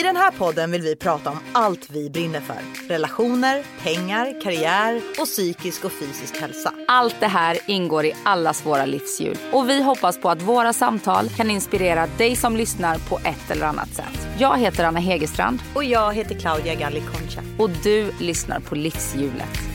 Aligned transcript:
I 0.00 0.02
den 0.02 0.16
här 0.16 0.30
podden 0.30 0.70
vill 0.70 0.82
vi 0.82 0.96
prata 0.96 1.30
om 1.30 1.38
allt 1.52 1.90
vi 1.90 2.10
brinner 2.10 2.40
för. 2.40 2.56
Relationer, 2.88 3.64
pengar, 3.82 4.40
karriär 4.42 5.02
och 5.18 5.26
psykisk 5.26 5.84
och 5.84 5.92
fysisk 5.92 6.36
hälsa. 6.40 6.72
Allt 6.88 7.16
det 7.20 7.26
här 7.26 7.58
ingår 7.66 8.04
i 8.04 8.12
allas 8.24 8.66
våra 8.66 8.86
livshjul 8.86 9.38
och 9.52 9.68
vi 9.68 9.82
hoppas 9.82 10.20
på 10.20 10.30
att 10.30 10.42
våra 10.42 10.72
samtal 10.72 11.28
kan 11.28 11.50
inspirera 11.50 12.06
dig 12.18 12.36
som 12.36 12.56
lyssnar 12.56 12.98
på 12.98 13.18
ett 13.18 13.50
eller 13.50 13.66
annat 13.66 13.94
sätt. 13.94 14.28
Jag 14.38 14.58
heter 14.58 14.84
Anna 14.84 15.00
Hegerstrand 15.00 15.58
Och 15.74 15.84
jag 15.84 16.14
heter 16.14 16.34
Claudia 16.34 16.74
Galli 16.74 17.00
Concha. 17.00 17.42
och 17.58 17.70
du 17.70 18.12
lyssnar 18.18 18.60
på 18.60 18.74
Livshjulet. 18.74 19.69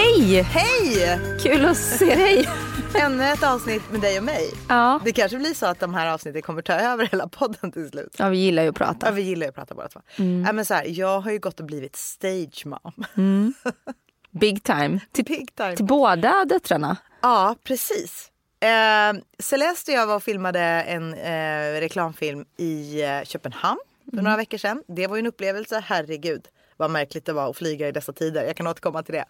Hej! 0.00 0.42
Hej! 0.42 1.18
Kul 1.42 1.64
att 1.64 1.76
se 1.76 2.04
dig. 2.14 2.48
Ännu 2.94 3.24
ett 3.24 3.42
avsnitt 3.42 3.82
med 3.90 4.00
dig 4.00 4.18
och 4.18 4.24
mig. 4.24 4.50
Ja. 4.68 5.00
Det 5.04 5.12
kanske 5.12 5.38
blir 5.38 5.54
så 5.54 5.66
att 5.66 5.80
de 5.80 5.94
här 5.94 6.06
avsnitten 6.14 6.42
kommer 6.42 6.62
ta 6.62 6.72
över 6.72 7.06
hela 7.06 7.28
podden 7.28 7.72
till 7.72 7.88
slut. 7.90 8.16
ja, 8.18 8.28
vi 8.28 8.38
gillar 8.38 8.62
ju 8.62 8.68
att 8.68 8.80
Ja, 8.80 8.86
prata. 8.86 9.10
vi 9.10 9.22
gillar 9.22 9.46
ju 9.46 9.48
att 9.48 9.54
prata 9.54 9.74
båda 9.74 9.88
två. 9.88 10.00
Nej, 10.16 10.52
men 10.52 10.64
så 10.64 10.74
här, 10.74 10.84
jag 10.88 11.20
har 11.20 11.30
ju 11.30 11.38
gått 11.38 11.60
och 11.60 11.66
blivit 11.66 11.96
stage 11.96 12.66
mom. 12.66 13.54
Big 14.30 14.62
time. 14.64 15.00
Till, 15.12 15.24
Big 15.24 15.54
time. 15.56 15.76
till 15.76 15.84
båda 15.84 16.44
döttrarna. 16.44 16.96
Ja, 17.20 17.54
precis. 17.64 18.30
Eh, 18.60 19.20
Celeste 19.38 19.92
och 19.92 19.98
jag 19.98 20.06
var 20.06 20.16
och 20.16 20.22
filmade 20.22 20.60
en 20.62 21.14
eh, 21.14 21.80
reklamfilm 21.80 22.44
i 22.56 23.02
eh, 23.02 23.22
Köpenhamn 23.24 23.80
för 24.14 24.22
några 24.22 24.36
veckor 24.36 24.58
sedan. 24.58 24.82
Det 24.88 25.06
var 25.06 25.16
ju 25.16 25.20
en 25.20 25.26
upplevelse, 25.26 25.82
herregud. 25.86 26.42
Vad 26.80 26.90
märkligt 26.90 27.24
det 27.24 27.32
var 27.32 27.50
att 27.50 27.56
flyga 27.56 27.88
i 27.88 27.92
dessa 27.92 28.12
tider. 28.12 28.44
Jag 28.44 28.56
kan 28.56 28.66
återkomma 28.66 29.02
till 29.02 29.14
det. 29.14 29.24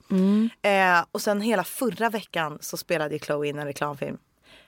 Eh, 0.68 1.04
och 1.12 1.20
sen 1.20 1.40
hela 1.40 1.64
förra 1.64 2.10
veckan 2.10 2.58
så 2.60 2.76
spelade 2.76 3.14
ju 3.14 3.18
Chloe 3.18 3.48
in 3.48 3.58
en 3.58 3.66
reklamfilm. 3.66 4.18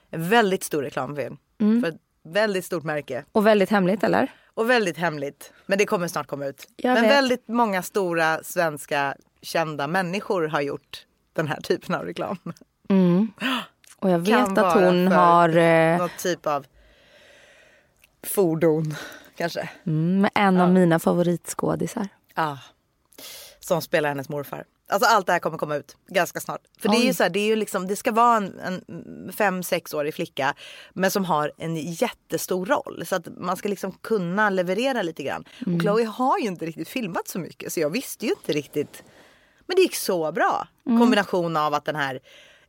En 0.09 0.29
väldigt 0.29 0.63
stor 0.63 0.83
reklamfilm. 0.83 1.37
För 1.57 1.87
ett 1.87 1.95
väldigt 2.23 2.65
stort 2.65 2.83
märke. 2.83 3.23
Och 3.31 3.47
väldigt 3.47 3.69
hemligt 3.69 4.03
eller? 4.03 4.31
Och 4.53 4.69
väldigt 4.69 4.97
hemligt. 4.97 5.53
Men 5.65 5.77
det 5.77 5.85
kommer 5.85 6.07
snart 6.07 6.27
komma 6.27 6.45
ut. 6.45 6.67
Jag 6.75 6.93
Men 6.93 7.03
vet. 7.03 7.11
väldigt 7.11 7.47
många 7.47 7.81
stora 7.81 8.43
svenska 8.43 9.15
kända 9.41 9.87
människor 9.87 10.47
har 10.47 10.61
gjort 10.61 11.05
den 11.33 11.47
här 11.47 11.61
typen 11.61 11.95
av 11.95 12.05
reklam. 12.05 12.37
Och 13.99 14.09
jag 14.09 14.25
Kan 14.25 14.53
vet 14.53 14.57
att 14.63 14.73
hon 14.73 15.07
har 15.07 15.57
eh, 15.57 15.97
Något 15.97 16.17
typ 16.17 16.47
av 16.47 16.65
fordon 18.23 18.95
kanske. 19.37 19.69
mm, 19.85 20.29
en 20.35 20.57
av 20.61 20.71
mina 20.71 20.99
favoritskådisar. 20.99 22.07
Ja. 22.35 22.59
Som 23.59 23.81
spelar 23.81 24.09
hennes 24.09 24.29
morfar. 24.29 24.65
Alltså 24.87 25.09
allt 25.09 25.25
det 25.25 25.31
här 25.31 25.39
kommer 25.39 25.57
komma 25.57 25.75
ut 25.75 25.97
ganska 26.07 26.39
snart. 26.39 26.61
För 26.79 26.89
det 26.89 26.95
är 26.95 27.01
ju 27.01 27.07
Oj. 27.07 27.13
så 27.13 27.23
här, 27.23 27.29
det 27.29 27.39
är 27.39 27.45
ju 27.45 27.55
liksom, 27.55 27.87
det 27.87 27.95
ska 27.95 28.11
vara 28.11 28.37
en, 28.37 28.59
en 28.59 29.33
fem, 29.33 29.63
sexårig 29.63 30.13
flicka 30.13 30.53
men 30.93 31.11
som 31.11 31.25
har 31.25 31.51
en 31.57 31.75
jättestor 31.75 32.65
roll. 32.65 33.03
Så 33.05 33.15
att 33.15 33.27
man 33.37 33.57
ska 33.57 33.69
liksom 33.69 33.91
kunna 33.91 34.49
leverera 34.49 35.01
lite 35.01 35.23
grann. 35.23 35.43
Och 35.65 35.81
Chloe 35.81 36.05
har 36.05 36.39
ju 36.39 36.47
inte 36.47 36.65
riktigt 36.65 36.89
filmat 36.89 37.27
så 37.27 37.39
mycket 37.39 37.73
så 37.73 37.79
jag 37.79 37.89
visste 37.89 38.25
ju 38.25 38.31
inte 38.31 38.53
riktigt. 38.53 39.03
Men 39.65 39.75
det 39.75 39.81
gick 39.81 39.95
så 39.95 40.31
bra. 40.31 40.67
Kombination 40.83 41.57
av 41.57 41.73
att 41.73 41.85
den 41.85 41.95
här 41.95 42.19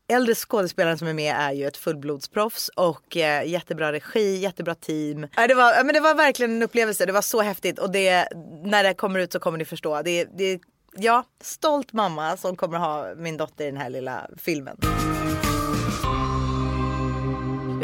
äldre 0.09 0.35
skådespelaren 0.35 0.99
som 0.99 1.09
är 1.09 1.15
med 1.15 1.37
är 1.39 1.53
ju 1.53 1.67
ett 1.67 1.77
fullblodsproffs 1.77 2.69
och 2.69 3.17
eh, 3.17 3.49
jättebra 3.49 3.93
regi, 3.93 4.37
jättebra 4.37 4.75
team. 4.75 5.25
Äh, 5.25 5.29
det, 5.49 5.55
var, 5.55 5.85
men 5.85 5.95
det 5.95 6.01
var 6.01 6.15
verkligen 6.15 6.53
en 6.53 6.63
upplevelse, 6.63 7.07
det 7.07 7.13
var 7.13 7.23
så 7.23 7.43
häftigt 7.43 7.79
och 7.79 7.93
det, 7.93 8.29
när 8.65 8.85
det 8.85 8.95
kommer 8.95 9.21
ut 9.21 9.33
så 9.33 9.39
kommer 9.39 9.59
ni 9.59 9.65
förstå. 9.65 10.03
Det, 10.03 10.25
det, 10.25 10.61
ja, 10.97 11.25
stolt 11.41 11.93
mamma 11.93 12.37
som 12.37 12.57
kommer 12.57 12.79
ha 12.79 13.15
min 13.17 13.37
dotter 13.37 13.65
i 13.65 13.71
den 13.71 13.81
här 13.81 13.91
lilla 13.91 14.31
filmen. 14.37 14.77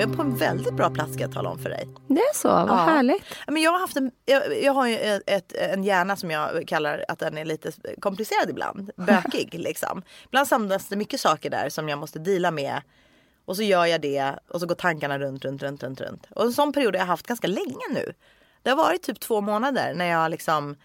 Jag 0.00 0.10
är 0.10 0.14
på 0.16 0.22
en 0.22 0.36
väldigt 0.36 0.74
bra 0.74 0.90
plats 0.90 1.12
ska 1.12 1.22
jag 1.22 1.32
tala 1.32 1.50
om 1.50 1.58
för 1.58 1.70
dig. 1.70 1.88
Det 2.08 2.20
är 2.20 2.34
så, 2.34 2.48
vad 2.48 2.68
Ja. 2.68 2.74
härligt. 2.74 3.22
Men 3.46 3.62
jag, 3.62 3.72
har 3.72 3.78
haft 3.78 3.96
en, 3.96 4.10
jag, 4.24 4.62
jag 4.62 4.72
har 4.72 4.86
ju 4.86 4.96
ett, 5.26 5.52
en 5.52 5.84
hjärna 5.84 6.16
som 6.16 6.30
jag 6.30 6.68
kallar 6.68 7.04
att 7.08 7.18
den 7.18 7.38
är 7.38 7.44
lite 7.44 7.72
komplicerad 8.00 8.50
ibland. 8.50 8.90
Bökig 8.96 9.54
liksom. 9.54 10.02
Ibland 10.24 10.48
samlas 10.48 10.88
det 10.88 10.96
mycket 10.96 11.20
saker 11.20 11.50
där 11.50 11.68
som 11.68 11.88
jag 11.88 11.98
måste 11.98 12.18
deala 12.18 12.50
med. 12.50 12.80
Och 13.44 13.56
så 13.56 13.62
gör 13.62 13.86
jag 13.86 14.00
det 14.00 14.34
och 14.48 14.60
så 14.60 14.66
går 14.66 14.74
tankarna 14.74 15.18
runt, 15.18 15.44
runt, 15.44 15.62
runt, 15.62 15.82
runt, 15.82 16.00
runt. 16.00 16.26
Och 16.30 16.44
en 16.44 16.52
sån 16.52 16.72
period 16.72 16.94
har 16.94 17.00
jag 17.00 17.06
haft 17.06 17.26
ganska 17.26 17.46
länge 17.46 17.84
nu. 17.94 18.12
Det 18.62 18.70
har 18.70 18.76
varit 18.76 19.02
typ 19.02 19.20
två 19.20 19.40
månader 19.40 19.94
när 19.94 20.06
jag 20.06 20.30
liksom 20.30 20.76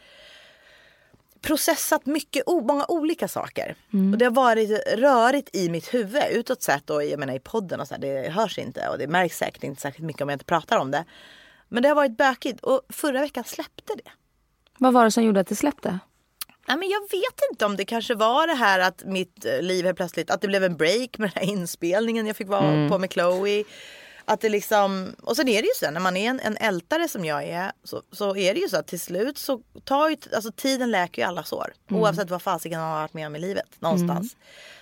processat 1.45 2.05
mycket, 2.05 2.43
många 2.47 2.85
olika 2.87 3.27
saker. 3.27 3.75
Och 4.11 4.17
det 4.17 4.25
har 4.25 4.31
varit 4.31 4.69
rörigt 4.97 5.55
i 5.55 5.69
mitt 5.69 5.93
huvud 5.93 6.23
utåt 6.31 6.61
sett 6.61 6.89
och 6.89 7.05
jag 7.05 7.19
menar 7.19 7.35
i 7.35 7.39
podden 7.39 7.79
och 7.79 7.87
så 7.87 7.93
här, 7.93 8.01
det 8.01 8.29
hörs 8.29 8.57
inte 8.57 8.87
och 8.89 8.97
det 8.97 9.07
märks 9.07 9.37
säkert 9.37 9.63
inte 9.63 9.81
särskilt 9.81 10.05
mycket 10.05 10.21
om 10.21 10.29
jag 10.29 10.35
inte 10.35 10.45
pratar 10.45 10.77
om 10.77 10.91
det. 10.91 11.05
Men 11.69 11.83
det 11.83 11.89
har 11.89 11.95
varit 11.95 12.17
bökigt 12.17 12.63
och 12.63 12.81
förra 12.89 13.19
veckan 13.21 13.43
släppte 13.43 13.93
det. 13.95 14.11
Vad 14.77 14.93
var 14.93 15.03
det 15.03 15.11
som 15.11 15.23
gjorde 15.23 15.39
att 15.39 15.47
det 15.47 15.55
släppte? 15.55 15.99
Nej, 16.67 16.77
men 16.77 16.89
jag 16.89 17.01
vet 17.01 17.39
inte 17.51 17.65
om 17.65 17.75
det 17.75 17.85
kanske 17.85 18.15
var 18.15 18.47
det 18.47 18.53
här 18.53 18.79
att 18.79 19.03
mitt 19.05 19.45
eh, 19.45 19.61
liv 19.61 19.85
helt 19.85 19.97
plötsligt, 19.97 20.31
att 20.31 20.41
det 20.41 20.47
blev 20.47 20.63
en 20.63 20.77
break 20.77 21.17
med 21.17 21.31
den 21.33 21.43
här 21.43 21.51
inspelningen 21.51 22.27
jag 22.27 22.35
fick 22.35 22.47
vara 22.47 22.89
på 22.89 22.97
med 22.97 23.13
Chloe. 23.13 23.63
Att 24.27 24.41
det 24.41 24.49
liksom, 24.49 25.15
och 25.21 25.35
sen 25.35 25.47
är 25.47 25.61
det 25.61 25.67
ju 25.67 25.73
så 25.75 25.91
när 25.91 25.99
man 25.99 26.17
är 26.17 26.29
en, 26.29 26.39
en 26.39 26.57
ältare 26.57 27.07
som 27.07 27.25
jag 27.25 27.43
är 27.43 27.71
så, 27.83 28.01
så 28.11 28.35
är 28.35 28.53
det 28.53 28.59
ju 28.59 28.69
så 28.69 28.77
att 28.77 28.87
till 28.87 28.99
slut 28.99 29.37
så 29.37 29.61
tar 29.83 30.09
ju, 30.09 30.17
alltså 30.35 30.51
tiden 30.51 30.91
läker 30.91 31.21
ju 31.21 31.27
alla 31.27 31.43
sår. 31.43 31.73
Oavsett 31.91 32.29
vad 32.29 32.41
fasiken 32.41 32.79
man 32.79 32.89
har 32.89 33.01
varit 33.01 33.13
med 33.13 33.27
om 33.27 33.35
i 33.35 33.39
livet 33.39 33.67
någonstans. 33.79 34.35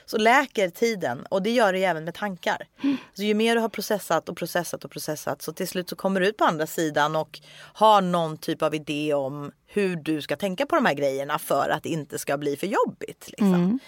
Så 0.05 0.17
läker 0.17 0.69
tiden 0.69 1.25
och 1.29 1.41
det 1.43 1.49
gör 1.49 1.73
det 1.73 1.79
ju 1.79 1.85
även 1.85 2.03
med 2.05 2.13
tankar. 2.13 2.67
Så 3.13 3.23
ju 3.23 3.33
mer 3.33 3.55
du 3.55 3.61
har 3.61 3.69
processat 3.69 4.29
och 4.29 4.37
processat 4.37 4.85
och 4.85 4.91
processat 4.91 5.41
så 5.41 5.53
till 5.53 5.67
slut 5.67 5.89
så 5.89 5.95
kommer 5.95 6.19
du 6.19 6.27
ut 6.27 6.37
på 6.37 6.45
andra 6.45 6.67
sidan 6.67 7.15
och 7.15 7.39
har 7.73 8.01
någon 8.01 8.37
typ 8.37 8.61
av 8.61 8.75
idé 8.75 9.13
om 9.13 9.51
hur 9.67 9.95
du 9.95 10.21
ska 10.21 10.35
tänka 10.35 10.65
på 10.65 10.75
de 10.75 10.85
här 10.85 10.93
grejerna 10.93 11.39
för 11.39 11.69
att 11.69 11.83
det 11.83 11.89
inte 11.89 12.19
ska 12.19 12.37
bli 12.37 12.57
för 12.57 12.67
jobbigt. 12.67 13.25
Liksom. 13.27 13.79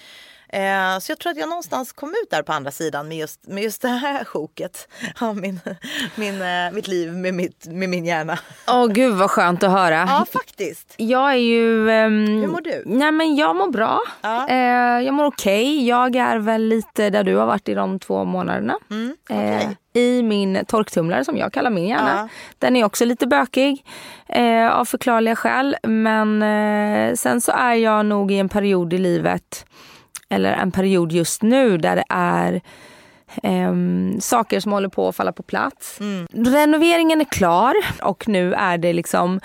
Eh, 0.50 1.00
så 1.00 1.12
jag 1.12 1.20
tror 1.20 1.32
att 1.32 1.38
jag 1.38 1.50
någonstans 1.50 1.92
kom 1.92 2.10
ut 2.10 2.30
där 2.30 2.44
på 2.44 2.54
andra 2.54 2.72
sidan 2.72 3.08
med 3.08 3.18
just, 3.18 3.48
med 3.48 3.64
just 3.64 3.82
det 3.82 3.88
här 3.88 4.24
sjoket 4.26 4.88
av 5.22 5.38
min, 5.38 5.60
min, 6.16 6.42
eh, 6.42 6.72
mitt 6.72 6.88
liv 6.88 7.14
med, 7.14 7.34
mitt, 7.34 7.66
med 7.68 7.90
min 7.90 8.06
hjärna. 8.06 8.40
Åh 8.68 8.88
gud 8.88 9.14
vad 9.14 9.32
skönt 9.32 9.64
att 9.64 9.72
höra. 9.72 10.06
Ja, 10.08 10.26
faktiskt. 10.34 10.94
Jag 10.98 11.32
är 11.32 11.36
ju... 11.38 11.90
ehm, 11.92 12.28
Hur 12.28 12.48
mår 12.48 12.62
du? 12.62 12.84
Nej 12.86 13.12
men 13.12 13.36
jag 13.36 13.56
mår 13.56 13.68
bra. 13.72 14.00
Ja. 14.22 14.48
Eh, 14.50 15.06
jag 15.06 15.14
mår 15.14 15.26
okej. 15.26 15.88
Jag 15.88 16.16
är 16.16 16.38
väl 16.38 16.62
lite 16.62 17.10
där 17.10 17.24
du 17.24 17.36
har 17.36 17.46
varit 17.46 17.70
i 17.70 17.74
de 17.74 18.00
två 18.00 18.26
månaderna. 18.26 18.78
Mm, 18.90 19.16
eh, 19.30 19.70
I 19.94 20.24
min 20.24 20.66
torktumlare 20.68 21.26
som 21.26 21.38
jag 21.38 21.54
kallar 21.54 21.70
min 21.70 21.88
hjärna. 21.88 22.16
Ja. 22.16 22.28
Den 22.60 22.76
är 22.76 22.84
också 22.86 23.06
lite 23.06 23.28
bökig 23.28 23.86
eh, 24.30 24.68
av 24.70 24.86
förklarliga 24.86 25.36
skäl. 25.36 25.76
Men 25.84 26.42
eh, 26.42 27.14
sen 27.16 27.42
så 27.42 27.52
är 27.52 27.74
jag 27.74 28.06
nog 28.06 28.32
i 28.32 28.40
en 28.40 28.50
period 28.50 28.94
i 28.94 28.98
livet, 28.98 29.66
eller 30.30 30.54
en 30.54 30.72
period 30.72 31.12
just 31.12 31.42
nu 31.42 31.78
där 31.78 31.96
det 31.96 32.06
är 32.10 32.62
ehm, 33.44 34.18
saker 34.22 34.60
som 34.60 34.72
håller 34.72 34.90
på 34.90 35.08
att 35.08 35.16
falla 35.16 35.32
på 35.32 35.44
plats. 35.44 36.00
Mm. 36.00 36.28
Renoveringen 36.32 37.22
är 37.22 37.26
klar 37.26 37.76
och 38.02 38.28
nu 38.28 38.54
är 38.54 38.78
det 38.78 38.94
liksom 38.94 39.40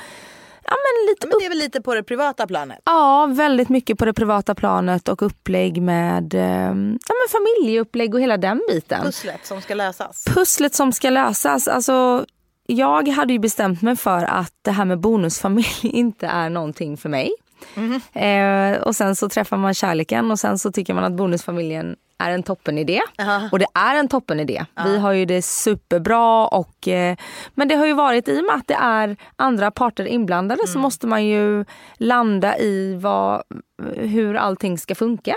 ja, 0.65 0.77
men 0.77 1.11
lite 1.11 1.27
Men 1.27 1.39
det 1.39 1.45
är 1.45 1.49
väl 1.49 1.59
lite 1.59 1.81
på 1.81 1.95
det 1.95 2.03
privata 2.03 2.47
planet. 2.47 2.79
Ja, 2.85 3.27
väldigt 3.27 3.69
mycket 3.69 3.99
på 3.99 4.05
det 4.05 4.13
privata 4.13 4.55
planet 4.55 5.09
och 5.09 5.23
upplägg 5.23 5.83
med 5.83 6.35
eh, 6.35 6.41
ja, 6.41 7.15
men 7.15 7.29
familjeupplägg 7.31 8.15
och 8.15 8.21
hela 8.21 8.37
den 8.37 8.63
biten. 8.69 9.03
Pusslet 9.03 9.47
som 9.47 9.61
ska 9.61 9.75
lösas. 9.75 10.25
Pusslet 10.25 10.75
som 10.75 10.93
ska 10.93 11.11
lösas. 11.11 11.69
Alltså, 11.69 12.25
jag 12.67 13.09
hade 13.09 13.33
ju 13.33 13.39
bestämt 13.39 13.83
mig 13.83 13.97
för 13.97 14.25
att 14.25 14.55
det 14.63 14.71
här 14.71 14.85
med 14.85 15.01
bonusfamilj 15.01 15.67
inte 15.83 16.27
är 16.27 16.51
någonting 16.51 16.97
för 16.97 17.09
mig. 17.09 17.31
Eh, 18.13 18.81
och 18.83 18.97
sen 18.97 19.17
så 19.17 19.29
träffar 19.29 19.57
man 19.57 19.75
kärleken 19.75 20.31
och 20.31 20.39
sen 20.39 20.59
så 20.59 20.73
tycker 20.73 20.95
man 20.95 21.05
att 21.05 21.13
bonusfamiljen 21.13 21.97
är 22.19 22.31
en 22.31 22.43
toppenidé. 22.43 23.01
Och 23.53 23.59
det 23.59 23.67
är 23.75 23.95
en 23.97 24.09
toppenidé. 24.09 24.65
Vi 24.85 24.99
har 24.99 25.13
ju 25.13 25.25
det 25.25 25.43
superbra 25.43 26.47
och 26.47 26.89
eh, 26.89 27.17
men 27.55 27.69
det 27.69 27.75
har 27.75 27.87
ju 27.87 27.93
varit 27.93 28.29
i 28.29 28.41
och 28.41 28.45
med 28.45 28.55
att 28.55 28.67
det 28.69 28.75
är 28.75 29.17
andra 29.37 29.71
parter 29.71 30.05
inblandade 30.05 30.67
så 30.67 30.79
måste 30.79 31.07
man 31.07 31.25
ju 31.27 31.65
landa 31.97 32.59
i 32.59 32.95
vad, 33.01 33.43
hur 33.97 34.35
allting 34.37 34.79
ska 34.79 34.95
funka. 34.95 35.37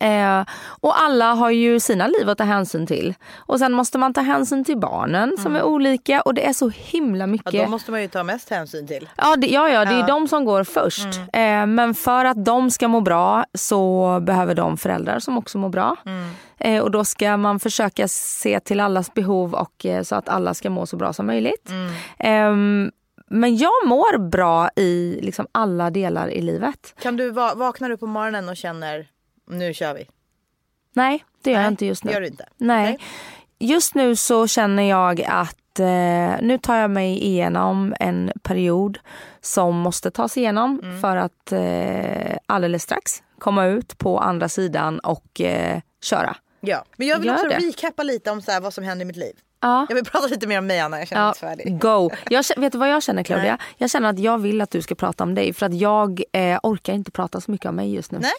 Eh, 0.00 0.44
och 0.80 1.00
alla 1.02 1.32
har 1.34 1.50
ju 1.50 1.80
sina 1.80 2.06
liv 2.06 2.28
att 2.28 2.38
ta 2.38 2.44
hänsyn 2.44 2.86
till. 2.86 3.14
Och 3.36 3.58
sen 3.58 3.72
måste 3.72 3.98
man 3.98 4.14
ta 4.14 4.20
hänsyn 4.20 4.64
till 4.64 4.78
barnen 4.78 5.36
som 5.38 5.56
är 5.56 5.62
olika 5.62 6.20
och 6.20 6.34
det 6.34 6.46
är 6.46 6.52
så 6.52 6.68
himla 6.68 7.22
Ja, 7.22 7.26
mycket. 7.26 7.52
de 7.52 7.70
måste 7.70 7.90
man 7.90 8.02
ju 8.02 8.08
ta 8.08 8.22
mest 8.22 8.50
hänsyn 8.50 8.86
till. 8.86 9.08
Ja, 9.16 9.36
det, 9.36 9.46
ja, 9.46 9.68
ja, 9.68 9.84
det 9.84 9.94
är 9.94 10.06
de 10.06 10.28
som 10.28 10.44
går 10.44 10.64
först. 10.64 11.06
Eh, 11.32 11.66
men 11.66 11.94
för 11.94 12.24
att 12.24 12.44
de 12.44 12.70
ska 12.70 12.88
må 12.88 13.00
bra 13.00 13.44
så 13.54 14.20
behöver 14.20 14.54
de 14.54 14.76
föräldrar 14.76 15.18
som 15.18 15.38
också 15.38 15.58
mår 15.58 15.68
bra. 15.68 15.96
Eh, 16.58 16.82
och 16.82 16.90
då 16.90 17.04
ska 17.04 17.36
man 17.36 17.60
försöka 17.60 18.08
se 18.08 18.60
till 18.60 18.80
allas 18.80 19.14
behov 19.14 19.54
och 19.54 19.86
eh, 19.86 20.02
så 20.02 20.14
att 20.16 20.28
alla 20.28 20.54
ska 20.54 20.70
må 20.70 20.86
så 20.86 20.96
bra 20.96 21.12
som 21.12 21.26
möjligt. 21.26 21.68
Ehm, 22.18 22.90
men 23.32 23.56
jag 23.56 23.72
mår 23.86 24.18
bra 24.30 24.70
i 24.76 25.18
liksom 25.22 25.46
alla 25.52 25.90
delar 25.90 26.28
i 26.28 26.40
livet. 26.40 26.94
Kan 27.02 27.16
du 27.16 27.30
va- 27.30 27.54
vaknar 27.56 27.88
du 27.88 27.96
på 27.96 28.06
morgonen 28.06 28.48
och 28.48 28.56
känner 28.56 29.06
nu 29.50 29.74
kör 29.74 29.94
vi? 29.94 30.06
Nej, 30.92 31.24
det 31.42 31.50
gör 31.50 31.56
Nej, 31.58 31.64
jag 31.64 31.72
inte 31.72 31.86
just 31.86 32.04
nu. 32.04 32.12
gör 32.12 32.20
du 32.20 32.26
inte? 32.26 32.46
Nej. 32.56 32.84
Nej. 32.84 32.98
Just 33.58 33.94
nu 33.94 34.16
så 34.16 34.46
känner 34.46 34.82
jag 34.82 35.22
att 35.22 35.78
eh, 35.80 35.86
nu 36.46 36.58
tar 36.62 36.76
jag 36.76 36.90
mig 36.90 37.24
igenom 37.24 37.94
en 38.00 38.32
period 38.42 38.98
som 39.40 39.76
måste 39.76 40.10
tas 40.10 40.36
igenom 40.36 40.80
Mm. 40.82 41.00
för 41.00 41.16
att 41.16 41.52
eh, 41.52 42.36
alldeles 42.46 42.82
strax 42.82 43.22
komma 43.38 43.66
ut 43.66 43.98
på 43.98 44.18
andra 44.18 44.48
sidan 44.48 44.98
och 44.98 45.40
eh, 45.40 45.80
köra. 46.02 46.36
Ja. 46.60 46.84
Men 46.96 47.06
jag 47.08 47.18
vill 47.18 47.26
Gör 47.26 47.34
också 47.34 47.48
det. 47.48 47.58
recappa 47.58 48.02
lite 48.02 48.30
om 48.30 48.42
så 48.42 48.50
här, 48.50 48.60
vad 48.60 48.74
som 48.74 48.84
händer 48.84 49.04
i 49.04 49.06
mitt 49.06 49.16
liv. 49.16 49.34
Ja. 49.60 49.86
Jag 49.88 49.94
vill 49.96 50.04
prata 50.04 50.26
lite 50.26 50.46
mer 50.46 50.58
om 50.58 50.66
mig 50.66 50.80
Anna, 50.80 50.98
jag 50.98 51.08
känner 51.08 51.22
mig 51.22 51.26
Ja, 51.42 51.50
inte 51.50 51.62
färdig. 51.62 51.78
go. 51.80 52.10
Jag, 52.30 52.44
vet 52.56 52.72
du 52.72 52.78
vad 52.78 52.88
jag 52.90 53.02
känner 53.02 53.22
Claudia? 53.22 53.56
Nej. 53.56 53.66
Jag 53.78 53.90
känner 53.90 54.08
att 54.10 54.18
jag 54.18 54.38
vill 54.38 54.60
att 54.60 54.70
du 54.70 54.82
ska 54.82 54.94
prata 54.94 55.24
om 55.24 55.34
dig 55.34 55.52
för 55.52 55.66
att 55.66 55.74
jag 55.74 56.22
eh, 56.32 56.58
orkar 56.62 56.92
inte 56.92 57.10
prata 57.10 57.40
så 57.40 57.50
mycket 57.50 57.66
om 57.68 57.76
mig 57.76 57.94
just 57.94 58.12
nu. 58.12 58.18
Nej, 58.18 58.30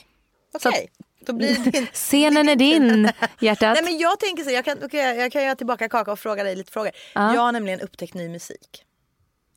okej. 0.53 0.91
Då 1.25 1.33
blir 1.33 1.71
det. 1.71 1.85
Scenen 1.93 2.49
är 2.49 2.55
din 2.55 3.09
hjärtat. 3.39 3.73
Nej 3.73 3.83
men 3.83 3.97
jag 3.97 4.19
tänker 4.19 4.43
så, 4.43 4.51
jag 4.51 4.65
kan, 4.65 4.77
okej, 4.83 5.17
jag 5.17 5.31
kan 5.31 5.43
göra 5.43 5.55
tillbaka 5.55 5.89
kaka 5.89 6.11
och 6.11 6.19
fråga 6.19 6.43
dig 6.43 6.55
lite 6.55 6.71
frågor. 6.71 6.91
Jag 7.13 7.41
har 7.41 7.51
nämligen 7.51 7.81
upptäckt 7.81 8.13
ny 8.13 8.29
musik. 8.29 8.85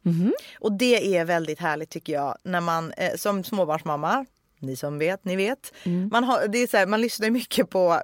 Mhm. 0.03 0.35
Och 0.61 0.73
det 0.73 1.17
är 1.17 1.25
väldigt 1.25 1.61
härligt 1.61 1.91
tycker 1.91 2.13
jag 2.13 2.39
när 2.43 2.61
man 2.61 2.93
eh, 2.93 3.15
som 3.17 3.45
småbarnsmamma, 3.45 4.27
ni 4.59 4.77
som 4.77 4.99
vet, 4.99 5.25
ni 5.25 5.37
vet. 5.37 5.73
Mm. 5.85 6.09
Man, 6.13 6.25
har, 6.25 6.49
det 6.49 6.59
är 6.59 6.67
så 6.67 6.77
här, 6.77 6.87
man 6.87 7.01
lyssnar 7.01 7.31
mycket 7.31 7.71
på 7.71 8.03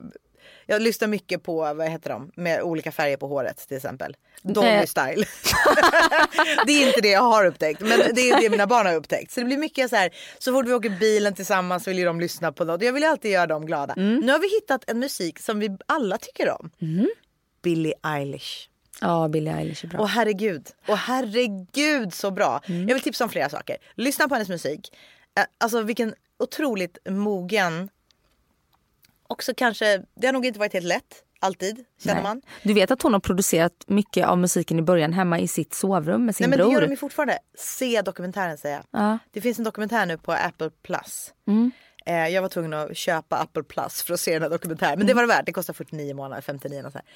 jag 0.66 0.82
lyssnar 0.82 1.08
mycket 1.08 1.42
på, 1.42 1.74
vad 1.74 1.88
heter 1.88 2.10
de, 2.10 2.30
med 2.36 2.62
olika 2.62 2.92
färger 2.92 3.16
på 3.16 3.26
håret 3.26 3.68
till 3.68 3.76
exempel. 3.76 4.16
Dolly 4.42 4.68
Eh. 4.68 4.84
style. 4.84 5.24
det 6.66 6.72
är 6.72 6.86
inte 6.88 7.00
det 7.00 7.08
jag 7.10 7.20
har 7.22 7.46
upptäckt 7.46 7.80
men 7.80 7.98
det 8.14 8.30
är 8.30 8.40
det 8.40 8.50
mina 8.50 8.66
barn 8.66 8.86
har 8.86 8.94
upptäckt. 8.94 9.32
Så 9.32 9.40
det 9.40 9.46
blir 9.46 9.56
mycket 9.58 9.90
så 9.90 9.96
här, 9.96 10.10
så 10.38 10.52
fort 10.52 10.66
vi 10.66 10.72
åker 10.74 10.90
bilen 10.90 11.34
tillsammans 11.34 11.88
vill 11.88 11.98
ju 11.98 12.04
de 12.04 12.20
lyssna 12.20 12.52
på 12.52 12.64
något. 12.64 12.82
Jag 12.82 12.92
vill 12.92 13.02
ju 13.02 13.08
alltid 13.08 13.30
göra 13.30 13.46
dem 13.46 13.66
glada. 13.66 13.94
Mm. 13.96 14.16
Nu 14.20 14.32
har 14.32 14.38
vi 14.38 14.48
hittat 14.48 14.90
en 14.90 14.98
musik 14.98 15.38
som 15.38 15.58
vi 15.60 15.76
alla 15.86 16.18
tycker 16.18 16.50
om. 16.60 16.70
Billie 17.62 17.94
Eilish. 18.02 18.68
Ja, 19.00 19.28
Billie 19.28 19.50
Eilish 19.50 19.84
är 19.84 19.88
bra. 19.88 20.00
Åh 20.00 20.06
herregud, 20.06 20.66
åh 20.88 20.94
herregud 20.96 22.14
så 22.14 22.30
bra. 22.30 22.60
Mm. 22.66 22.88
Jag 22.88 22.94
vill 22.94 23.02
tipsa 23.02 23.24
om 23.24 23.30
flera 23.30 23.48
saker. 23.48 23.76
Lyssna 23.94 24.28
på 24.28 24.34
hennes 24.34 24.48
musik. 24.48 24.92
Eh, 25.38 25.44
Alltså 25.58 25.82
vilken 25.82 26.14
otroligt 26.38 26.98
mogen. 27.08 27.88
Också 29.30 29.52
kanske, 29.56 30.02
det 30.14 30.26
har 30.26 30.32
nog 30.32 30.46
inte 30.46 30.58
varit 30.58 30.72
helt 30.72 30.86
lätt 30.86 31.24
alltid 31.40 31.84
känner 31.98 32.14
Nej. 32.14 32.22
man. 32.22 32.42
Du 32.62 32.74
vet 32.74 32.90
att 32.90 33.02
hon 33.02 33.12
har 33.12 33.20
producerat 33.20 33.84
mycket 33.86 34.26
av 34.26 34.38
musiken 34.38 34.78
i 34.78 34.82
början 34.82 35.12
hemma 35.12 35.38
i 35.38 35.48
sitt 35.48 35.74
sovrum 35.74 36.26
med 36.26 36.36
sin 36.36 36.44
Nej 36.44 36.50
men 36.50 36.58
bror. 36.58 36.68
det 36.68 36.74
gör 36.74 36.80
de 36.80 36.90
ju 36.90 36.96
fortfarande. 36.96 37.38
Se 37.58 38.02
dokumentären 38.02 38.58
säger 38.58 38.76
jag. 38.76 39.02
Ja. 39.02 39.18
Det 39.30 39.40
finns 39.40 39.58
en 39.58 39.64
dokumentär 39.64 40.06
nu 40.06 40.18
på 40.18 40.32
Apple 40.32 40.70
Plus. 40.82 41.34
Mm. 41.48 41.70
Eh, 42.06 42.28
jag 42.28 42.42
var 42.42 42.48
tvungen 42.48 42.72
att 42.72 42.96
köpa 42.96 43.36
Apple 43.36 43.62
Plus 43.62 44.02
för 44.02 44.14
att 44.14 44.20
se 44.20 44.32
den 44.32 44.42
här 44.42 44.50
dokumentären. 44.50 44.98
Men 44.98 45.06
det 45.06 45.14
var 45.14 45.22
det 45.22 45.28
värt. 45.28 45.46
Det 45.46 45.52
kostar 45.52 45.74
49 45.74 46.14
månader, 46.14 46.42
59 46.42 46.82
och 46.86 46.92
så 46.92 46.98
här. 46.98 47.06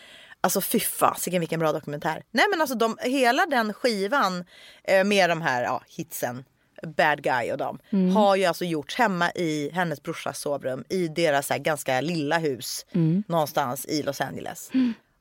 Alltså 0.40 0.61
fy 0.61 0.81
fasiken 0.81 1.40
vilken 1.40 1.61
bra 1.61 1.72
dokumentär. 1.72 2.22
Nej 2.31 2.44
men 2.50 2.61
alltså 2.61 2.76
de, 2.76 2.99
hela 3.00 3.46
den 3.46 3.72
skivan 3.72 4.44
eh, 4.84 5.05
med 5.05 5.31
de 5.31 5.43
här 5.43 5.62
ja, 5.62 5.82
hitsen. 5.88 6.44
Bad 6.86 7.22
Guy 7.22 7.52
och 7.52 7.58
dem. 7.58 7.78
Har 8.14 8.36
ju 8.36 8.44
alltså 8.44 8.64
gjorts 8.64 8.94
hemma 8.96 9.31
i 9.31 9.70
hennes 9.72 10.02
brorsas 10.02 10.38
sovrum 10.38 10.84
i 10.88 11.08
deras 11.08 11.46
så 11.46 11.52
här, 11.52 11.60
ganska 11.60 12.00
lilla 12.00 12.38
hus 12.38 12.86
någonstans 13.26 13.86
i 13.86 14.02
Los 14.02 14.20
Angeles. 14.20 14.70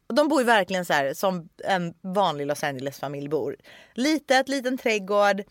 Och 0.07 0.15
de 0.15 0.27
bor 0.27 0.42
ju 0.42 0.45
verkligen 0.45 0.86
så 0.86 0.94
här 0.94 1.13
som 1.13 1.50
en 1.65 1.94
vanlig 2.01 2.48
Los 2.48 2.63
Angeles 2.63 3.00
familj 3.00 3.27
bor. 3.27 3.56
Litet, 3.94 4.50
liten 4.50 4.77
trädgård. 4.77 5.44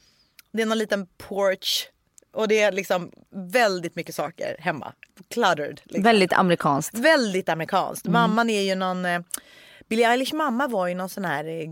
Det 0.53 0.63
är 0.63 0.67
någon 0.67 0.79
liten 0.79 1.07
porch. 1.07 1.89
Och 2.33 2.49
det 2.49 2.61
är 2.61 2.73
liksom 2.73 3.13
väldigt 3.31 3.97
mycket 3.97 4.15
saker 4.15 4.57
hemma. 4.59 4.93
Cluttered. 5.31 5.81
Liksom. 5.85 6.03
Väldigt 6.03 6.33
amerikanskt. 6.33 6.99
Väldigt 6.99 7.49
amerikanskt. 7.49 8.07
Mamman 8.07 8.51
är 8.51 8.63
ju 8.63 8.75
någon... 8.75 9.07
Billie 9.93 10.05
Eilish 10.05 10.35
mamma 10.35 10.69
var 10.69 10.87
ju 10.87 10.95
någon 10.95 11.09
sån 11.09 11.25
här 11.25 11.45
eh, 11.45 11.67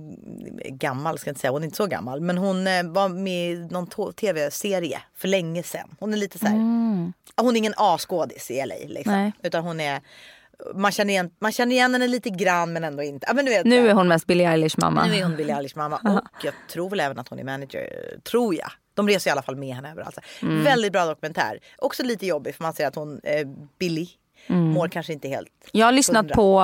gammal, 0.68 1.18
ska 1.18 1.28
jag 1.28 1.32
inte 1.32 1.40
säga, 1.40 1.50
hon 1.50 1.62
är 1.62 1.64
inte 1.64 1.76
så 1.76 1.86
gammal. 1.86 2.20
Men 2.20 2.38
hon 2.38 2.66
eh, 2.66 2.82
var 2.82 3.08
med 3.08 3.52
i 3.52 3.68
någon 3.70 4.12
tv-serie 4.12 5.02
för 5.16 5.28
länge 5.28 5.62
sedan. 5.62 5.96
Hon 5.98 6.12
är 6.12 6.16
lite 6.16 6.38
så 6.38 6.46
här, 6.46 6.56
Hon 7.36 7.54
är 7.54 7.56
ingen 7.56 7.74
A-skådis 7.76 8.50
i 8.50 8.66
LA 8.66 8.74
liksom. 8.86 9.12
Nej. 9.12 9.32
Utan 9.42 9.64
hon 9.64 9.80
är... 9.80 10.00
Man 10.74 10.92
känner, 10.92 11.12
igen, 11.12 11.30
man 11.38 11.52
känner 11.52 11.72
igen 11.72 11.92
henne 11.92 12.08
lite 12.08 12.30
grann 12.30 12.72
men 12.72 12.84
ändå 12.84 13.02
inte. 13.02 13.26
Ja, 13.28 13.34
men 13.34 13.44
vet, 13.44 13.66
Nu 13.66 13.88
är 13.88 13.94
hon 13.94 14.08
mest 14.08 14.26
Billie 14.26 14.44
Eilish 14.44 14.78
mamma. 14.78 15.06
nu 15.06 15.14
är 15.14 15.22
hon 15.22 15.36
Billie 15.36 15.52
Eilish 15.52 15.76
mamma 15.76 15.96
och 16.04 16.44
jag 16.44 16.54
tror 16.72 16.90
väl 16.90 17.00
även 17.00 17.18
att 17.18 17.28
hon 17.28 17.38
är 17.38 17.44
manager. 17.44 18.18
Tror 18.30 18.54
jag. 18.54 18.70
De 18.94 19.08
reser 19.08 19.30
i 19.30 19.32
alla 19.32 19.42
fall 19.42 19.56
med 19.56 19.74
henne 19.74 19.90
överallt. 19.90 20.18
Mm. 20.42 20.64
Väldigt 20.64 20.92
bra 20.92 21.06
dokumentär. 21.06 21.58
Också 21.78 22.02
lite 22.02 22.26
jobbig 22.26 22.54
för 22.54 22.62
man 22.62 22.74
ser 22.74 22.86
att 22.86 22.94
hon, 22.94 23.20
eh, 23.24 23.46
Billie, 23.78 24.08
mår 24.46 24.88
kanske 24.88 25.12
inte 25.12 25.28
helt 25.28 25.48
Jag 25.72 25.86
har 25.86 25.92
lyssnat 25.92 26.20
hundra. 26.20 26.34
på, 26.34 26.60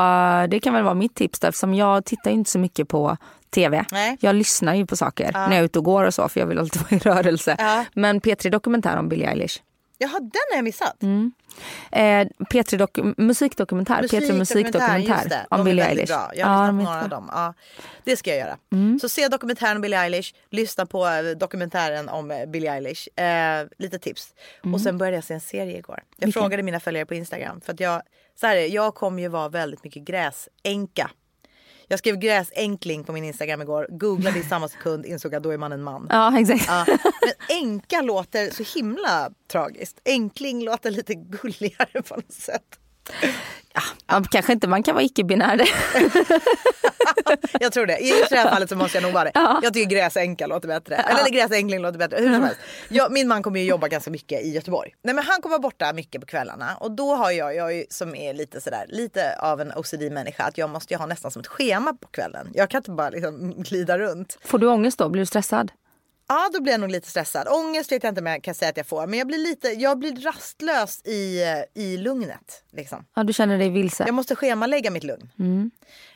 det 0.51 0.61
kan 0.61 0.75
väl 0.75 0.83
vara 0.83 0.95
mitt 0.95 1.15
tips 1.15 1.41
då, 1.41 1.49
eftersom 1.49 1.75
jag 1.75 2.05
tittar 2.05 2.31
inte 2.31 2.51
så 2.51 2.59
mycket 2.59 2.89
på 2.89 3.17
tv. 3.51 3.85
Nej. 3.93 4.17
Jag 4.21 4.35
lyssnar 4.35 4.75
ju 4.75 4.87
på 4.87 4.97
saker 4.97 5.33
när 5.33 5.51
jag 5.51 5.59
är 5.59 5.63
ute 5.63 5.79
och 5.79 5.85
går 5.85 6.05
och 6.05 6.15
så 6.15 6.29
för 6.29 6.41
jag 6.41 6.47
vill 6.47 6.59
alltid 6.59 6.83
vara 6.83 6.97
i 6.97 6.99
rörelse. 6.99 7.57
Ja. 7.59 7.85
Men 7.95 8.21
P3 8.21 8.51
Dokumentär 8.51 8.97
om 8.97 9.09
Billie 9.09 9.27
Eilish. 9.27 9.63
Jaha, 9.99 10.21
den 10.21 10.31
har 10.51 10.57
jag 10.57 10.65
missat. 10.65 11.03
Eh, 11.03 12.27
P3 12.51 12.79
dok- 12.79 13.15
musikdokumentär, 13.17 14.03
P3 14.03 14.33
musikdokumentär 14.39 14.99
just 14.99 15.29
det. 15.29 15.47
om 15.51 15.59
De 15.59 15.65
Billie 15.65 15.83
Eilish. 15.83 16.07
Bra. 16.09 16.31
Jag 16.35 16.47
har 16.47 16.67
Ja, 16.67 16.71
lyssnat 16.73 16.87
på 16.87 16.91
några 16.93 17.03
av 17.03 17.09
dem. 17.09 17.29
Ja, 17.33 17.55
det 18.05 18.17
ska 18.17 18.31
jag 18.31 18.39
göra. 18.39 18.59
Mm. 18.73 18.99
Så 19.01 19.09
se 19.09 19.29
dokumentären 19.29 19.77
om 19.77 19.83
Billie 19.83 19.97
Eilish, 19.97 20.35
lyssna 20.51 20.87
på 20.87 21.07
eh, 21.07 21.23
dokumentären 21.23 22.09
om 22.09 22.31
eh, 22.31 22.47
Billie 22.47 22.69
Eilish. 22.69 23.21
Eh, 23.21 23.67
lite 23.79 23.99
tips. 23.99 24.35
Mm. 24.65 24.75
Och 24.75 24.81
sen 24.81 24.99
började 24.99 25.17
jag 25.17 25.25
se 25.25 25.35
en 25.35 25.41
serie 25.41 25.79
igår. 25.79 26.03
Jag 26.17 26.33
frågade 26.35 26.63
mina 26.63 26.81
följare 26.81 27.07
på 27.07 27.15
Instagram. 27.15 27.61
För 27.61 27.73
att 27.73 27.81
jag, 27.81 28.03
så 28.41 28.47
här, 28.47 28.57
jag 28.57 28.95
kommer 28.95 29.23
ju 29.23 29.29
vara 29.29 29.49
väldigt 29.49 29.85
mycket 29.85 30.03
gräsänka. 30.03 31.11
Jag 31.89 31.99
skrev 31.99 32.17
gräsänkling 32.17 33.05
på 33.05 33.13
min 33.13 33.25
Instagram 33.25 33.63
igår, 33.63 33.87
googlade 33.91 34.39
i 34.39 34.43
samma 34.43 34.69
sekund, 34.69 35.07
insåg 35.07 35.35
att 35.35 35.43
då 35.43 35.51
är 35.51 35.59
man 35.59 35.73
en 35.73 35.83
man. 35.83 36.07
Ja, 36.11 36.41
exakt. 36.41 36.65
Ja, 36.69 36.85
men 36.87 37.59
änka 37.59 38.01
låter 38.03 38.51
så 38.51 38.79
himla 38.79 39.31
tragiskt. 39.49 40.01
Enkling 40.05 40.65
låter 40.65 40.91
lite 40.91 41.15
gulligare 41.15 42.03
på 42.03 42.15
något 42.15 42.33
sätt. 42.33 42.79
Ja, 44.07 44.23
kanske 44.31 44.53
inte 44.53 44.69
man 44.69 44.83
kan 44.83 44.95
vara 44.95 45.05
icke-binär. 45.05 45.61
Jag 47.61 47.73
tror 47.73 47.87
det. 47.87 47.99
I 47.99 48.09
just 48.09 48.31
det 48.31 48.37
här 48.37 48.51
fallet 48.51 48.69
så 48.69 48.77
måste 48.77 48.97
jag 48.97 49.03
nog 49.03 49.13
vara 49.13 49.25
det. 49.25 49.31
Ja. 49.35 49.61
Jag 49.63 49.75
tycker 49.75 49.91
gräsänka 49.97 50.47
låter 50.47 50.69
bättre. 50.69 50.95
Eller 50.95 51.31
gräsänkling 51.31 51.81
låter 51.81 51.99
bättre. 51.99 52.17
Hur 52.17 52.35
som 52.35 52.43
helst. 52.43 52.61
Jag, 52.89 53.13
min 53.13 53.29
man 53.29 53.43
kommer 53.43 53.61
ju 53.61 53.67
jobba 53.67 53.89
ganska 53.89 54.11
mycket 54.11 54.45
i 54.45 54.49
Göteborg. 54.49 54.95
Nej 55.03 55.15
men 55.15 55.25
han 55.25 55.43
kommer 55.43 55.53
vara 55.53 55.63
borta 55.63 55.93
mycket 55.93 56.21
på 56.21 56.27
kvällarna. 56.27 56.77
Och 56.81 56.91
då 56.91 57.15
har 57.15 57.31
jag, 57.31 57.55
jag 57.55 57.85
som 57.91 58.15
är 58.15 58.35
lite 58.35 58.61
sådär, 58.61 58.85
lite 58.89 59.39
av 59.39 59.61
en 59.61 59.73
OCD-människa, 59.77 60.45
att 60.45 60.59
jag 60.59 60.71
måste 60.71 60.95
ju 60.95 60.99
ha 60.99 61.07
nästan 61.07 61.31
som 61.31 61.41
ett 61.41 61.47
schema 61.47 61.93
på 61.93 62.09
kvällen. 62.09 62.49
Jag 62.55 62.71
kan 62.71 62.79
inte 62.79 62.91
bara 62.91 63.11
liksom 63.11 63.55
glida 63.63 63.99
runt. 63.99 64.39
Får 64.45 64.59
du 64.59 64.67
ångest 64.67 64.99
då? 64.99 65.09
Blir 65.09 65.23
du 65.23 65.27
stressad? 65.27 65.73
Ja, 66.29 66.51
då 66.53 66.61
blir 66.61 66.73
jag 66.73 66.81
nog 66.81 66.91
lite 66.91 67.09
stressad. 67.11 67.49
Ångest 67.49 67.93
vet 67.93 68.03
jag 68.03 68.11
inte 68.11 68.21
om 68.21 68.27
jag 68.27 68.43
kan 68.43 68.55
säga 68.55 68.69
att 68.69 68.77
jag 68.77 68.87
får. 68.87 69.07
Men 69.07 69.19
jag 69.19 69.29
blir 69.29 69.39
lite, 69.39 69.69
jag 69.69 69.99
blir 69.99 70.17
rastlös 70.17 71.07
i, 71.07 71.43
i 71.75 71.97
lugnet. 71.97 72.63
Liksom. 72.73 73.05
Ja, 73.15 73.25
du 73.25 73.33
känner 73.33 73.59
dig 73.59 73.71
vilse? 73.71 74.05
Jag 74.07 74.15
måste 74.15 74.37
schemalägga 74.37 74.91
mitt 74.91 75.05
lugn. 75.05 75.31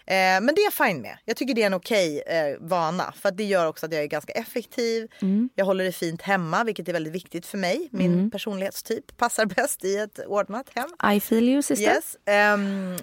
Eh, 0.07 0.14
men 0.14 0.47
det 0.47 0.61
är 0.61 0.64
jag 0.64 0.88
fine 0.88 1.02
med. 1.02 1.19
Jag 1.25 1.37
tycker 1.37 1.55
det 1.55 1.62
är 1.62 1.67
en 1.67 1.75
okej 1.75 2.23
eh, 2.26 2.57
vana. 2.61 3.12
För 3.17 3.29
att 3.29 3.37
det 3.37 3.45
gör 3.45 3.67
också 3.67 3.87
att 3.87 3.93
jag 3.93 4.02
är 4.02 4.07
ganska 4.07 4.33
effektiv. 4.33 5.09
Jag 5.55 5.64
håller 5.64 5.85
det 5.85 5.93
fint 5.93 6.23
hemma, 6.23 6.64
vilket 6.64 6.88
är 6.88 6.93
väldigt 6.93 7.12
viktigt 7.12 7.47
för 7.47 7.59
mig. 7.59 7.88
Min 7.93 8.31
personlighetstyp 8.31 9.17
passar 9.17 9.47
bäst 9.57 9.85
i 9.85 9.97
ett 9.97 10.19
ordnat 10.26 10.67
hem. 10.75 11.14
I 11.17 11.21
feel 11.21 11.49
you 11.49 11.62
sister. 11.62 11.95
Yes. 11.95 12.17
ehm, 12.25 12.97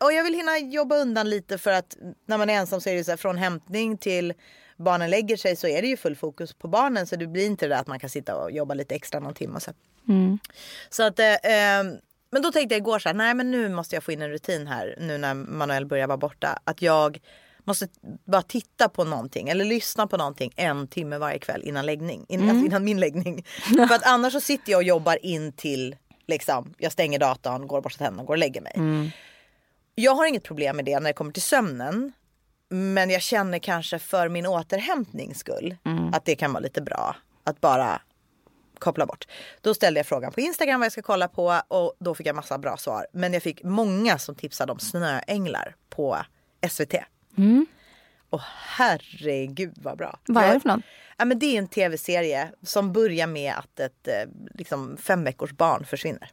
och 0.00 0.12
jag 0.12 0.24
vill 0.24 0.34
hinna 0.34 0.58
jobba 0.58 0.96
undan 0.96 1.30
lite 1.30 1.58
för 1.58 1.72
att 1.72 1.96
när 2.26 2.38
man 2.38 2.50
är 2.50 2.54
ensam 2.54 2.80
så 2.80 2.90
är 2.90 2.94
det 2.94 3.04
så 3.04 3.10
här, 3.10 3.16
från 3.16 3.36
hämtning 3.36 3.98
till 3.98 4.34
barnen 4.76 5.10
lägger 5.10 5.36
sig 5.36 5.56
så 5.56 5.66
är 5.66 5.82
det 5.82 5.88
ju 5.88 5.96
full 5.96 6.16
fokus 6.16 6.54
på 6.54 6.68
barnen 6.68 7.06
så 7.06 7.16
det 7.16 7.26
blir 7.26 7.46
inte 7.46 7.66
det 7.66 7.74
där 7.74 7.80
att 7.80 7.86
man 7.86 7.98
kan 7.98 8.10
sitta 8.10 8.36
och 8.36 8.50
jobba 8.50 8.74
lite 8.74 8.94
extra 8.94 9.20
någon 9.20 9.34
timme. 9.34 9.56
Och 9.56 9.62
så. 9.62 9.72
så 10.90 11.02
att, 11.02 11.18
eh, 11.18 11.36
ehm, 11.42 11.96
men 12.30 12.42
då 12.42 12.52
tänkte 12.52 12.74
jag 12.74 12.80
igår 12.80 12.98
så 12.98 13.08
här, 13.08 13.14
nej 13.14 13.34
men 13.34 13.50
nu 13.50 13.68
måste 13.68 13.96
jag 13.96 14.04
få 14.04 14.12
in 14.12 14.22
en 14.22 14.30
rutin 14.30 14.66
här 14.66 14.96
nu 15.00 15.18
när 15.18 15.34
Manuel 15.34 15.86
börjar 15.86 16.06
vara 16.06 16.18
borta. 16.18 16.58
Att 16.64 16.82
jag 16.82 17.20
måste 17.64 17.88
bara 18.24 18.42
titta 18.42 18.88
på 18.88 19.04
någonting 19.04 19.48
eller 19.48 19.64
lyssna 19.64 20.06
på 20.06 20.16
någonting 20.16 20.52
en 20.56 20.88
timme 20.88 21.18
varje 21.18 21.38
kväll 21.38 21.62
innan 21.64 21.86
läggning. 21.86 22.26
In, 22.28 22.50
alltså 22.50 22.66
innan 22.66 22.84
min 22.84 23.00
läggning. 23.00 23.44
För 23.88 23.94
att 23.94 24.06
annars 24.06 24.32
så 24.32 24.40
sitter 24.40 24.72
jag 24.72 24.78
och 24.78 24.84
jobbar 24.84 25.24
in 25.24 25.52
till 25.52 25.96
Liksom, 26.26 26.74
jag 26.78 26.92
stänger 26.92 27.18
datorn, 27.18 27.66
går 27.66 27.76
och 27.76 27.82
borstar 27.82 28.04
tänderna, 28.04 28.24
går 28.24 28.34
och 28.34 28.38
lägger 28.38 28.60
mig. 28.60 28.72
Mm. 28.76 29.10
Jag 29.94 30.14
har 30.14 30.26
inget 30.26 30.42
problem 30.42 30.76
med 30.76 30.84
det 30.84 31.00
när 31.00 31.10
det 31.10 31.12
kommer 31.12 31.32
till 31.32 31.42
sömnen. 31.42 32.12
Men 32.74 33.10
jag 33.10 33.22
känner 33.22 33.58
kanske 33.58 33.98
för 33.98 34.28
min 34.28 34.46
återhämtnings 34.46 35.38
skull 35.38 35.76
Mm. 35.84 36.14
att 36.14 36.24
det 36.24 36.34
kan 36.34 36.52
vara 36.52 36.60
lite 36.62 36.82
bra 36.82 37.16
att 37.44 37.60
bara 37.60 38.00
koppla 38.78 39.06
bort. 39.06 39.26
Då 39.60 39.74
ställde 39.74 40.00
jag 40.00 40.06
frågan 40.06 40.32
på 40.32 40.40
Instagram 40.40 40.80
vad 40.80 40.84
jag 40.84 40.92
ska 40.92 41.02
kolla 41.02 41.28
på 41.28 41.60
och 41.68 41.94
då 41.98 42.14
fick 42.14 42.26
jag 42.26 42.36
massa 42.36 42.58
bra 42.58 42.76
svar. 42.76 43.06
Men 43.12 43.32
jag 43.32 43.42
fick 43.42 43.62
många 43.62 44.18
som 44.18 44.34
tipsade 44.34 44.72
om 44.72 44.78
snöänglar 44.78 45.76
på 45.90 46.18
SVT. 46.70 46.94
Och 48.30 48.40
herregud 48.66 49.72
vad 49.82 49.98
bra. 49.98 50.18
Mm. 50.28 50.42
Vad 50.42 50.50
är 50.50 50.54
det 50.54 50.60
för 50.60 50.68
något? 50.68 50.80
Ja, 51.18 51.24
men 51.24 51.38
det 51.38 51.46
är 51.46 51.58
en 51.58 51.68
tv-serie 51.68 52.52
som 52.62 52.92
börjar 52.92 53.26
med 53.26 53.54
att 53.54 53.80
ett 53.80 54.08
eh, 54.08 54.14
liksom, 54.54 54.96
fem 54.96 55.24
veckors 55.24 55.52
barn 55.52 55.84
försvinner. 55.84 56.30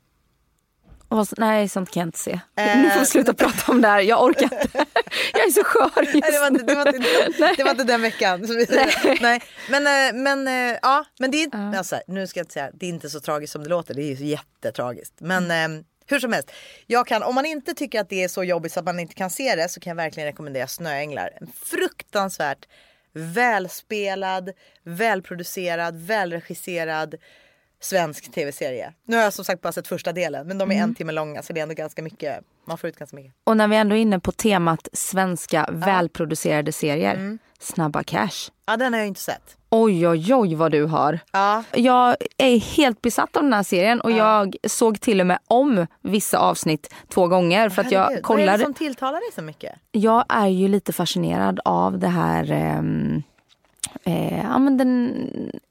Och 1.09 1.17
vad- 1.17 1.27
Nej, 1.37 1.69
sånt 1.69 1.91
kan 1.91 2.01
jag 2.01 2.07
inte 2.07 2.19
se. 2.19 2.39
Eh, 2.57 2.77
nu 2.81 2.89
får 2.89 2.99
vi 2.99 3.05
sluta 3.05 3.33
prata 3.33 3.71
om 3.71 3.81
det 3.81 3.87
här. 3.87 3.99
Jag 3.99 4.23
orkar 4.23 4.43
inte. 4.43 4.67
jag 5.33 5.41
är 5.47 5.51
så 5.51 5.63
skör 5.63 6.01
just 6.03 6.13
Nej, 6.13 6.31
det, 6.31 6.39
var 6.39 6.47
inte, 6.47 6.63
det, 6.63 6.75
var 6.75 6.87
inte, 6.95 7.29
Nej. 7.39 7.53
det 7.57 7.63
var 7.63 7.71
inte 7.71 7.83
den 7.83 8.01
veckan. 8.01 8.47
Så 8.47 8.53
vi- 8.53 9.17
Nej. 9.21 9.41
Men, 9.69 9.87
eh, 9.87 10.21
men, 10.21 10.47
eh, 10.47 10.77
ja, 10.81 11.05
men 11.19 11.31
det 11.31 11.37
är, 11.37 11.43
inte- 11.43 11.73
alltså, 11.77 11.99
nu 12.07 12.27
ska 12.27 12.39
jag 12.39 12.43
inte 12.43 12.53
säga 12.53 12.69
det 12.73 12.85
är 12.85 12.89
inte 12.89 13.09
så 13.09 13.19
tragiskt 13.19 13.53
som 13.53 13.63
det 13.63 13.69
låter. 13.69 13.93
Det 13.93 14.01
är 14.01 14.15
ju 14.15 14.25
jättetragiskt. 14.25 15.13
Men 15.19 15.51
eh, 15.51 15.83
hur 16.07 16.19
som 16.19 16.33
helst. 16.33 16.51
Jag 16.87 17.07
kan, 17.07 17.23
om 17.23 17.35
man 17.35 17.45
inte 17.45 17.73
tycker 17.73 18.01
att 18.01 18.09
det 18.09 18.23
är 18.23 18.27
så 18.27 18.43
jobbigt 18.43 18.71
så 18.73 18.79
att 18.79 18.85
man 18.85 18.99
inte 18.99 19.13
kan 19.13 19.29
se 19.29 19.55
det 19.55 19.69
så 19.69 19.79
kan 19.79 19.91
jag 19.91 19.95
verkligen 19.95 20.27
rekommendera 20.27 20.67
Snöänglar. 20.67 21.29
En 21.41 21.47
fruktansvärt 21.65 22.65
välspelad, 23.13 24.49
välproducerad, 24.83 25.95
välregisserad 25.97 27.15
svensk 27.81 28.31
tv-serie. 28.31 28.93
Nu 29.05 29.15
har 29.15 29.23
jag 29.23 29.33
som 29.33 29.45
sagt 29.45 29.61
bara 29.61 29.71
sett 29.73 29.87
första 29.87 30.11
delen 30.13 30.47
men 30.47 30.57
de 30.57 30.71
är 30.71 30.75
en 30.83 30.95
timme 30.95 31.11
långa 31.11 31.41
så 31.41 31.53
det 31.53 31.59
är 31.59 31.63
ändå 31.63 31.75
ganska 31.75 32.01
mycket. 32.03 32.39
Man 32.67 32.77
får 32.77 32.89
ut 32.89 32.95
ganska 32.99 33.15
mycket. 33.15 33.33
Och 33.43 33.57
när 33.57 33.67
vi 33.67 33.75
ändå 33.75 33.95
är 33.95 33.99
inne 33.99 34.19
på 34.19 34.31
temat 34.31 34.87
svenska 34.93 35.69
välproducerade 35.71 36.71
serier. 36.71 37.13
Mm. 37.15 37.39
Snabba 37.59 38.03
Cash. 38.03 38.51
Ja 38.65 38.77
den 38.77 38.93
har 38.93 38.99
jag 38.99 39.07
inte 39.07 39.21
sett. 39.21 39.55
Oj, 39.69 40.07
oj, 40.07 40.33
oj 40.35 40.55
vad 40.55 40.71
du 40.71 40.83
har. 40.85 41.19
Ja. 41.31 41.63
Jag 41.73 42.15
är 42.37 42.59
helt 42.59 43.01
besatt 43.01 43.35
av 43.37 43.43
den 43.43 43.53
här 43.53 43.63
serien 43.63 44.01
och 44.01 44.11
jag 44.11 44.55
såg 44.67 44.99
till 45.01 45.19
och 45.21 45.27
med 45.27 45.39
om 45.47 45.87
vissa 46.01 46.37
avsnitt 46.37 46.93
två 47.09 47.27
gånger 47.27 47.69
för 47.69 47.81
att 47.81 47.91
jag 47.91 47.99
Herregud, 48.01 48.25
Vad 48.27 48.39
är 48.39 48.41
det 48.41 48.45
kollade. 48.45 48.63
som 48.63 48.73
tilltalar 48.73 49.19
dig 49.19 49.29
så 49.35 49.41
mycket? 49.41 49.75
Jag 49.91 50.25
är 50.29 50.47
ju 50.47 50.67
lite 50.67 50.93
fascinerad 50.93 51.59
av 51.65 51.99
det 51.99 52.07
här 52.07 52.51
ehm, 52.51 53.23
eh, 54.03 54.37
ja, 54.43 54.57
men 54.59 54.77
den 54.77 55.13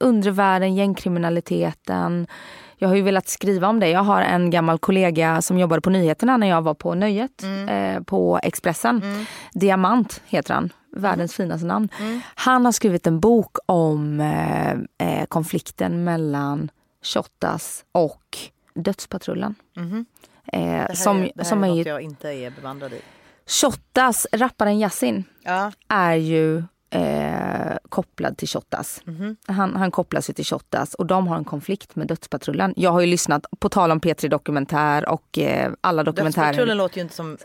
undre 0.01 0.31
världen, 0.31 0.75
gängkriminaliteten. 0.75 2.27
Jag 2.77 2.89
har 2.89 2.97
ju 2.97 3.03
velat 3.03 3.29
skriva 3.29 3.69
om 3.69 3.81
det. 3.81 3.89
Jag 3.89 4.03
har 4.03 4.23
en 4.23 4.51
gammal 4.51 4.79
kollega 4.79 5.43
som 5.43 5.59
jobbade 5.59 5.81
på 5.83 5.91
nyheterna 5.91 6.37
när 6.37 6.47
jag 6.47 6.63
var 6.63 6.75
på 6.75 6.95
Nöjet 6.95 7.43
eh, 7.69 8.03
på 8.03 8.41
Expressen. 8.43 9.03
Diamant 9.53 10.23
heter 10.27 10.55
han, 10.55 10.73
världens 10.93 11.35
finaste 11.35 11.67
namn. 11.67 11.89
Han 12.35 12.65
har 12.65 12.73
skrivit 12.73 13.07
en 13.07 13.21
bok 13.21 13.57
om 13.67 14.21
eh, 14.21 14.71
eh, 15.09 15.27
konflikten 15.29 16.05
mellan 16.05 16.71
Shottaz 17.03 17.85
och 17.93 18.39
Dödspatrullen. 18.75 19.55
Eh, 19.77 19.83
Det 20.53 20.59
här, 20.69 20.95
som 20.95 21.17
är, 21.17 21.23
det 21.23 21.33
här 21.37 21.45
som 21.45 21.65
är 21.65 21.69
är 21.69 21.71
något 21.71 21.87
ju 21.87 21.91
jag 21.91 22.01
inte 22.03 22.29
är 22.29 22.51
bevandrad 22.51 22.93
i. 22.93 23.01
Shottaz, 23.47 24.27
rapparen 24.33 24.79
Yasin, 24.79 25.25
Ja. 25.45 25.73
är 25.89 26.15
ju 26.15 26.63
eh, 26.91 27.77
kopplad 27.89 28.37
till 28.37 28.49
Shottaz. 28.49 29.01
Mhm. 29.05 29.37
Han, 29.47 29.77
han 29.77 29.91
kopplas 29.91 30.31
ju 30.31 30.35
till 30.35 30.45
Shottaz 30.45 30.95
och 30.95 31.07
de 31.07 31.27
har 31.29 31.37
en 31.37 31.45
konflikt 31.45 31.97
med 31.97 32.07
Dödspatrullen. 32.07 32.75
Jag 32.77 32.91
har 32.91 33.01
ju 33.01 33.07
lyssnat, 33.07 33.47
på 33.59 33.69
tal 33.69 33.91
om 33.91 34.01
P3 34.01 34.29
Dokumentär 34.29 35.09
och 35.09 35.39
eh, 35.39 35.73
alla 35.81 36.05
dokumentärer. 36.05 36.47
Dödspatrullen 36.47 36.77
låter 36.77 36.97
ju 36.97 37.03
inte 37.03 37.15
som, 37.15 37.35
ett, 37.35 37.45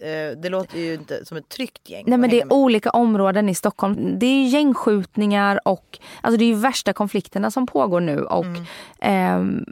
eh, 0.00 0.08
eh, 0.08 0.36
det 0.36 0.48
låter 0.48 0.78
ju 0.78 0.94
inte 0.94 1.24
som 1.24 1.36
ett 1.36 1.48
tryggt 1.48 1.90
gäng. 1.90 2.04
Nej 2.06 2.18
men 2.18 2.30
det 2.30 2.40
är 2.40 2.44
med. 2.44 2.52
olika 2.52 2.90
områden 2.90 3.48
i 3.48 3.54
Stockholm. 3.54 4.18
Det 4.18 4.26
är 4.26 4.42
ju 4.42 4.48
gängskjutningar 4.48 5.60
och 5.68 5.98
alltså 6.20 6.38
det 6.38 6.44
är 6.44 6.48
ju 6.48 6.54
värsta 6.54 6.92
konflikterna 6.92 7.50
som 7.50 7.66
pågår 7.66 8.00
nu 8.00 8.20
och 8.24 8.44
Mm. 8.44 8.64
ehm, 9.00 9.64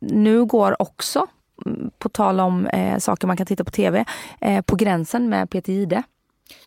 nu 0.00 0.44
går 0.44 0.82
också, 0.82 1.26
mm, 1.66 1.90
på 1.98 2.08
tal 2.08 2.40
om 2.40 2.66
eh, 2.66 2.98
saker 2.98 3.26
man 3.26 3.36
kan 3.36 3.46
titta 3.46 3.64
på 3.64 3.70
tv, 3.70 4.04
eh, 4.40 4.62
på 4.62 4.76
gränsen 4.76 5.28
med 5.28 5.50
Peter 5.50 5.72
Jihde. 5.72 6.02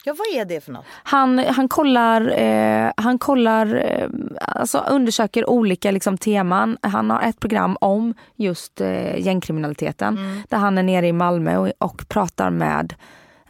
Ja 0.04 0.16
vad 0.18 0.42
är 0.42 0.46
det 0.46 0.62
för 0.62 0.72
något? 0.72 0.86
Han, 1.04 1.40
han 1.40 1.68
kollar, 1.68 2.40
eh, 2.40 2.92
han 2.98 3.20
kollar 3.20 3.76
eh, 3.76 4.10
alltså 4.42 4.78
undersöker 4.78 5.50
olika 5.50 5.92
liksom, 5.92 6.18
teman. 6.18 6.78
Han 6.82 7.10
har 7.10 7.22
ett 7.22 7.40
program 7.40 7.78
om 7.82 8.14
just 8.36 8.82
eh, 8.82 9.20
gängkriminaliteten. 9.20 10.44
Där 10.50 10.58
han 10.58 10.78
är 10.78 10.84
nere 10.84 11.08
i 11.08 11.14
Malmö 11.14 11.58
och, 11.58 11.72
och 11.78 12.10
pratar 12.10 12.50
med 12.50 12.94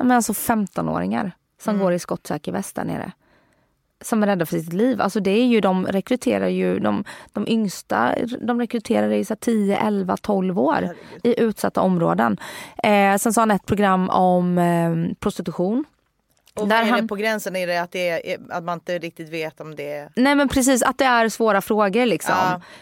men 0.04 0.12
alltså 0.12 0.34
15-åringar 0.34 1.32
som 1.62 1.80
går 1.80 1.94
i 1.94 2.00
skottsäker 2.00 2.52
väst 2.52 2.76
där 2.76 2.84
nere. 2.84 3.12
Som 4.02 4.24
är 4.24 4.28
rädda 4.28 4.46
för 4.46 4.60
sitt 4.60 4.74
liv. 4.74 5.02
Alltså 5.02 5.20
det 5.20 5.32
är 5.32 5.46
ju, 5.46 5.62
de 5.62 5.86
rekryterar 5.86 6.48
ju 6.48 6.80
de, 6.80 7.04
de 7.34 7.48
yngsta, 7.48 8.16
de 8.42 8.60
rekryterar 8.60 9.12
i 9.12 9.26
så 9.26 9.34
här 9.34 9.40
10, 9.40 9.78
11, 9.78 10.18
12 10.18 10.60
år 10.60 10.90
i 11.24 11.42
utsatta 11.42 11.82
områden. 11.82 12.38
Eh, 12.84 13.16
sen 13.18 13.34
så 13.34 13.42
har 13.42 13.48
han 13.48 13.56
ett 13.56 13.66
program 13.66 14.10
om 14.10 14.58
eh, 14.58 15.16
prostitution. 15.20 15.86
Och 16.62 16.72
är 16.72 16.84
han- 16.86 17.08
på 17.08 17.16
gränsen? 17.16 17.56
Är 17.56 17.68
det 17.68 17.78
att, 17.82 17.92
det 17.92 18.32
är, 18.34 18.38
att 18.50 18.64
man 18.64 18.74
inte 18.74 18.98
riktigt 19.00 19.30
vet 19.30 19.62
om 19.62 19.76
det 19.76 19.94
är... 19.94 20.10
Nej 20.16 20.36
men 20.36 20.50
precis, 20.50 20.84
att 20.84 20.98
det 20.98 21.06
är 21.06 21.30
svåra 21.30 21.62
frågor 21.62 22.06
liksom. 22.06 22.36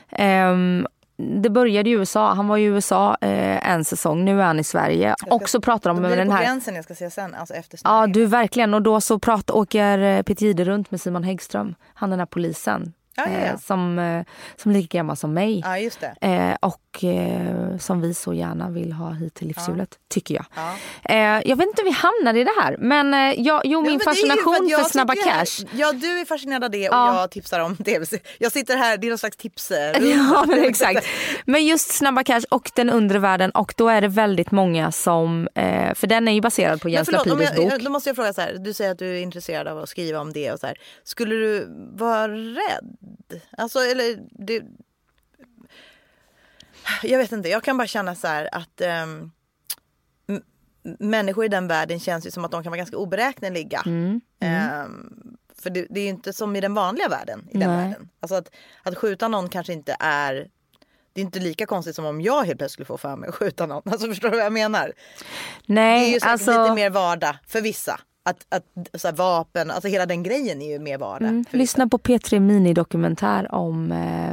Ehm, 0.10 0.88
det 1.18 1.50
började 1.50 1.90
i 1.90 1.94
USA, 1.94 2.34
han 2.34 2.48
var 2.48 2.58
i 2.58 2.64
USA 2.64 3.18
eh, 3.22 3.70
en 3.72 3.86
säsong, 3.86 4.26
nu 4.26 4.42
är 4.42 4.46
han 4.46 4.60
i 4.60 4.64
Sverige. 4.64 5.16
Och 5.30 5.50
så 5.50 5.62
pratar 5.62 5.90
de 5.94 6.02
det 6.02 6.16
den 6.16 6.32
här... 6.32 6.44
gränsen 6.44 6.76
jag 6.76 6.84
ska 6.84 6.96
se 6.96 7.10
sen, 7.10 7.36
alltså 7.36 7.54
efter 7.54 7.80
Ja 7.84 8.08
du 8.08 8.26
verkligen, 8.26 8.74
och 8.74 8.82
då 8.82 9.02
så 9.02 9.20
pratar, 9.20 9.56
åker 9.56 10.00
eh, 10.00 10.22
Peter 10.22 10.46
Jihde 10.46 10.64
runt 10.64 10.92
med 10.92 11.02
Simon 11.02 11.24
Häggström, 11.24 11.76
han 11.94 12.10
den 12.10 12.20
här 12.20 12.26
polisen. 12.26 12.94
Ja, 13.18 13.24
ja, 13.26 13.40
ja. 13.40 13.46
Eh, 13.46 13.58
som, 13.58 14.00
eh, 14.00 14.26
som 14.56 14.72
är 14.72 14.76
lika 14.76 14.98
gammal 14.98 15.18
som 15.18 15.34
mig. 15.34 15.62
Ja 15.66 15.78
just 15.78 16.00
det. 16.00 16.28
Eh, 16.28 16.56
och 16.62 16.82
som 17.80 18.02
vi 18.02 18.14
så 18.14 18.34
gärna 18.34 18.70
vill 18.70 18.94
ha 18.94 19.12
hit 19.12 19.34
till 19.34 19.48
livshjulet, 19.48 19.90
tycker 20.10 20.36
jag. 20.36 20.46
Ja. 20.56 21.42
Jag 21.46 21.56
vet 21.56 21.68
inte 21.68 21.82
hur 21.82 21.90
vi 21.90 21.96
hamnade 21.96 22.40
i 22.40 22.44
det 22.44 22.62
här, 22.62 22.78
men 22.80 23.14
jag, 23.44 23.62
jo, 23.66 23.82
min 23.82 23.86
Ja, 23.86 23.92
men 23.92 23.98
det 23.98 24.04
fascination 24.04 24.56
för, 24.56 24.72
jag 24.72 24.92
Snabba 24.92 25.16
Cash. 25.16 25.66
Ja 25.72 25.92
du 25.92 26.20
är 26.20 26.26
fascinerad 26.26 26.64
av 26.64 26.70
det 26.72 26.90
och 26.90 26.96
Ja. 26.96 27.22
jag 27.22 27.32
tipsar 27.32 27.60
om 27.60 27.76
tv 27.76 28.06
Jag 28.40 28.52
sitter 28.52 28.78
här, 28.78 28.98
det 28.98 29.08
är 29.08 29.10
någon 29.10 29.18
slags 29.18 29.38
tipser. 29.38 29.96
Ja 30.02 30.46
men 30.48 30.64
exakt. 30.64 31.08
Men 31.46 31.66
just 31.66 31.92
Snabba 31.92 32.24
Cash 32.24 32.42
och 32.50 32.72
den 32.76 32.90
undre 32.90 33.20
världen 33.20 33.52
och 33.52 33.74
då 33.78 33.90
är 33.90 34.02
det 34.02 34.08
väldigt 34.08 34.52
många 34.52 34.92
som, 34.92 35.48
för 35.96 36.08
den 36.08 36.28
är 36.28 36.32
ju 36.32 36.42
baserad 36.42 36.82
på 36.82 36.90
Jens 36.90 37.10
jag, 37.12 37.28
bok. 37.28 37.84
då 37.84 37.90
måste 37.90 38.10
jag 38.10 38.16
fråga 38.16 38.34
så 38.34 38.42
här. 38.42 38.56
Du 38.60 38.74
säger 38.74 38.92
att 38.92 39.00
du 39.00 39.18
är 39.18 39.22
intresserad 39.22 39.68
av 39.68 39.78
att 39.78 39.90
skriva 39.90 40.20
om 40.20 40.34
det 40.34 40.52
och 40.52 40.60
så 40.60 40.68
här. 40.68 40.78
Skulle 41.04 41.36
du 41.36 41.68
vara 41.94 42.28
rädd? 42.28 42.98
Alltså 43.58 43.80
eller 43.80 44.18
det... 44.32 44.64
Jag 47.04 47.18
vet 47.20 47.32
inte, 47.32 47.50
jag 47.50 47.64
kan 47.64 47.78
bara 47.78 47.88
känna 47.88 48.16
så 48.16 48.28
här 48.28 48.50
att 48.52 48.82
ehm, 48.82 49.32
m- 50.28 50.44
människor 51.00 51.46
i 51.46 51.48
den 51.48 51.68
världen 51.68 52.00
känns 52.00 52.28
ju 52.28 52.32
som 52.32 52.46
att 52.46 52.52
de 52.52 52.64
kan 52.64 52.70
vara 52.72 52.78
ganska 52.78 52.98
oberäkneliga. 52.98 53.84
Mm, 53.86 54.22
Ehm, 54.40 55.38
för 55.62 55.70
det, 55.70 55.88
det 55.90 56.00
är 56.00 56.04
ju 56.04 56.10
inte 56.10 56.34
som 56.34 56.56
i 56.56 56.62
den 56.62 56.74
vanliga 56.74 57.08
världen. 57.10 57.48
I 57.52 57.58
den 57.58 57.70
Nej. 57.70 57.88
världen. 57.90 58.10
Alltså 58.20 58.36
att, 58.36 58.52
att 58.84 58.98
skjuta 58.98 59.28
någon 59.28 59.50
kanske 59.50 59.74
inte 59.74 59.96
är 60.00 60.50
det 61.14 61.22
är 61.22 61.26
inte 61.26 61.40
lika 61.40 61.66
konstigt 61.66 61.96
som 61.96 62.06
om 62.06 62.22
jag 62.22 62.44
helt 62.44 62.58
plötsligt 62.58 62.72
skulle 62.74 62.86
få 62.86 62.98
för 62.98 63.16
mig 63.16 63.30
att 63.30 63.36
skjuta 63.36 63.66
någon. 63.66 63.82
Alltså 63.86 64.08
förstår 64.08 64.30
du 64.30 64.36
vad 64.38 64.46
jag 64.46 64.54
menar? 64.54 64.86
Det 64.88 65.74
är 65.74 65.76
Nej, 65.76 66.08
ju 66.08 66.14
säkert 66.20 66.32
alltså 66.32 66.64
lite 66.64 66.76
mer 66.76 66.90
vardag 66.90 67.38
för 67.48 67.62
vissa. 67.62 68.00
Att, 68.30 68.46
att 68.50 68.64
så 69.02 69.08
här, 69.08 69.16
vapen, 69.16 69.72
alltså 69.72 69.88
hela 69.88 70.06
den 70.06 70.24
grejen 70.24 70.62
är 70.62 70.72
ju 70.72 70.80
mer 70.80 70.98
vardag. 70.98 71.30
mm, 71.30 71.42
vissa. 71.42 71.58
lyssna 71.58 71.88
på 71.88 71.98
P3 71.98 72.40
Mini-dokumentär 72.40 73.56
om 73.56 73.92
eh, 73.92 74.32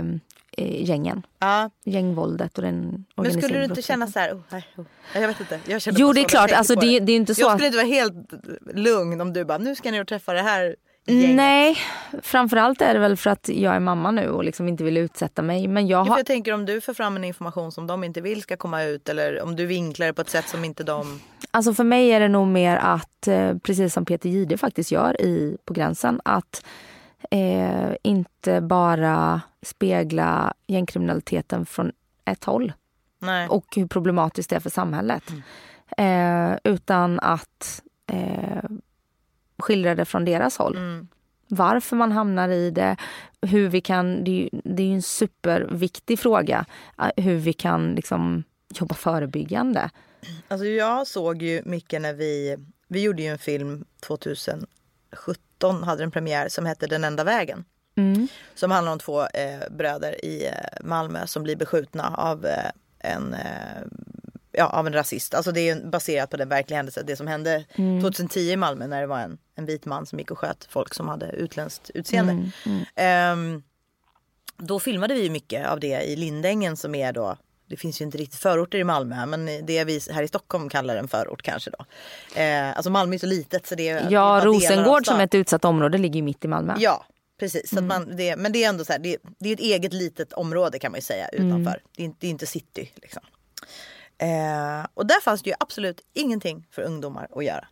eh, 0.64 0.84
gängen. 0.84 1.26
Ja, 1.38 1.70
Gängvåldet 1.84 2.58
och 2.58 2.64
den 2.64 2.74
men 2.74 3.04
organiserade 3.14 3.46
skulle 3.46 3.58
du 3.58 3.64
inte 3.64 3.82
känna 3.82 4.06
så 4.06 4.18
här, 4.18 4.32
oh, 4.32 4.58
oh. 4.76 4.84
jag 5.14 5.28
vet 5.28 5.40
inte. 5.40 5.60
Jag 5.66 5.82
känner 5.82 6.00
Jo 6.00 6.06
bara 6.06 6.12
det 6.12 6.20
är 6.20 6.28
klart, 6.28 6.52
alltså 6.52 6.74
det, 6.74 7.00
det 7.00 7.12
är 7.12 7.16
inte 7.16 7.34
så 7.34 7.40
Jag 7.42 7.50
skulle 7.50 7.66
inte 7.66 7.78
vara 7.78 7.86
helt 7.86 8.32
lugn 8.74 9.20
om 9.20 9.32
du 9.32 9.44
bara, 9.44 9.58
nu 9.58 9.74
ska 9.74 9.90
ni 9.90 10.02
och 10.02 10.08
träffa 10.08 10.32
det 10.32 10.42
här 10.42 10.76
gänget. 11.06 11.36
Nej, 11.36 11.76
framförallt 12.22 12.80
är 12.80 12.94
det 12.94 13.00
väl 13.00 13.16
för 13.16 13.30
att 13.30 13.48
jag 13.48 13.74
är 13.74 13.80
mamma 13.80 14.10
nu 14.10 14.28
och 14.28 14.44
liksom 14.44 14.68
inte 14.68 14.84
vill 14.84 14.96
utsätta 14.96 15.42
mig. 15.42 15.68
Men 15.68 15.86
jag 15.86 16.04
har, 16.04 16.16
jag 16.18 16.26
tänker 16.26 16.52
om 16.52 16.66
du 16.66 16.80
för 16.80 16.94
fram 16.94 17.16
en 17.16 17.24
information 17.24 17.72
som 17.72 17.86
de 17.86 18.04
inte 18.04 18.20
vill 18.20 18.42
ska 18.42 18.56
komma 18.56 18.82
ut 18.82 19.08
eller 19.08 19.42
om 19.42 19.56
du 19.56 19.66
vinklar 19.66 20.06
det 20.06 20.12
på 20.12 20.20
ett 20.20 20.30
sätt 20.30 20.48
som 20.48 20.64
inte 20.64 20.84
de... 20.84 21.20
Alltså 21.54 21.74
för 21.74 21.84
mig 21.84 22.08
är 22.08 22.20
det 22.20 22.28
nog 22.28 22.48
mer 22.48 22.76
att, 22.76 23.28
eh, 23.28 23.56
precis 23.58 23.94
som 23.94 24.04
Peter 24.04 24.28
Jihde 24.28 24.56
faktiskt 24.56 24.90
gör 24.90 25.20
i 25.20 25.56
På 25.64 25.74
gränsen, 25.74 26.20
att 26.24 26.64
eh, 27.30 27.94
inte 28.02 28.60
bara 28.60 29.40
spegla 29.62 30.54
gängkriminaliteten 30.66 31.66
från 31.66 31.92
ett 32.24 32.44
håll 32.44 32.72
Nej. 33.18 33.48
och 33.48 33.64
hur 33.76 33.86
problematiskt 33.86 34.50
det 34.50 34.56
är 34.56 34.60
för 34.60 34.70
samhället. 34.70 35.22
Eh, 35.96 36.52
utan 36.64 37.20
att 37.20 37.82
eh, 38.06 38.70
skildra 39.58 39.94
det 39.94 40.04
från 40.04 40.24
deras 40.24 40.58
håll. 40.58 40.76
Mm. 40.76 41.08
varför 41.48 41.96
man 41.96 42.12
hamnar 42.12 42.48
i 42.48 42.70
det, 42.70 42.96
hur 43.42 43.68
vi 43.68 43.80
kan, 43.80 44.24
det 44.24 44.30
är 44.30 44.42
ju, 44.42 44.48
det 44.52 44.82
är 44.82 44.94
en 44.94 45.02
superviktig 45.02 46.18
fråga, 46.18 46.64
eh, 46.98 47.24
hur 47.24 47.36
vi 47.36 47.52
kan 47.52 47.94
liksom 47.94 48.44
jobba 48.74 48.94
förebyggande. 48.94 49.90
Alltså 50.48 50.66
jag 50.66 51.06
såg 51.06 51.42
ju 51.42 51.62
mycket 51.64 52.02
när 52.02 52.12
vi, 52.12 52.56
vi 52.88 53.02
gjorde 53.02 53.22
ju 53.22 53.28
en 53.28 53.38
film 53.38 53.84
2017, 54.00 55.82
hade 55.82 56.04
en 56.04 56.10
premiär 56.10 56.48
som 56.48 56.66
hette 56.66 56.86
Den 56.86 57.04
enda 57.04 57.24
vägen. 57.24 57.64
Mm. 57.96 58.28
Som 58.54 58.70
handlar 58.70 58.92
om 58.92 58.98
två 58.98 59.22
eh, 59.26 59.70
bröder 59.70 60.24
i 60.24 60.46
eh, 60.46 60.52
Malmö 60.84 61.26
som 61.26 61.42
blir 61.42 61.56
beskjutna 61.56 62.14
av 62.16 62.46
eh, 62.46 62.70
en 62.98 63.34
eh, 63.34 63.82
ja, 64.52 64.66
av 64.66 64.86
en 64.86 64.92
rasist. 64.92 65.34
Alltså 65.34 65.52
det 65.52 65.68
är 65.68 65.84
baserat 65.84 66.30
på 66.30 66.36
den 66.36 66.48
verkliga 66.48 66.76
händelsen. 66.76 67.06
Det 67.06 67.16
som 67.16 67.26
hände 67.26 67.64
2010 68.02 68.40
i 68.40 68.56
Malmö 68.56 68.86
när 68.86 69.00
det 69.00 69.06
var 69.06 69.20
en, 69.20 69.38
en 69.54 69.66
vit 69.66 69.84
man 69.84 70.06
som 70.06 70.18
gick 70.18 70.30
och 70.30 70.38
sköt 70.38 70.66
folk 70.70 70.94
som 70.94 71.08
hade 71.08 71.26
utländskt 71.26 71.90
utseende. 71.94 72.50
Ehm, 72.94 73.62
då 74.56 74.80
filmade 74.80 75.14
vi 75.14 75.30
mycket 75.30 75.66
av 75.66 75.80
det 75.80 76.02
i 76.02 76.16
Lindängen 76.16 76.76
som 76.76 76.94
är 76.94 77.12
då 77.12 77.36
det 77.74 77.80
finns 77.80 78.00
ju 78.00 78.04
inte 78.04 78.18
riktigt 78.18 78.40
förorter 78.40 78.78
i 78.78 78.84
Malmö 78.84 79.26
men 79.26 79.46
det 79.66 79.84
vi 79.84 80.00
här 80.10 80.22
i 80.22 80.28
Stockholm 80.28 80.68
kallar 80.68 80.96
en 80.96 81.08
förort 81.08 81.42
kanske 81.42 81.70
då. 81.70 81.84
Eh, 82.40 82.76
alltså 82.76 82.90
Malmö 82.90 83.14
är 83.14 83.18
så 83.18 83.26
litet 83.26 83.66
så 83.66 83.74
det 83.74 83.88
är 83.88 84.10
Ja, 84.10 84.40
Rosengård 84.44 85.06
som 85.06 85.20
är 85.20 85.24
ett 85.24 85.34
utsatt 85.34 85.64
område 85.64 85.98
ligger 85.98 86.16
ju 86.16 86.22
mitt 86.22 86.44
i 86.44 86.48
Malmö. 86.48 86.74
Ja, 86.78 87.04
precis. 87.40 87.68
Så 87.70 87.74
att 87.76 87.78
Mm. 87.84 87.88
man, 87.88 88.16
det, 88.16 88.36
men 88.36 88.52
det 88.52 88.64
är 88.64 88.68
ändå 88.68 88.84
så 88.84 88.92
här, 88.92 88.98
det, 89.00 89.16
det 89.38 89.48
är 89.48 89.52
ett 89.52 89.60
eget 89.60 89.92
litet 89.92 90.32
område 90.32 90.78
kan 90.78 90.92
man 90.92 90.98
ju 90.98 91.02
säga 91.02 91.28
Mm. 91.28 91.46
utanför. 91.48 91.82
Det, 91.96 92.04
är, 92.04 92.12
det 92.18 92.26
är 92.26 92.30
inte 92.30 92.46
city 92.46 92.90
liksom. 93.02 93.22
Eh, 94.18 94.86
och 94.94 95.06
där 95.06 95.20
fanns 95.20 95.42
det 95.42 95.50
ju 95.50 95.56
absolut 95.60 96.00
ingenting 96.14 96.66
för 96.70 96.82
ungdomar 96.82 97.28
att 97.36 97.44
göra. 97.44 97.68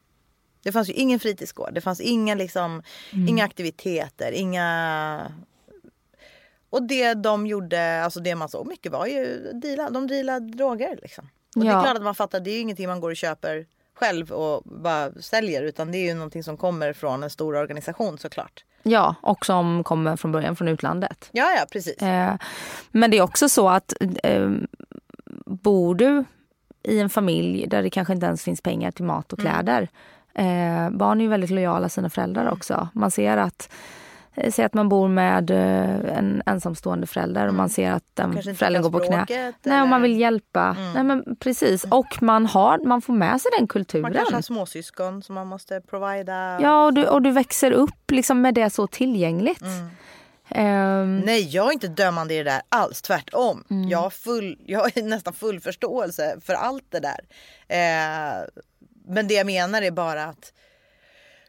Det 0.63 0.73
fanns 0.73 0.89
ju 0.89 0.93
ingen 0.93 1.21
fritidsgård, 1.21 1.75
det 1.75 1.81
fanns 1.81 2.01
inga, 2.01 2.35
liksom, 2.35 2.83
Mm. 3.13 3.29
inga 3.29 3.45
aktiviteter, 3.45 4.33
inga... 4.33 5.33
Och 6.73 6.83
det 6.83 7.15
de 7.15 7.47
gjorde, 7.47 8.05
alltså 8.05 8.21
det 8.21 8.35
man 8.35 8.49
såg 8.49 8.67
mycket 8.67 8.93
var 8.93 9.07
ju 9.07 9.51
deala, 9.53 9.91
de 9.91 10.07
dealade 10.07 10.47
droger 10.57 10.99
liksom. 11.03 11.29
Och 11.57 11.63
det 11.63 11.69
är 11.69 11.73
Ja. 11.73 11.83
klart 11.83 11.97
att 11.97 12.03
man 12.03 12.15
fattar, 12.15 12.41
det 12.41 12.51
är 12.51 12.55
ju 12.55 12.61
ingenting 12.61 12.89
man 12.89 13.01
går 13.01 13.11
och 13.11 13.17
köper 13.17 13.67
själv 13.95 14.33
och 14.33 14.63
bara 14.65 15.13
säljer 15.13 15.63
utan 15.63 15.93
det 15.93 15.99
är 15.99 16.07
ju 16.09 16.15
någonting 16.15 16.43
som 16.45 16.57
kommer 16.57 16.93
från 16.93 17.23
en 17.23 17.31
stor 17.31 17.57
organisation 17.57 18.19
såklart. 18.19 18.65
Ja, 18.83 19.15
och 19.21 19.47
som 19.47 19.85
kommer 19.85 20.17
från 20.17 20.33
början 20.33 20.57
från 20.57 20.69
utlandet. 20.69 21.29
Ja, 21.33 21.45
ja 21.59 21.65
precis. 21.73 21.97
Eh, 22.03 22.35
men 22.91 23.11
det 23.11 23.19
är 23.19 23.23
också 23.23 23.49
så 23.49 23.69
att 23.69 23.93
eh, 24.23 24.51
bor 25.47 25.95
du 25.95 26.25
i 26.83 27.01
en 27.01 27.11
familj 27.11 27.67
där 27.67 27.83
det 27.83 27.91
kanske 27.91 28.13
inte 28.15 28.27
ens 28.27 28.45
finns 28.45 28.61
pengar 28.61 28.91
till 28.91 29.05
mat 29.05 29.33
och 29.33 29.41
Mm. 29.41 29.53
kläder. 29.53 29.89
Eh, 30.35 30.91
barn 30.91 31.21
är 31.21 31.25
ju 31.25 31.31
väldigt 31.31 31.51
lojala 31.51 31.89
sina 31.89 32.11
föräldrar 32.11 32.51
också. 32.53 32.89
Man 32.95 33.11
ser 33.11 33.37
att 33.37 33.73
Säg 34.51 34.65
att 34.65 34.75
man 34.75 34.89
bor 34.89 35.09
med 35.09 35.51
eh, 35.51 36.19
en 36.19 36.43
ensamstående 36.47 37.07
förälder 37.07 37.49
och 37.49 37.55
man 37.55 37.69
ser 37.69 37.91
att 37.91 38.05
den 38.15 38.25
Mm. 38.25 38.35
Kanske 38.35 38.55
föräldern 38.55 38.83
går 38.83 38.91
på 38.91 38.99
knä. 38.99 39.25
Nej, 39.29 39.83
och 39.83 39.89
man 39.89 39.99
Mm. 39.99 40.03
vill 40.03 40.21
hjälpa. 40.21 40.77
Nej, 40.95 41.05
men 41.05 41.37
precis. 41.37 41.85
Och 41.85 42.23
man, 42.23 42.47
har, 42.47 42.79
man 42.79 43.03
får 43.03 43.13
med 43.13 43.41
sig 43.41 43.51
den 43.59 43.69
kulturen. 43.69 44.03
Man 44.03 44.13
kanske 44.13 44.35
har 44.35 44.43
småsyskon 44.43 45.23
som 45.23 45.35
man 45.35 45.47
måste 45.47 45.81
provida. 45.81 46.59
Ja, 46.61 46.85
och 46.85 46.95
du, 46.95 47.07
och 47.07 47.23
du 47.23 47.31
växer 47.31 47.71
upp 47.71 48.11
liksom 48.11 48.41
med 48.41 48.55
det 48.55 48.71
så 48.71 48.87
tillgängligt. 48.87 49.63
Mm. 49.63 49.89
Ehm, 50.49 51.19
Nej, 51.21 51.49
jag 51.49 51.69
är 51.69 51.73
inte 51.73 51.89
dömande 51.89 52.35
i 52.35 52.39
det 52.39 52.45
där 52.51 52.63
alls. 52.69 53.03
Tvärtom. 53.03 53.65
Mm. 53.71 53.89
Jag, 53.89 53.99
har 53.99 54.11
full, 54.11 54.59
jag 54.67 54.81
har 54.81 55.03
nästan 55.09 55.33
full 55.33 55.61
förståelse 55.61 56.37
för 56.45 56.55
allt 56.55 56.85
det 56.91 57.01
där. 57.01 57.21
Eh, 57.69 58.45
men 59.07 59.29
det 59.29 59.35
jag 59.35 59.47
menar 59.47 59.83
är 59.83 59.91
bara 59.91 60.25
att 60.25 60.53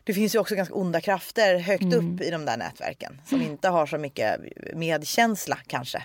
det 0.04 0.14
finns 0.14 0.36
ju 0.36 0.40
också 0.40 0.56
ganska 0.56 0.76
onda 0.76 1.02
krafter 1.02 1.60
högt 1.60 1.84
Mm. 1.84 2.16
upp 2.16 2.22
i 2.22 2.30
de 2.32 2.46
där 2.46 2.58
nätverken 2.58 3.22
som 3.26 3.42
inte 3.42 3.70
har 3.70 3.86
så 3.86 3.98
mycket 3.98 4.40
medkänsla 4.74 5.58
kanske. 5.68 6.04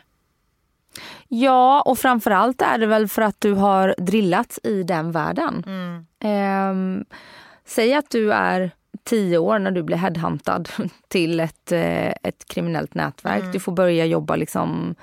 Ja, 1.28 1.82
och 1.82 1.98
framförallt 1.98 2.62
är 2.62 2.78
det 2.78 2.86
väl 2.86 3.08
för 3.08 3.22
att 3.22 3.40
du 3.40 3.52
har 3.54 3.94
drillats 3.98 4.60
i 4.62 4.82
den 4.82 5.12
världen. 5.12 5.64
Mm. 5.66 6.06
Ehm, 6.24 7.04
säg 7.66 7.94
att 7.94 8.10
du 8.10 8.32
är 8.32 8.70
tio 9.04 9.38
år 9.38 9.58
när 9.58 9.70
du 9.70 9.82
blir 9.82 9.96
headhuntad 9.96 10.68
till 11.08 11.40
ett, 11.40 11.72
eh, 11.72 12.08
ett 12.08 12.44
kriminellt 12.48 12.94
nätverk. 12.94 13.40
Mm. 13.40 13.52
Du 13.52 13.60
får 13.60 13.72
börja 13.72 14.04
jobba 14.04 14.36
liksom 14.36 14.94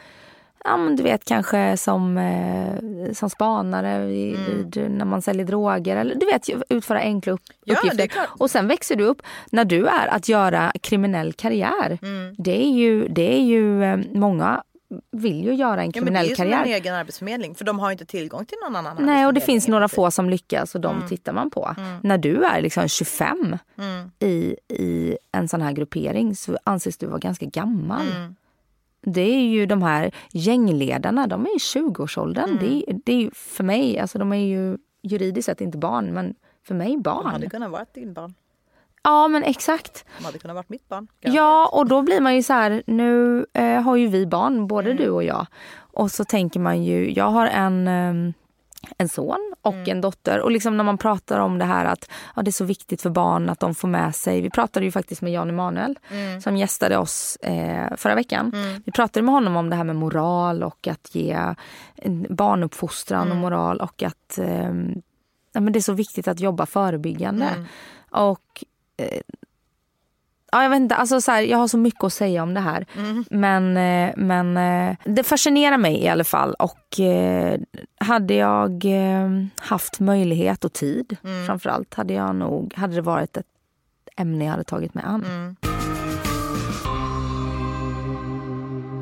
Ja, 0.66 0.78
men 0.78 0.96
du 0.96 1.04
vet 1.04 1.26
kanske 1.26 1.78
som, 1.78 2.18
eh, 2.18 3.14
som 3.14 3.30
spanare 3.30 4.06
vid, 4.06 4.92
när 4.92 5.06
man 5.06 5.22
säljer 5.22 5.46
droger. 5.46 5.96
Eller 5.98 6.16
du 6.16 6.26
vet, 6.26 6.50
utföra 6.70 7.00
enkla 7.00 7.34
upp, 7.34 7.42
Mm. 7.68 7.78
Ja, 7.84 7.90
uppgifter. 7.94 8.22
Och 8.28 8.52
sen 8.52 8.68
växer 8.68 8.96
du 8.96 9.04
upp. 9.04 9.22
När 9.52 9.66
du 9.66 9.86
är 9.88 10.08
att 10.08 10.30
göra 10.30 10.72
kriminell 10.82 11.34
karriär. 11.34 11.98
Mm. 12.02 12.36
Det 12.38 12.64
är 12.66 12.70
ju, 12.72 13.08
det 13.08 13.36
är 13.38 13.42
ju 13.44 13.84
eh, 13.84 13.98
många 14.14 14.64
vill 15.12 15.44
ju 15.46 15.54
göra 15.54 15.84
en 15.84 15.92
Ja, 15.96 16.02
men 16.02 16.14
det 16.14 16.20
är 16.20 16.24
kriminell 16.24 16.30
ju 16.30 16.36
karriär. 16.36 16.62
en 16.62 16.66
egen 16.82 16.96
arbetsförmedling 16.96 17.56
för 17.56 17.66
de 17.66 17.80
har 17.80 17.92
inte 17.92 18.06
tillgång 18.06 18.46
till 18.46 18.58
någon 18.64 18.76
annan 18.76 18.98
Nej, 19.06 19.26
och 19.26 19.34
det 19.34 19.42
finns 19.42 19.68
några 19.68 19.88
få 19.88 20.12
som 20.12 20.30
lyckas 20.30 20.76
och 20.76 20.82
de 20.82 20.96
Mm. 20.96 21.08
tittar 21.10 21.34
man 21.34 21.50
på. 21.50 21.76
När 22.04 22.18
du 22.18 22.44
är 22.44 22.62
liksom 22.62 22.88
25 22.88 23.58
Mm. 23.78 24.12
i, 24.20 24.56
i 24.70 25.18
en 25.32 25.48
sån 25.48 25.62
här 25.62 25.72
gruppering 25.72 26.36
så 26.36 26.58
anses 26.64 26.98
du 26.98 27.06
vara 27.06 27.20
ganska 27.20 27.46
gammal. 27.46 28.08
Mm. 28.16 28.36
Det 29.06 29.22
är 29.22 29.42
ju 29.48 29.66
de 29.66 29.82
här 29.82 30.12
gängledarna, 30.32 31.28
de 31.28 31.42
är 31.46 31.56
i 31.56 31.60
20-årsåldern. 31.60 32.50
Mm. 32.50 32.58
Det, 32.60 32.92
är, 32.92 33.00
det 33.06 33.14
är 33.26 33.30
för 33.34 33.64
mig, 33.64 34.00
alltså 34.00 34.18
de 34.20 34.34
är 34.34 34.46
ju 34.46 34.78
juridiskt 35.04 35.46
sett 35.46 35.62
inte 35.62 35.78
barn, 35.78 36.14
men 36.14 36.36
för 36.68 36.76
mig 36.76 36.90
De 36.92 37.02
barn. 37.02 37.26
hade 37.26 37.50
kunnat 37.50 37.72
vara 37.72 37.86
din 37.94 38.14
barn. 38.14 38.34
Ja, 39.04 39.28
men 39.28 39.44
exakt. 39.44 40.06
De 40.20 40.26
hade 40.26 40.38
kunnat 40.40 40.56
vara 40.56 40.66
mitt 40.68 40.90
barn. 40.90 41.08
Ja, 41.22 41.70
och 41.74 41.88
då 41.88 42.02
blir 42.02 42.22
man 42.22 42.36
ju 42.36 42.44
så 42.44 42.54
här, 42.54 42.84
nu 42.88 43.46
eh, 43.54 43.82
har 43.82 43.96
ju 43.96 44.08
vi 44.08 44.26
barn, 44.28 44.68
både 44.68 44.92
Mm. 44.92 45.04
du 45.04 45.10
och 45.10 45.24
jag. 45.24 45.46
Och 45.78 46.12
så 46.12 46.26
tänker 46.26 46.60
man 46.60 46.84
ju, 46.84 47.12
jag 47.14 47.26
har 47.30 47.48
en, 47.48 47.88
ehm, 47.88 48.34
en 48.98 49.10
son 49.10 49.54
och 49.62 49.74
Mm. 49.74 49.90
en 49.92 50.02
dotter. 50.02 50.40
Och 50.42 50.52
liksom 50.52 50.78
när 50.78 50.84
man 50.84 50.98
pratar 50.98 51.40
om 51.40 51.58
det 51.60 51.66
här 51.66 51.86
att 51.86 52.10
ja, 52.36 52.42
det 52.42 52.50
är 52.50 52.52
så 52.54 52.66
viktigt 52.66 53.02
för 53.02 53.10
barn 53.10 53.50
att 53.50 53.60
de 53.60 53.76
får 53.76 53.88
med 53.88 54.16
sig. 54.16 54.42
Vi 54.42 54.50
pratade 54.50 54.86
ju 54.86 54.92
faktiskt 54.92 55.22
med 55.22 55.32
Jan 55.34 55.50
Emanuel 55.50 56.00
Mm. 56.12 56.42
som 56.42 56.58
gästade 56.58 56.98
oss 56.98 57.36
eh, 57.36 57.96
förra 57.98 58.16
veckan. 58.16 58.52
Vi 58.86 58.92
pratade 58.92 59.24
med 59.24 59.34
honom 59.34 59.56
om 59.56 59.70
det 59.70 59.76
här 59.76 59.84
med 59.84 59.96
moral 59.96 60.64
och 60.64 60.88
att 60.88 61.16
ge 61.16 61.38
barnuppfostran 62.30 63.22
Mm. 63.28 63.32
och 63.38 63.42
moral 63.42 63.78
och 63.82 64.04
att 64.04 64.38
ehm, 64.38 65.02
ja, 65.54 65.60
men 65.62 65.74
det 65.74 65.80
är 65.80 65.82
så 65.82 65.94
viktigt 65.94 66.28
att 66.28 66.40
jobba 66.40 66.66
förebyggande. 66.66 67.46
Mm. 67.46 67.66
Och 68.12 68.64
eh, 68.98 69.22
Ja, 70.52 70.64
jag 70.64 70.70
vet 70.70 70.78
inte, 70.80 70.96
alltså 70.96 71.22
så 71.22 71.32
här, 71.32 71.42
jag 71.42 71.58
har 71.58 71.68
så 71.68 71.78
mycket 71.78 72.04
att 72.04 72.14
säga 72.14 72.44
om 72.44 72.54
det 72.54 72.60
här. 72.60 72.86
Men, 73.30 73.78
eh, 73.78 74.14
men 74.18 74.58
eh, 74.58 74.98
det 75.06 75.24
fascinerar 75.24 75.78
mig 75.78 76.04
i 76.04 76.08
alla 76.08 76.24
fall. 76.24 76.54
Och 76.54 77.00
eh, 77.00 77.60
hade 78.00 78.34
jag 78.34 78.86
haft 79.56 80.00
möjlighet 80.00 80.66
och 80.66 80.74
tid 80.74 81.18
framförallt 81.46 81.94
hade 81.94 82.14
jag 82.14 82.36
nog, 82.36 82.74
hade 82.74 82.96
det 82.96 83.02
varit 83.02 83.38
ett 83.38 83.46
ämne 84.18 84.46
jag 84.46 84.52
hade 84.52 84.64
tagit 84.64 84.94
mig 84.94 85.04
an. 85.08 85.26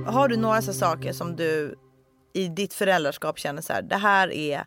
Har 0.07 0.27
du 0.27 0.37
några 0.37 0.61
så 0.61 0.73
saker 0.73 1.13
som 1.13 1.35
du 1.35 1.75
i 2.33 2.47
ditt 2.47 2.73
föräldraskap 2.73 3.39
känner 3.39 3.61
så 3.61 3.73
här, 3.73 3.81
det 3.81 3.95
här 3.95 4.31
är 4.31 4.65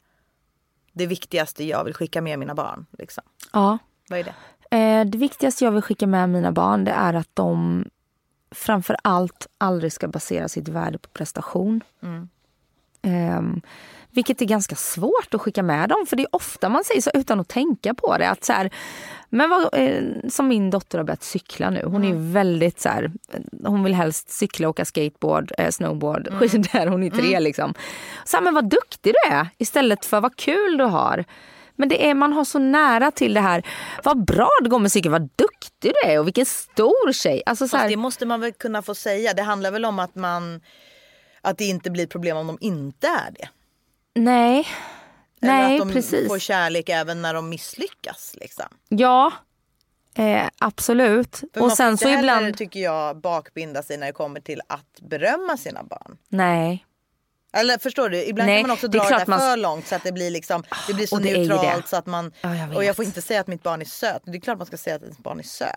det 0.93 1.07
viktigaste 1.07 1.65
jag 1.65 1.85
vill 1.85 1.95
skicka 1.95 2.23
med 2.23 2.39
mina 2.39 2.55
barn? 2.55 2.87
Liksom. 2.99 3.25
Ja. 3.53 3.79
Vad 4.09 4.19
är 4.19 4.25
det? 4.25 4.35
Eh, 4.77 5.05
det 5.05 5.19
viktigaste 5.19 5.65
jag 5.65 5.73
vill 5.73 5.83
skicka 5.83 6.07
med 6.07 6.29
mina 6.29 6.53
barn 6.53 6.85
det 6.85 6.91
är 6.91 7.15
att 7.15 7.31
de 7.35 7.85
framför 8.51 8.97
allt 9.03 9.47
aldrig 9.59 9.93
ska 9.93 10.09
basera 10.09 10.49
sitt 10.49 10.69
värde 10.69 10.99
på 10.99 11.09
prestation. 11.09 11.81
Ehm, 13.03 13.61
vilket 14.11 14.43
är 14.43 14.47
ganska 14.47 14.75
svårt 14.77 15.35
att 15.35 15.41
skicka 15.41 15.63
med 15.63 15.89
dem 15.89 16.07
för 16.09 16.17
det 16.17 16.23
är 16.23 16.37
ofta 16.37 16.69
man 16.69 16.85
säger 16.85 17.01
så 17.01 17.11
utan 17.15 17.41
att 17.41 17.49
tänka 17.49 17.95
på 17.95 18.19
det. 18.19 18.31
Att 18.31 18.45
så 18.45 18.53
här, 18.53 18.71
men 19.29 19.51
vad, 19.51 19.69
eh, 19.73 20.03
som 20.29 20.49
min 20.49 20.71
dotter 20.71 20.99
har 20.99 21.05
börjat 21.05 21.23
cykla 21.23 21.71
nu. 21.71 21.83
Hon 21.85 22.05
är 22.05 22.09
ju 22.09 22.33
väldigt 22.33 22.81
så 22.81 22.89
här, 22.89 23.13
hon 23.65 23.85
vill 23.85 23.95
helst 23.95 24.31
cykla, 24.31 24.69
åka 24.69 24.85
skateboard, 24.85 25.53
eh, 25.59 25.71
snowboard, 25.71 26.29
skidor. 26.33 26.87
Hon 26.91 27.03
är 27.03 27.11
tre 27.11 27.41
liksom. 27.41 27.75
Så 28.25 28.37
här, 28.37 28.45
men 28.45 28.55
vad 28.55 28.69
duktig 28.69 29.15
du 29.15 29.35
är 29.35 29.49
istället 29.59 30.05
för 30.05 30.21
vad 30.21 30.37
kul 30.37 30.79
du 30.79 30.85
har. 30.85 31.25
Men 31.77 31.89
det 31.89 32.09
är, 32.11 32.15
man 32.15 32.33
har 32.33 32.45
så 32.45 32.59
nära 32.59 33.11
till 33.11 33.35
det 33.35 33.41
här, 33.41 33.67
vad 34.05 34.25
bra 34.25 34.51
det 34.63 34.69
går 34.69 34.79
med 34.79 34.93
cykeln, 34.93 35.13
vad 35.13 35.31
duktig 35.37 35.93
du 36.03 36.11
är 36.11 36.19
och 36.19 36.27
vilken 36.27 36.47
stor 36.47 37.13
tjej. 37.13 37.43
Alltså, 37.47 37.69
så 37.69 37.77
här, 37.77 37.89
det 37.89 37.97
måste 37.97 38.27
man 38.27 38.41
väl 38.41 38.53
kunna 38.53 38.83
få 38.83 38.95
säga. 38.95 39.35
Det 39.35 39.43
handlar 39.43 39.71
väl 39.71 39.85
om 39.85 39.99
att 39.99 40.15
man 40.15 40.61
att 41.47 41.59
det 41.59 41.65
inte 41.65 41.91
blir 41.91 42.05
ett 42.05 42.11
problem 42.11 42.37
om 42.37 42.47
de 42.47 42.59
inte 42.61 43.07
är 43.07 43.31
det. 43.31 43.49
nej, 44.15 44.67
Eller 45.43 45.53
nej 45.53 45.81
att 45.81 45.87
de 45.89 45.93
precis. 45.93 46.29
får 46.29 46.39
kärlek 46.39 46.89
även 46.89 47.23
när 47.23 47.35
de 47.35 47.49
misslyckas. 47.49 48.37
Liksom. 48.41 48.67
Ja, 48.89 49.33
eh, 50.15 50.49
absolut. 50.59 51.37
För 51.37 51.61
och 51.61 51.67
man 51.67 51.77
sen 51.77 51.99
så 51.99 52.09
ibland... 52.09 52.57
tycker 52.57 52.81
jag 52.81 53.21
bakbinda 53.21 53.83
sig 53.83 53.97
när 53.97 54.07
det 54.07 54.13
kommer 54.13 54.41
till 54.41 54.61
att 54.67 55.01
berömma 55.01 55.57
sina 55.57 55.83
barn. 55.83 56.19
Nej. 56.29 56.86
Eller 57.61 57.79
förstår 57.79 58.09
du? 58.09 58.25
Ibland 58.25 58.47
Nej, 58.47 58.63
kan 58.63 58.69
man 58.69 58.75
också 58.75 58.89
det 58.89 58.99
dra 58.99 59.05
det, 59.05 59.09
klart 59.09 59.21
där 59.27 59.31
man- 59.31 59.41
för 59.41 59.57
långt 59.57 59.87
så 59.87 59.95
att 59.95 60.05
det 60.05 60.13
blir 60.13 60.31
liksom 60.31 60.63
det 60.87 60.95
blir 60.95 61.07
så 61.07 61.19
det 61.19 61.39
neutralt 61.39 61.83
det. 61.83 61.89
så 61.89 61.97
att 61.97 62.07
man 62.07 62.33
Ja, 62.41 62.55
jag 62.57 62.77
och 62.77 62.85
jag 62.85 62.97
får 62.97 63.05
inte 63.05 63.23
säga 63.23 63.41
att 63.41 63.47
mitt 63.47 63.63
barn 63.63 63.81
är 63.81 63.85
söt. 63.85 64.23
Det 64.25 64.37
är 64.37 64.41
klart 64.41 64.59
man 64.59 64.67
ska 64.67 64.77
säga 64.77 64.97
att 64.97 65.03
ens 65.03 65.19
barn 65.19 65.39
är 65.39 65.43
söt. 65.43 65.71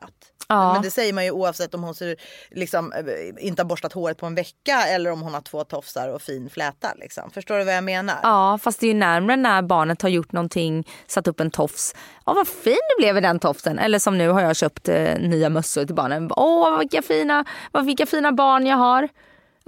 Ja. 0.52 0.74
Men 0.74 0.82
det 0.82 0.92
säger 0.92 1.14
man 1.14 1.26
ju 1.26 1.32
oavsett 1.32 1.74
om 1.74 1.84
hon 1.84 1.96
ser, 1.96 2.16
liksom, 2.52 2.94
eh, 2.94 3.46
inte 3.48 3.62
har 3.62 3.68
borstat 3.68 3.94
håret 3.94 4.18
på 4.18 4.26
en 4.26 4.36
vecka 4.36 4.84
eller 4.88 5.12
om 5.12 5.22
hon 5.22 5.34
har 5.34 5.42
två 5.42 5.64
tofsar 5.64 6.08
och 6.10 6.22
fin 6.22 6.50
fläta. 6.50 6.94
Liksom. 6.96 7.32
Förstår 7.32 7.58
du 7.58 7.64
vad 7.64 7.74
jag 7.76 7.84
menar? 7.84 8.16
Ja, 8.24 8.58
fast 8.62 8.80
det 8.80 8.86
är 8.86 8.88
ju 8.88 8.94
närmare 8.94 9.36
när 9.38 9.62
barnet 9.62 10.02
har 10.02 10.10
gjort 10.10 10.32
någonting, 10.32 10.88
satt 11.08 11.28
upp 11.28 11.40
en 11.40 11.52
tofs. 11.52 11.96
Åh 12.26 12.36
vad 12.36 12.48
fin 12.48 12.78
du 12.98 13.02
blev 13.04 13.18
i 13.18 13.22
den 13.22 13.40
tofsen. 13.40 13.80
Eller 13.80 14.00
som 14.00 14.18
nu 14.18 14.30
har 14.30 14.42
jag 14.42 14.56
köpt 14.56 14.90
eh, 14.90 15.20
nya 15.20 15.50
mössor 15.50 15.86
till 15.86 15.96
barnen. 15.96 16.32
Åh 16.36 16.80
vilka 16.80 17.02
fina, 17.02 17.46
vilka 17.84 18.06
fina 18.06 18.32
barn 18.32 18.66
jag 18.66 18.78
har. 18.78 19.10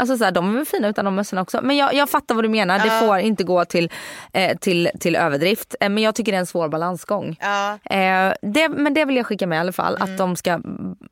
Alltså 0.02 0.18
så 0.18 0.24
här, 0.24 0.32
de 0.32 0.50
är 0.50 0.54
väl 0.54 0.66
fina 0.66 0.88
utan 0.88 1.06
de 1.06 1.16
mössorna 1.16 1.42
också. 1.42 1.60
Men 1.64 1.78
jag, 1.78 1.94
jag 1.94 2.10
fattar 2.10 2.36
vad 2.36 2.44
du 2.44 2.50
menar. 2.50 2.80
Det 2.80 3.08
får 3.08 3.18
inte 3.18 3.44
gå 3.44 3.66
till, 3.66 3.90
eh, 4.34 4.58
till, 4.58 4.90
till 5.00 5.16
överdrift. 5.16 5.76
Eh, 5.80 5.90
men 5.90 6.04
jag 6.04 6.16
tycker 6.16 6.32
det 6.32 6.36
är 6.36 6.40
en 6.40 6.46
svår 6.46 6.70
balansgång. 6.70 7.38
Ja. 7.40 7.78
Eh, 7.96 8.34
det, 8.42 8.70
men 8.70 8.94
det 8.94 9.06
vill 9.06 9.16
jag 9.16 9.26
skicka 9.26 9.48
med 9.48 9.56
i 9.56 9.60
alla 9.60 9.72
fall. 9.72 9.98
Att 10.00 10.18
de 10.18 10.36
ska 10.36 10.52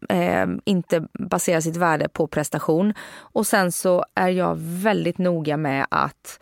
eh, 0.10 0.46
inte 0.66 1.08
basera 1.20 1.62
sitt 1.62 1.76
värde 1.76 2.10
på 2.10 2.28
prestation. 2.28 2.94
Och 3.20 3.48
sen 3.48 3.72
så 3.72 4.06
är 4.16 4.30
jag 4.30 4.56
väldigt 4.60 5.18
noga 5.18 5.58
med 5.58 5.86
att 5.92 6.40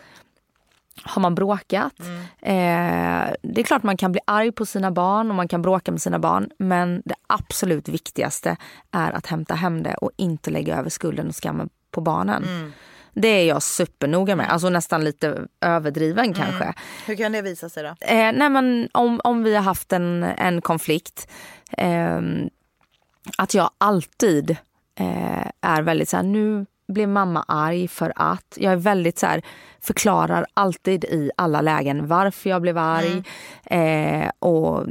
har 1.04 1.22
man 1.22 1.36
bråkat, 1.36 1.94
eh, 2.42 3.34
det 3.42 3.62
är 3.62 3.64
klart 3.64 3.84
man 3.84 3.98
kan 3.98 4.12
bli 4.12 4.22
arg 4.26 4.52
på 4.52 4.66
sina 4.66 4.92
barn 4.92 5.30
och 5.30 5.36
man 5.36 5.48
kan 5.48 5.62
bråka 5.62 5.92
med 5.92 6.02
sina 6.02 6.20
barn. 6.20 6.50
Men 6.60 7.02
det 7.06 7.16
absolut 7.28 7.90
viktigaste 7.90 8.58
är 8.92 9.12
att 9.12 9.26
hämta 9.26 9.56
hem 9.56 9.84
det 9.84 9.96
och 9.96 10.12
inte 10.16 10.52
lägga 10.52 10.78
över 10.78 10.90
skulden 10.90 11.28
och 11.28 11.36
skammen 11.36 11.70
på 11.98 12.02
barnen. 12.02 12.74
Det 13.14 13.28
är 13.28 13.46
jag 13.46 13.64
supernoga 13.64 14.36
med, 14.36 14.50
alltså 14.50 14.70
nästan 14.70 15.04
lite 15.04 15.48
överdriven 15.62 16.34
kanske. 16.34 16.74
Hur 17.06 17.16
kan 17.16 17.32
det 17.32 17.42
visa 17.42 17.70
sig 17.70 17.84
då? 17.84 17.90
Eh, 17.90 18.32
nej 18.34 18.50
men 18.50 18.90
om, 18.92 19.22
om 19.24 19.44
vi 19.44 19.56
har 19.56 19.64
haft 19.64 19.94
en, 19.94 20.24
en 20.24 20.62
konflikt, 20.62 21.28
ehm, 21.78 22.50
att 23.38 23.54
jag 23.54 23.70
alltid 23.78 24.52
eh, 25.00 25.48
är 25.62 25.82
väldigt 25.82 26.10
så 26.10 26.18
här, 26.18 26.24
nu 26.24 26.66
blir 26.88 27.08
mamma 27.08 27.46
arg 27.48 27.88
för 27.88 28.14
att. 28.16 28.58
Jag 28.58 28.74
är 28.74 28.78
väldigt 28.78 29.20
så 29.20 29.26
här, 29.26 29.42
förklarar 29.82 30.46
alltid 30.54 31.06
i 31.06 31.32
alla 31.38 31.62
lägen 31.62 32.08
varför 32.08 32.50
jag 32.50 32.62
blev 32.62 32.78
arg. 32.78 33.24
Eh, 33.66 34.30
och 34.40 34.86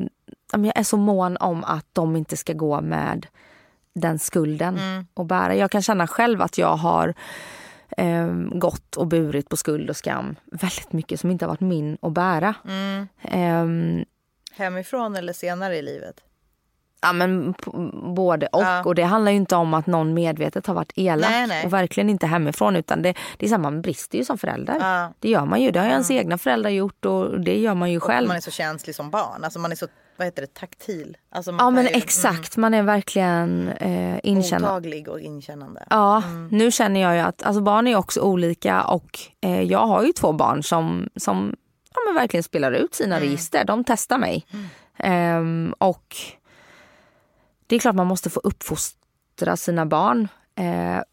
jag 0.52 0.78
är 0.78 0.82
så 0.82 0.96
mån 0.96 1.36
om 1.36 1.64
att 1.64 1.86
de 1.92 2.16
inte 2.16 2.36
ska 2.36 2.52
gå 2.52 2.80
med 2.80 3.26
den 4.00 4.18
skulden 4.18 4.78
och 5.14 5.26
bära. 5.26 5.54
Jag 5.54 5.70
kan 5.70 5.82
känna 5.82 6.06
själv 6.06 6.42
att 6.42 6.58
jag 6.58 6.76
har 6.76 7.14
eh, 7.96 8.28
gått 8.52 8.96
och 8.96 9.06
burit 9.06 9.48
på 9.48 9.56
skuld 9.56 9.90
och 9.90 9.96
skam 9.96 10.36
väldigt 10.44 10.92
mycket 10.92 11.20
som 11.20 11.30
inte 11.30 11.44
har 11.44 11.50
varit 11.50 11.60
min 11.60 11.98
att 12.02 12.12
bära. 12.12 12.54
Ehm, 13.22 14.04
Hemifrån 14.52 15.16
eller 15.16 15.32
senare 15.32 15.76
i 15.76 15.82
livet? 15.82 16.20
Ja 17.02 17.12
men 17.12 17.54
både 18.14 18.46
och. 18.46 18.62
Ja. 18.62 18.84
Och 18.84 18.94
det 18.94 19.02
handlar 19.02 19.32
ju 19.32 19.36
inte 19.36 19.56
om 19.56 19.74
att 19.74 19.86
någon 19.86 20.14
medvetet 20.14 20.66
har 20.66 20.74
varit 20.74 20.92
elak. 20.96 21.30
Nej, 21.30 21.46
nej. 21.46 21.66
Och 21.66 21.72
verkligen 21.72 22.10
inte 22.10 22.26
hemifrån. 22.26 22.76
Utan 22.76 23.02
det, 23.02 23.14
det 23.36 23.46
är 23.46 23.50
samma, 23.50 23.70
man 23.70 23.82
brister 23.82 24.18
ju 24.18 24.24
som 24.24 24.38
förälder. 24.38 24.76
Ja. 24.80 25.12
Det 25.18 25.28
gör 25.28 25.44
man 25.44 25.62
ju. 25.62 25.70
Det 25.70 25.78
har 25.78 25.86
ju 25.86 25.92
ens 25.92 26.10
egna 26.10 26.38
föräldrar 26.38 26.70
gjort 26.70 27.04
och 27.04 27.40
det 27.40 27.58
gör 27.58 27.74
man 27.74 27.90
ju 27.90 28.00
själv. 28.00 28.28
Man 28.28 28.36
är 28.36 28.40
så 28.40 28.50
känslig 28.50 28.94
som 28.94 29.10
barn. 29.10 29.44
Alltså 29.44 29.58
man 29.58 29.72
är 29.72 29.76
så, 29.76 29.86
vad 30.18 30.26
heter 30.26 30.42
det, 30.42 30.54
taktil. 30.54 31.16
Alltså 31.30 31.52
man 31.52 31.64
Ja 31.66 31.70
men 31.70 31.84
ju- 31.84 31.90
exakt. 31.90 32.56
Man 32.56 32.74
är 32.74 32.82
verkligen 32.82 33.68
eh, 33.68 33.86
Mm, 34.06 34.20
inkännande. 34.22 34.68
mottaglig 34.68 35.08
och 35.08 35.20
inkännande. 35.20 35.86
Ja, 35.90 36.22
nu 36.50 36.70
känner 36.70 37.00
jag 37.00 37.14
ju 37.14 37.20
att 37.20 37.42
alltså 37.42 37.62
barn 37.62 37.86
är 37.88 37.96
också 37.96 38.20
olika 38.20 38.82
och 38.84 39.18
eh, 39.40 39.62
jag 39.62 39.86
har 39.86 40.04
ju 40.04 40.12
två 40.12 40.32
barn 40.32 40.62
som, 40.62 41.08
som 41.16 41.56
ja, 41.94 42.00
men 42.06 42.14
verkligen 42.14 42.44
spelar 42.44 42.72
ut 42.72 42.94
sina 42.94 43.20
register. 43.20 43.64
De 43.64 43.84
testar 43.84 44.18
mig. 44.18 44.46
Ehm, 44.98 45.74
och 45.78 46.16
det 47.66 47.76
är 47.76 47.80
klart 47.80 47.94
man 47.94 48.06
måste 48.06 48.30
få 48.30 48.40
uppfostra 48.40 49.56
sina 49.56 49.86
barn. 49.86 50.28
Eh, 50.58 50.64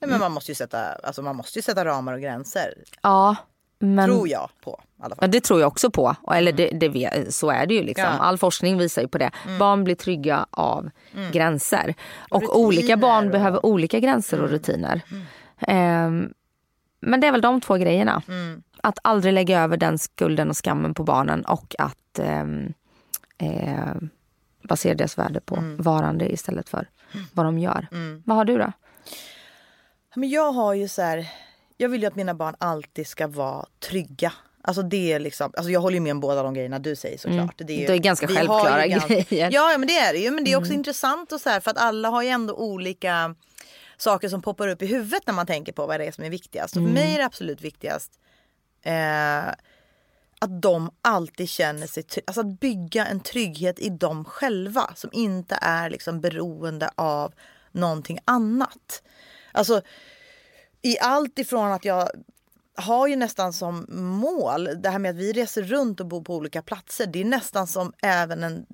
Men 0.07 0.19
man 0.19 0.31
måste 0.31 0.51
ju 0.51 0.55
sätta, 0.55 0.93
alltså 0.93 1.21
man 1.21 1.35
måste 1.35 1.59
ju 1.59 1.63
sätta 1.63 1.85
ramar 1.85 2.13
och 2.13 2.21
gränser. 2.21 2.73
ja, 3.01 3.35
men 3.83 4.09
Tror 4.09 4.27
jag 4.29 4.49
på. 4.63 4.81
Ja, 5.21 5.27
det 5.27 5.41
tror 5.43 5.59
jag 5.59 5.67
också 5.67 5.91
på. 5.91 6.15
Eller 6.31 6.51
det, 6.51 6.67
det, 6.69 6.89
vet- 6.89 7.33
så 7.33 7.49
är 7.51 7.65
det 7.65 7.73
ju. 7.73 7.83
Liksom. 7.83 8.03
Ja. 8.05 8.09
Mm. 8.09 8.21
All 8.21 8.37
forskning 8.37 8.77
visar 8.77 9.01
ju 9.01 9.07
på 9.07 9.17
det. 9.17 9.31
Barn 9.59 9.83
blir 9.83 9.95
trygga 9.95 10.45
av 10.51 10.89
gränser. 11.31 11.95
Och 12.29 12.41
Rutiner 12.41 12.57
olika 12.57 12.97
barn 12.97 13.15
och- 13.17 13.21
Mm. 13.21 13.31
behöver 13.31 13.65
olika 13.65 13.99
gränser 13.99 14.41
och 14.41 14.49
rutiner. 14.49 15.01
Ehm, 15.59 16.33
men 16.99 17.19
det 17.21 17.27
är 17.27 17.31
väl 17.31 17.41
de 17.41 17.61
två 17.61 17.75
grejerna. 17.77 18.21
Mm. 18.27 18.63
Att 18.83 18.99
aldrig 19.01 19.33
lägga 19.33 19.61
över 19.61 19.77
den 19.77 19.97
skulden 19.99 20.49
och 20.49 20.57
skammen 20.65 20.93
på 20.93 21.03
barnen 21.03 21.45
och 21.45 21.75
att 21.77 22.19
ehm, 22.19 22.73
eh, 23.37 23.93
basera 24.63 24.93
deras 24.95 25.17
värde 25.17 25.39
på 25.41 25.55
Mm. 25.55 25.77
varande 25.81 26.33
istället 26.33 26.69
för 26.69 26.89
vad 27.33 27.45
de 27.45 27.59
gör. 27.59 27.87
Vad 28.25 28.37
har 28.37 28.45
du 28.45 28.57
då? 28.57 28.71
Men 30.15 30.29
jag 30.29 30.51
har 30.51 30.73
ju 30.73 30.87
så 30.87 31.01
här, 31.01 31.27
jag 31.77 31.89
vill 31.89 32.01
ju 32.01 32.07
att 32.07 32.15
mina 32.15 32.33
barn 32.33 32.55
alltid 32.57 33.07
ska 33.07 33.27
vara 33.27 33.65
trygga. 33.79 34.33
Alltså 34.61 34.81
det 34.81 35.13
är 35.13 35.19
liksom, 35.19 35.51
alltså 35.57 35.71
jag 35.71 35.79
håller 35.79 35.95
ju 35.95 36.01
med 36.01 36.11
om 36.11 36.19
båda 36.19 36.43
de 36.43 36.53
grejerna 36.53 36.79
du 36.79 36.95
säger 36.95 37.17
såklart. 37.17 37.55
Det 37.57 37.73
är, 37.73 37.79
ju- 37.79 37.87
Det 37.87 37.93
är 37.93 37.97
ganska 37.97 38.27
självklara 38.27 38.87
ganska- 38.87 39.13
grejer. 39.29 39.49
Ja 39.51 39.71
ja, 39.71 39.77
men 39.77 39.87
det 39.87 39.97
är 39.97 40.13
det 40.13 40.19
ju. 40.19 40.31
Men 40.31 40.43
det 40.43 40.51
är 40.51 40.57
också 40.57 40.73
intressant 40.73 41.31
och 41.31 41.41
så 41.41 41.49
här 41.49 41.59
för 41.59 41.71
att 41.71 41.77
alla 41.77 42.09
har 42.09 42.23
ju 42.23 42.29
ändå 42.29 42.53
olika 42.55 43.35
saker 43.97 44.29
som 44.29 44.41
poppar 44.41 44.67
upp 44.67 44.81
i 44.81 44.85
huvudet 44.85 45.21
när 45.27 45.33
man 45.33 45.45
tänker 45.45 45.71
på 45.73 45.85
vad 45.87 45.99
det 45.99 46.05
är 46.05 46.11
som 46.11 46.23
är 46.23 46.29
viktigast. 46.29 46.75
Och 46.77 46.83
för 46.83 46.89
mig 46.89 47.13
är 47.13 47.17
det 47.17 47.25
absolut 47.25 47.61
viktigast 47.61 48.11
eh, 48.83 49.47
att 50.39 50.61
de 50.61 50.91
alltid 51.01 51.49
känner 51.49 51.87
sig 51.87 52.03
trygga. 52.03 52.23
Alltså 52.27 52.41
att 52.41 52.59
bygga 52.59 53.05
en 53.05 53.19
trygghet 53.19 53.79
i 53.79 53.89
dem 53.89 54.25
själva 54.25 54.91
som 54.95 55.09
inte 55.13 55.57
är 55.61 55.89
liksom 55.89 56.21
beroende 56.21 56.89
av 56.95 57.33
någonting 57.71 58.19
annat. 58.25 59.03
Alltså 59.51 59.81
i 60.83 60.99
allt 60.99 61.39
ifrån 61.39 61.71
att 61.71 61.85
jag 61.85 62.09
har 62.75 63.07
ju 63.07 63.15
nästan 63.15 63.53
som 63.53 63.85
mål 63.89 64.69
det 64.81 64.89
här 64.89 64.99
med 64.99 65.09
att 65.09 65.15
vi 65.15 65.33
reser 65.33 65.63
runt 65.63 65.99
och 65.99 66.05
bor 66.05 66.23
på 66.23 66.35
olika 66.35 66.61
platser. 66.61 67.07
Det 67.07 67.21
är 67.21 67.25
nästan 67.25 67.67
som 67.67 67.93
även 68.01 68.43
en 68.43 68.65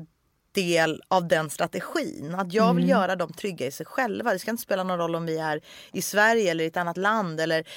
del 0.51 1.01
av 1.07 1.27
den 1.27 1.49
strategin. 1.49 2.35
Att 2.35 2.53
jag 2.53 2.73
vill 2.73 2.89
göra 2.89 3.15
dem 3.15 3.33
trygga 3.33 3.65
i 3.65 3.71
sig 3.71 3.85
själva. 3.85 4.33
Det 4.33 4.39
ska 4.39 4.51
inte 4.51 4.63
spela 4.63 4.83
någon 4.83 4.97
roll 4.97 5.15
om 5.15 5.25
vi 5.25 5.37
är 5.37 5.61
i 5.93 6.01
Sverige 6.01 6.51
eller 6.51 6.63
i 6.63 6.67
ett 6.67 6.77
annat 6.77 6.97
land 6.97 7.39
eller 7.39 7.67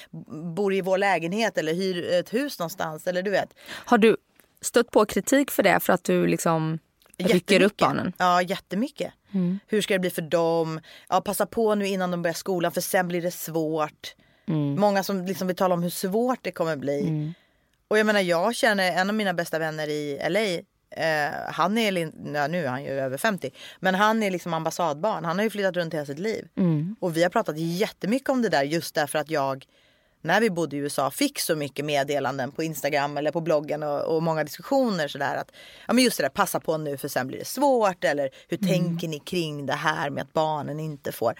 bor 0.55 0.75
i 0.75 0.81
vår 0.81 0.99
lägenhet 0.99 1.59
eller 1.59 1.75
hyr 1.75 2.13
ett 2.13 2.35
hus 2.35 2.59
någonstans. 2.59 3.07
Eller 3.07 3.23
du 3.23 3.31
vet. 3.31 3.55
Har 3.69 3.99
du 3.99 4.17
stött 4.61 4.91
på 4.91 5.05
kritik 5.05 5.51
för 5.51 5.63
det? 5.63 5.81
För 5.81 5.93
att 5.93 6.05
du 6.05 6.27
liksom 6.27 6.79
rycker 7.19 7.63
upp 7.63 7.77
barnen? 7.77 8.13
Ja, 8.19 8.43
jättemycket. 8.43 9.13
Hur 9.67 9.81
ska 9.83 9.95
det 9.95 10.01
bli 10.01 10.11
för 10.11 10.23
dem? 10.23 10.81
Ja, 11.09 11.21
passa 11.21 11.47
på 11.47 11.75
nu 11.75 11.87
innan 11.87 12.11
de 12.11 12.23
börjar 12.23 12.35
skolan 12.35 12.73
för 12.73 12.81
sen 12.81 13.09
blir 13.09 13.23
det 13.23 13.31
svårt. 13.31 14.15
Många 14.79 15.03
som 15.03 15.25
liksom 15.27 15.47
vill 15.47 15.57
tala 15.57 15.75
om 15.75 15.83
hur 15.83 15.91
svårt 15.91 16.39
det 16.43 16.51
kommer 16.53 16.77
bli. 16.77 17.33
Och 17.89 17.99
jag 17.99 18.07
menar 18.07 18.21
jag 18.21 18.55
känner 18.55 18.93
en 18.93 19.09
av 19.09 19.15
mina 19.15 19.35
bästa 19.35 19.59
vänner 19.59 19.89
i 19.89 20.21
LA. 20.31 20.41
Eh, 20.97 21.31
han 21.49 21.79
är, 21.79 21.93
ja, 22.35 22.47
nu 22.47 22.65
är 22.65 22.69
han 22.69 22.85
ju 22.85 22.91
över 22.91 23.17
50. 23.19 23.51
Men 23.81 23.95
han 23.95 24.23
är 24.23 24.31
liksom 24.31 24.55
ambassadbarn. 24.55 25.25
Han 25.25 25.37
har 25.37 25.45
ju 25.45 25.51
flyttat 25.51 25.77
runt 25.77 25.95
hela 25.95 26.07
sitt 26.07 26.19
liv. 26.19 26.49
Och 27.01 27.17
vi 27.17 27.23
har 27.23 27.31
pratat 27.31 27.59
jättemycket 27.59 28.29
om 28.29 28.43
det 28.43 28.49
där 28.49 28.63
just 28.63 28.95
därför 28.95 29.19
att 29.19 29.31
jag 29.31 29.65
när 30.23 30.41
vi 30.41 30.51
bodde 30.51 30.77
i 30.77 30.79
USA 30.79 31.11
fick 31.11 31.39
så 31.39 31.57
mycket 31.57 31.85
meddelanden 31.85 32.53
på 32.53 32.63
Instagram 32.63 33.17
eller 33.17 33.31
på 33.31 33.41
bloggen 33.41 33.83
och, 33.83 34.17
och 34.17 34.23
många 34.23 34.45
diskussioner 34.45 35.09
sådär 35.09 35.37
att 35.37 35.53
ja 35.87 35.93
men 35.93 36.05
just 36.05 36.17
det 36.17 36.25
där 36.25 36.29
passa 36.31 36.61
på 36.61 36.79
nu 36.79 36.97
för 36.97 37.09
sen 37.09 37.27
blir 37.27 37.39
det 37.39 37.45
svårt 37.45 38.05
eller 38.05 38.31
hur 38.49 38.57
tänker 38.57 39.09
ni 39.09 39.19
kring 39.19 39.67
det 39.67 39.73
här 39.73 40.11
med 40.11 40.23
att 40.23 40.33
barnen 40.33 40.81
inte 40.81 41.13
får 41.13 41.35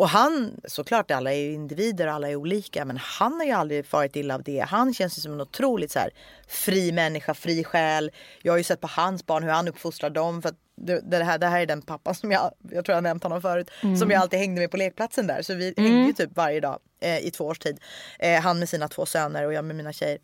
och 0.00 0.08
han, 0.08 0.60
såklart 0.64 1.10
alla 1.10 1.32
är 1.32 1.36
ju 1.36 1.52
individer 1.52 2.06
och 2.06 2.12
alla 2.12 2.30
är 2.30 2.36
olika 2.36 2.84
men 2.84 2.96
han 2.96 3.32
har 3.32 3.44
ju 3.44 3.52
aldrig 3.52 3.86
farit 3.86 4.16
illa 4.16 4.34
av 4.34 4.42
det. 4.42 4.60
Han 4.60 4.94
känns 4.94 5.18
ju 5.18 5.22
som 5.22 5.32
en 5.32 5.40
otroligt 5.40 5.90
så 5.90 5.98
här, 5.98 6.10
fri 6.48 6.92
människa, 6.92 7.34
fri 7.34 7.64
själ. 7.64 8.10
Jag 8.42 8.52
har 8.52 8.58
ju 8.58 8.64
sett 8.64 8.80
på 8.80 8.86
hans 8.86 9.26
barn 9.26 9.42
hur 9.42 9.50
han 9.50 9.68
uppfostrar 9.68 10.10
dem. 10.10 10.42
För 10.42 10.48
att 10.48 10.58
det, 10.76 11.00
det, 11.00 11.24
här, 11.24 11.38
det 11.38 11.46
här 11.46 11.60
är 11.60 11.66
den 11.66 11.82
pappan 11.82 12.14
som 12.14 12.32
jag, 12.32 12.50
jag 12.70 12.84
tror 12.84 12.94
jag 12.94 13.02
nämnt 13.02 13.22
honom 13.22 13.42
förut, 13.42 13.70
som 13.98 14.10
jag 14.10 14.22
alltid 14.22 14.38
hängde 14.38 14.60
med 14.60 14.70
på 14.70 14.76
lekplatsen 14.76 15.26
där. 15.26 15.42
Så 15.42 15.54
vi 15.54 15.74
hängde 15.76 16.06
ju 16.06 16.12
typ 16.12 16.36
varje 16.36 16.60
dag 16.60 16.78
eh, 17.00 17.18
i 17.18 17.30
två 17.30 17.44
års 17.44 17.58
tid. 17.58 17.80
Eh, 18.18 18.40
han 18.40 18.58
med 18.58 18.68
sina 18.68 18.88
två 18.88 19.06
söner 19.06 19.46
och 19.46 19.52
jag 19.52 19.64
med 19.64 19.76
mina 19.76 19.92
tjejer. 19.92 20.18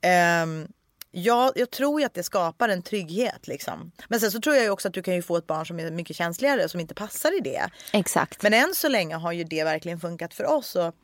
Ehm, 0.00 0.68
Ja, 1.14 1.52
jag 1.54 1.70
tror 1.70 2.00
ju 2.00 2.06
att 2.06 2.14
det 2.14 2.22
skapar 2.22 2.68
en 2.68 2.82
trygghet. 2.82 3.48
Liksom. 3.48 3.92
Men 4.08 4.20
sen 4.20 4.30
så 4.30 4.40
tror 4.40 4.56
jag 4.56 4.72
också 4.72 4.88
att 4.88 4.94
du 4.94 5.02
kan 5.02 5.14
ju 5.14 5.22
få 5.22 5.36
ett 5.36 5.46
barn 5.46 5.66
som 5.66 5.80
är 5.80 5.90
mycket 5.90 6.16
känsligare 6.16 6.68
som 6.68 6.80
inte 6.80 6.94
passar 6.94 7.38
i 7.38 7.40
det. 7.40 7.68
Exakt. 7.92 8.42
Men 8.42 8.54
än 8.54 8.74
så 8.74 8.88
länge 8.88 9.14
har 9.14 9.32
ju 9.32 9.44
det 9.44 9.64
verkligen 9.64 10.00
funkat 10.00 10.34
för 10.34 10.44
oss. 10.46 10.76
Och 10.76 10.94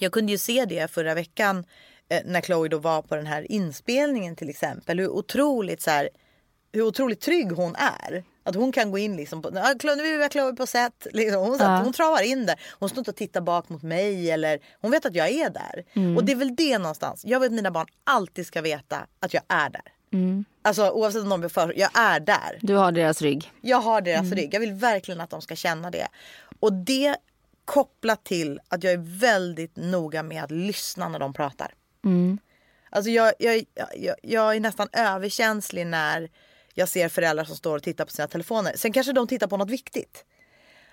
Jag 0.00 0.12
kunde 0.12 0.32
ju 0.32 0.38
se 0.38 0.64
det 0.64 0.90
förra 0.90 1.14
veckan 1.14 1.64
eh, 2.08 2.20
när 2.26 2.40
Chloe 2.40 2.68
då 2.68 2.78
var 2.78 3.02
på 3.02 3.16
den 3.16 3.26
här 3.26 3.52
inspelningen 3.52 4.36
till 4.36 4.50
exempel. 4.50 4.98
Hur 4.98 5.08
otroligt 5.08 5.82
så 5.82 5.90
här, 5.90 6.08
hur 6.72 6.82
otroligt 6.82 7.20
trygg 7.20 7.52
hon 7.52 7.76
är. 7.76 8.24
Att 8.42 8.54
hon 8.54 8.72
kan 8.72 8.90
gå 8.90 8.98
in 8.98 9.16
liksom 9.16 9.42
på, 9.42 9.48
"Ah, 9.48 9.74
nu 9.84 10.02
vill 10.02 10.16
vi 10.16 10.22
ha 10.22 10.30
Chloe 10.30 10.52
på 10.52 10.66
set. 10.66 11.06
Liksom. 11.12 11.40
Hon, 11.40 11.56
ja. 11.60 11.80
hon 11.84 11.92
travar 11.92 12.22
in 12.22 12.46
där. 12.46 12.60
Hon 12.78 12.88
står 12.88 12.98
inte 12.98 13.10
och 13.10 13.16
tittar 13.16 13.40
bak 13.40 13.68
mot 13.68 13.82
mig. 13.82 14.30
Eller, 14.30 14.58
hon 14.80 14.90
vet 14.90 15.06
att 15.06 15.14
jag 15.14 15.28
är 15.30 15.50
där. 15.50 15.84
Och 16.16 16.24
det 16.24 16.32
är 16.32 16.36
väl 16.36 16.56
det 16.56 16.78
någonstans. 16.78 17.22
Jag 17.24 17.40
vill 17.40 17.46
att 17.46 17.52
mina 17.52 17.70
barn 17.70 17.86
alltid 18.04 18.46
ska 18.46 18.60
veta 18.62 19.06
att 19.20 19.34
jag 19.34 19.42
är 19.48 19.70
där. 19.70 19.82
Alltså 20.62 20.90
oavsett 20.90 21.22
om 21.22 21.28
de 21.28 21.40
blir 21.40 21.48
för, 21.48 21.74
jag 21.78 21.90
är 21.98 22.20
där. 22.20 22.58
Du 22.60 22.74
har 22.74 22.92
deras 22.92 23.22
rygg. 23.22 23.52
Jag 23.60 23.80
har 23.80 24.00
deras 24.00 24.32
rygg. 24.32 24.54
Jag 24.54 24.60
vill 24.60 24.72
verkligen 24.72 25.20
att 25.20 25.30
de 25.30 25.42
ska 25.42 25.56
känna 25.56 25.90
det. 25.90 26.06
Och 26.60 26.72
det 26.72 27.16
kopplat 27.64 28.24
till 28.24 28.60
att 28.68 28.84
jag 28.84 28.92
är 28.92 29.20
väldigt 29.20 29.76
noga 29.76 30.22
med 30.22 30.44
att 30.44 30.50
lyssna 30.50 31.08
när 31.08 31.18
de 31.18 31.32
pratar. 31.32 31.74
Alltså 32.90 33.10
jag, 33.10 33.32
jag, 33.38 33.64
jag, 33.96 34.16
jag 34.22 34.56
är 34.56 34.60
nästan 34.60 34.88
överkänslig 34.92 35.86
när 35.86 36.28
jag 36.80 36.88
ser 36.88 37.08
föräldrar 37.08 37.44
som 37.44 37.56
står 37.56 37.76
och 37.76 37.82
tittar 37.82 38.04
på 38.04 38.10
sina 38.10 38.28
telefoner. 38.28 38.72
Sen 38.76 38.92
kanske 38.92 39.12
de 39.12 39.26
tittar 39.26 39.46
på 39.46 39.56
något 39.56 39.70
viktigt. 39.70 40.24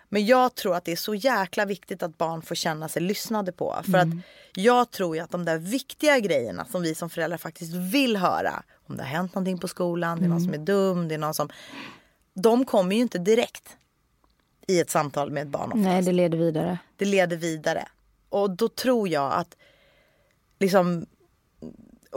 Men 0.09 0.25
jag 0.25 0.55
tror 0.55 0.75
att 0.75 0.85
det 0.85 0.91
är 0.91 0.95
så 0.95 1.15
jäkla 1.15 1.65
viktigt 1.65 2.03
att 2.03 2.17
barn 2.17 2.41
får 2.41 2.55
känna 2.55 2.89
sig 2.89 3.01
lyssnade 3.01 3.51
på. 3.51 3.75
För 3.91 3.97
att 3.97 4.07
jag 4.55 4.91
tror 4.91 5.15
ju 5.15 5.21
att 5.21 5.31
de 5.31 5.45
där 5.45 5.57
viktiga 5.57 6.19
grejerna 6.19 6.65
som 6.65 6.81
vi 6.81 6.95
som 6.95 7.09
föräldrar 7.09 7.37
faktiskt 7.37 7.73
vill 7.73 8.17
höra. 8.17 8.63
Om 8.87 8.97
det 8.97 9.03
har 9.03 9.09
hänt 9.09 9.35
någonting 9.35 9.57
på 9.57 9.67
skolan, 9.67 10.19
det 10.19 10.25
är 10.25 10.29
någon 10.29 10.41
som 10.41 10.53
är 10.53 10.57
dum, 10.57 11.07
det 11.07 11.15
är 11.15 11.19
någon 11.19 11.33
som... 11.33 11.49
De 12.33 12.65
kommer 12.65 12.95
ju 12.95 13.01
inte 13.01 13.17
direkt 13.17 13.77
i 14.67 14.79
ett 14.79 14.89
samtal 14.89 15.31
med 15.31 15.43
ett 15.43 15.49
barn. 15.49 15.65
oftast. 15.65 15.83
Nej, 15.83 16.01
det 16.01 16.11
leder 16.11 16.37
vidare. 16.37 16.77
Det 16.95 17.05
leder 17.05 17.37
vidare. 17.37 17.87
Och 18.29 18.49
då 18.51 18.69
tror 18.69 19.07
jag 19.07 19.33
att 19.33 19.57
liksom 20.59 21.05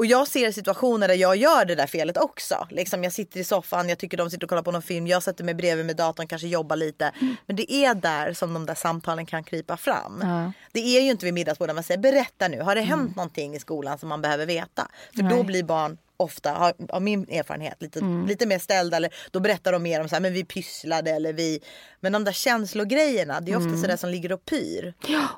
och 0.00 0.06
jag 0.06 0.28
ser 0.28 0.52
situationer 0.52 1.08
där 1.08 1.14
jag 1.14 1.36
gör 1.36 1.64
det 1.64 1.74
där 1.74 1.86
felet 1.86 2.16
också. 2.16 2.66
Liksom 2.70 3.04
jag 3.04 3.12
sitter 3.12 3.40
i 3.40 3.44
soffan, 3.44 3.88
jag 3.88 3.98
tycker 3.98 4.16
de 4.16 4.30
sitter 4.30 4.44
och 4.44 4.48
kollar 4.48 4.62
på 4.62 4.72
någon 4.72 4.82
film, 4.82 5.06
jag 5.06 5.22
sätter 5.22 5.44
mig 5.44 5.54
bredvid 5.54 5.86
med 5.86 5.96
datorn, 5.96 6.26
kanske 6.26 6.48
jobbar 6.48 6.76
lite. 6.76 7.12
Men 7.46 7.56
det 7.56 7.72
är 7.72 7.94
där 7.94 8.32
som 8.32 8.54
de 8.54 8.66
där 8.66 8.74
samtalen 8.74 9.26
kan 9.26 9.44
krypa 9.44 9.76
fram. 9.76 10.20
Ja. 10.22 10.52
Det 10.72 10.80
är 10.96 11.00
ju 11.00 11.10
inte 11.10 11.24
vid 11.24 11.34
middagsbordet 11.34 11.74
man 11.74 11.84
säger 11.84 12.00
berätta 12.00 12.48
nu, 12.48 12.60
har 12.60 12.74
det 12.74 12.80
hänt 12.80 13.16
någonting 13.16 13.54
i 13.54 13.58
skolan 13.58 13.98
som 13.98 14.08
man 14.08 14.22
behöver 14.22 14.46
veta? 14.46 14.88
För 15.14 15.22
då 15.22 15.34
Nej. 15.36 15.44
blir 15.44 15.62
barn 15.62 15.98
ofta, 16.16 16.50
har- 16.52 16.74
av 16.88 17.02
min 17.02 17.26
erfarenhet, 17.30 17.82
lite, 17.82 18.00
lite 18.28 18.46
mer 18.46 18.58
ställda. 18.58 18.96
Eller 18.96 19.10
då 19.30 19.40
berättar 19.40 19.72
de 19.72 19.82
mer 19.82 20.00
om 20.00 20.08
så 20.08 20.14
här, 20.14 20.20
men 20.20 20.32
vi 20.32 20.44
pysslade 20.44 21.10
eller 21.10 21.32
vi... 21.32 21.60
Men 22.00 22.12
de 22.12 22.24
där 22.24 22.32
känslogrejerna, 22.32 23.40
det 23.40 23.52
är 23.52 23.56
ofta 23.56 23.76
sådär 23.82 23.96
som 23.96 24.10
ligger 24.10 24.32
och 24.32 24.44
pyr. 24.44 24.94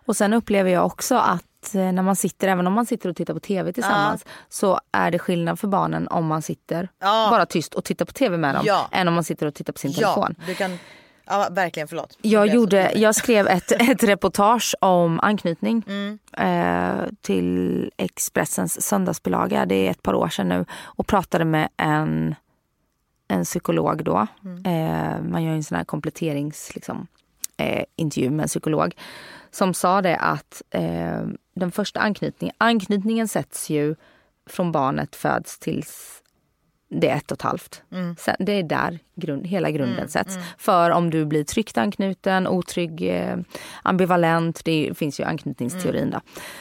Och 0.07 0.17
sen 0.17 0.33
upplever 0.33 0.71
jag 0.71 0.87
också 0.87 1.15
att 1.15 1.43
eh, 1.75 1.93
när 1.93 2.03
man 2.03 2.17
sitter, 2.17 2.49
även 2.49 2.67
om 2.67 2.73
man 2.73 2.87
sitter 2.87 3.09
och 3.09 3.17
tittar 3.17 3.35
på 3.35 3.41
tv 3.41 3.73
tillsammans, 3.73 4.25
så 4.49 4.81
är 4.93 5.11
det 5.11 5.19
skillnad 5.19 5.59
för 5.61 5.69
barnen 5.69 6.09
om 6.09 6.27
man 6.27 6.43
sitter 6.43 6.89
Ja. 7.01 7.29
bara 7.31 7.47
tyst 7.47 7.75
och 7.75 7.85
tittar 7.85 8.05
på 8.05 8.13
tv 8.13 8.37
med 8.37 8.55
dem, 8.55 8.63
Ja. 8.67 8.89
än 8.93 9.09
om 9.09 9.15
man 9.15 9.25
sitter 9.25 9.47
och 9.47 9.55
tittar 9.55 9.73
på 9.73 9.79
sin 9.79 9.91
Ja, 9.91 10.15
telefon. 10.15 10.35
du 10.47 10.55
kan... 10.55 10.79
Ja, 11.25 11.49
verkligen, 11.51 11.89
förlåt. 11.89 12.19
Jag, 12.23 12.47
gjorde, 12.47 12.93
jag 12.95 13.15
skrev 13.15 13.47
ett, 13.49 13.73
ett 13.91 14.03
reportage 14.03 14.75
om 14.81 15.21
anknytning 15.21 15.83
Mm. 15.87 16.19
eh, 16.39 17.07
till 17.21 17.91
Expressens 17.97 18.83
söndagsbilaga. 18.87 19.67
Det 19.67 19.75
är 19.87 19.91
ett 19.91 20.03
par 20.03 20.15
år 20.15 20.29
sedan 20.29 20.49
nu. 20.49 20.65
Och 20.83 21.07
pratade 21.07 21.45
med 21.45 21.69
en, 21.77 22.35
en 23.29 23.45
psykolog 23.45 24.05
då. 24.05 24.27
Mm. 24.45 24.67
Eh, 24.67 25.23
man 25.31 25.43
gör 25.45 25.53
en 25.53 25.65
sån 25.65 25.77
här 25.77 25.85
kompletterings... 25.85 26.75
Liksom, 26.75 27.07
eh, 27.57 27.85
intervju 27.97 28.31
med 28.31 28.43
en 28.43 28.49
psykolog. 28.49 28.95
Som 29.53 29.75
sa 29.75 30.03
det 30.03 30.17
att 30.17 30.63
eh, 30.71 31.23
den 31.55 31.73
första 31.73 32.01
anknytningen... 32.01 32.55
Anknytningen 32.59 33.29
sätts 33.29 33.71
ju 33.71 33.95
från 34.47 34.73
barnet 34.73 35.17
föds 35.17 35.59
tills 35.59 36.23
det 37.01 37.09
är 37.09 37.17
ett 37.17 37.31
och 37.31 37.37
ett 37.37 37.43
halvt. 37.43 37.83
Sen, 38.19 38.37
det 38.39 38.53
är 38.53 38.63
där 38.63 38.99
grund, 39.15 39.47
hela 39.47 39.71
grunden 39.71 40.09
sätts. 40.09 40.35
För 40.59 40.91
om 40.91 41.11
du 41.11 41.25
blir 41.25 41.45
tryggt 41.45 41.79
anknuten, 41.79 42.47
otrygg, 42.47 43.03
eh, 43.03 43.37
ambivalent. 43.83 44.65
Det 44.65 44.99
finns 44.99 45.21
ju 45.21 45.25
anknytningsteorin 45.25 46.11
då, 46.11 46.21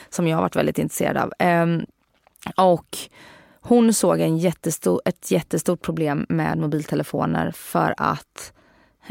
som 0.10 0.27
jag 0.27 0.38
har 0.38 0.41
varit 0.41 0.56
väldigt 0.56 0.77
intresserad 0.77 1.17
av. 1.17 1.34
Ehm, 1.39 1.86
och 2.56 2.97
hon 3.62 3.93
såg 3.93 4.19
en 4.19 4.38
jättestor, 4.38 5.01
ett 5.06 5.32
jättestort 5.32 5.82
problem 5.82 6.25
med 6.30 6.58
mobiltelefoner 6.58 7.51
för 7.51 7.93
att 7.97 8.54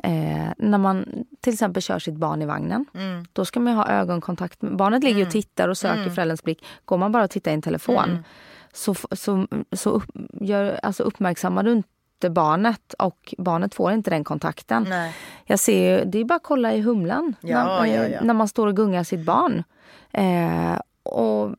eh, 0.02 0.52
när 0.58 0.78
man 0.78 1.24
till 1.40 1.52
exempel 1.52 1.82
kör 1.82 1.98
sitt 1.98 2.16
barn 2.16 2.42
i 2.42 2.46
vagnen, 2.46 2.86
då 3.32 3.44
ska 3.44 3.60
man 3.60 3.72
ju 3.72 3.76
ha 3.76 3.88
ögonkontakt. 3.88 4.60
Barnet 4.60 5.04
ligger 5.04 5.26
och 5.26 5.32
tittar 5.32 5.68
och 5.68 5.78
söker 5.78 6.10
förälderns 6.10 6.42
blick. 6.42 6.64
Går 6.84 6.98
man 6.98 7.12
bara 7.12 7.24
och 7.24 7.30
tittar 7.30 7.50
i 7.50 7.54
en 7.54 7.62
telefon 7.62 8.24
så, 8.72 8.94
så, 9.12 9.46
så 9.72 9.90
upp, 9.90 10.04
gör, 10.40 10.80
alltså 10.82 11.02
uppmärksammar 11.02 11.62
du 11.62 11.72
inte 11.72 12.30
barnet 12.30 12.94
och 12.98 13.34
barnet 13.38 13.74
får 13.74 13.92
inte 13.92 14.10
den 14.10 14.24
kontakten. 14.24 14.86
Nej. 14.88 15.16
Jag 15.44 15.58
ser, 15.58 16.04
det 16.04 16.18
är 16.18 16.24
bara 16.24 16.34
att 16.34 16.42
kolla 16.42 16.72
i 16.72 16.80
humlan 16.80 17.34
Ja, 17.40 17.82
när, 17.82 17.86
ja, 17.86 18.08
ja. 18.08 18.20
när 18.22 18.34
man 18.34 18.48
står 18.48 18.66
och 18.66 18.76
gungar 18.76 19.04
sitt 19.04 19.24
barn. 19.24 19.64
Eh, 20.12 20.80
och 21.02 21.54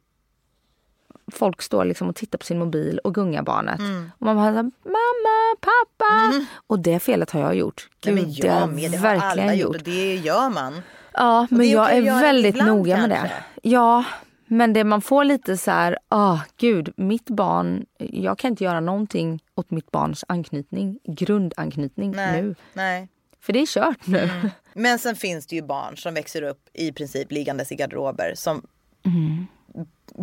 folk 1.32 1.62
står 1.62 1.86
liksom 1.86 2.10
och 2.10 2.16
tittar 2.16 2.38
på 2.38 2.46
sin 2.46 2.60
mobil 2.60 3.00
och 3.04 3.16
gungar 3.16 3.44
barnet. 3.44 3.80
Mm. 3.80 4.12
Och 4.20 4.26
man 4.26 4.36
bara, 4.36 4.50
så 4.52 4.56
här, 4.56 4.72
mamma, 4.84 5.56
pappa. 5.60 6.46
Och 6.68 6.80
det 6.80 7.00
felet 7.00 7.32
har 7.32 7.42
jag 7.42 7.56
gjort. 7.56 7.90
Nej, 8.06 8.16
Gud, 8.16 8.24
men 8.24 8.34
det 8.42 8.48
har 8.50 8.56
jag 8.60 8.62
jag 8.70 8.74
med, 8.76 8.92
det 8.92 8.98
har 8.98 9.04
verkligen 9.04 9.30
alla 9.50 9.54
gjort. 9.54 9.74
gjort. 9.76 9.76
Och 9.76 9.84
det 9.84 10.16
gör 10.16 10.50
man. 10.50 10.82
Ja, 11.14 11.48
men 11.50 11.60
det 11.60 11.66
jag 11.66 11.92
är 11.92 12.02
det 12.02 12.12
väldigt 12.12 12.56
ibland 12.56 12.70
noga 12.78 12.98
med 12.98 13.10
det. 13.10 13.16
kanske. 13.16 13.36
Ja, 13.62 14.04
men 14.48 14.74
det 14.74 14.84
man 14.84 15.02
får 15.02 15.24
lite 15.24 15.58
så 15.58 15.72
här, 15.72 15.98
ah 16.10 16.40
gud, 16.58 16.94
mitt 16.98 17.30
barn, 17.30 17.86
jag 17.98 18.38
kan 18.38 18.50
inte 18.52 18.64
göra 18.64 18.80
någonting 18.80 19.44
åt 19.56 19.72
mitt 19.72 19.92
barns 19.92 20.26
anknytning, 20.28 21.00
grundanknytning 21.04 22.12
Nej. 22.12 22.42
nu. 22.42 22.56
Nej. 22.74 23.08
För 23.42 23.54
det 23.54 23.60
är 23.62 23.66
kört 23.66 24.08
nu. 24.08 24.20
Mm. 24.20 24.50
Men 24.74 25.00
sen 25.00 25.16
finns 25.16 25.48
det 25.48 25.56
ju 25.56 25.62
barn 25.62 25.98
som 25.98 26.14
växer 26.14 26.42
upp 26.42 26.70
i 26.74 26.92
princip 26.92 27.32
liggandes 27.32 27.72
i 27.72 27.76
garderober 27.76 28.34
som 28.36 28.62
Mm. 29.06 29.48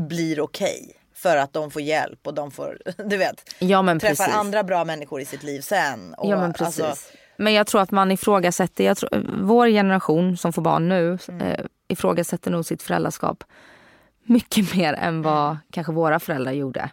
blir 0.08 0.40
okej. 0.40 0.94
För 1.18 1.36
att 1.36 1.52
de 1.52 1.70
får 1.70 1.82
hjälp 1.82 2.26
och 2.26 2.34
de 2.34 2.50
får, 2.50 2.78
du 3.04 3.16
vet, 3.16 3.54
Ja 3.58 3.82
men 3.82 3.98
träffar 4.00 4.24
precis. 4.24 4.34
andra 4.40 4.62
bra 4.64 4.84
människor 4.84 5.20
i 5.20 5.24
sitt 5.24 5.42
liv 5.42 5.60
sen. 5.60 6.14
Och, 6.14 6.30
Ja 6.30 6.36
men 6.36 6.52
precis. 6.52 6.84
alltså, 6.84 7.06
men 7.36 7.52
jag 7.54 7.66
tror 7.66 7.80
att 7.80 7.90
man 7.90 8.10
ifrågasätter, 8.12 8.84
jag 8.84 8.96
tror, 8.96 9.26
vår 9.42 9.66
generation 9.68 10.36
som 10.36 10.52
får 10.52 10.62
barn 10.62 10.88
nu 10.88 11.18
Mm. 11.28 11.46
eh, 11.46 11.60
ifrågasätter 11.88 12.50
nog 12.50 12.64
sitt 12.66 12.82
föräldraskap 12.82 13.44
mycket 14.24 14.74
mer 14.76 14.92
än 14.94 15.22
vad 15.22 15.44
Mm. 15.44 15.56
kanske 15.72 15.92
våra 15.92 16.20
föräldrar 16.20 16.52
gjorde. 16.52 16.90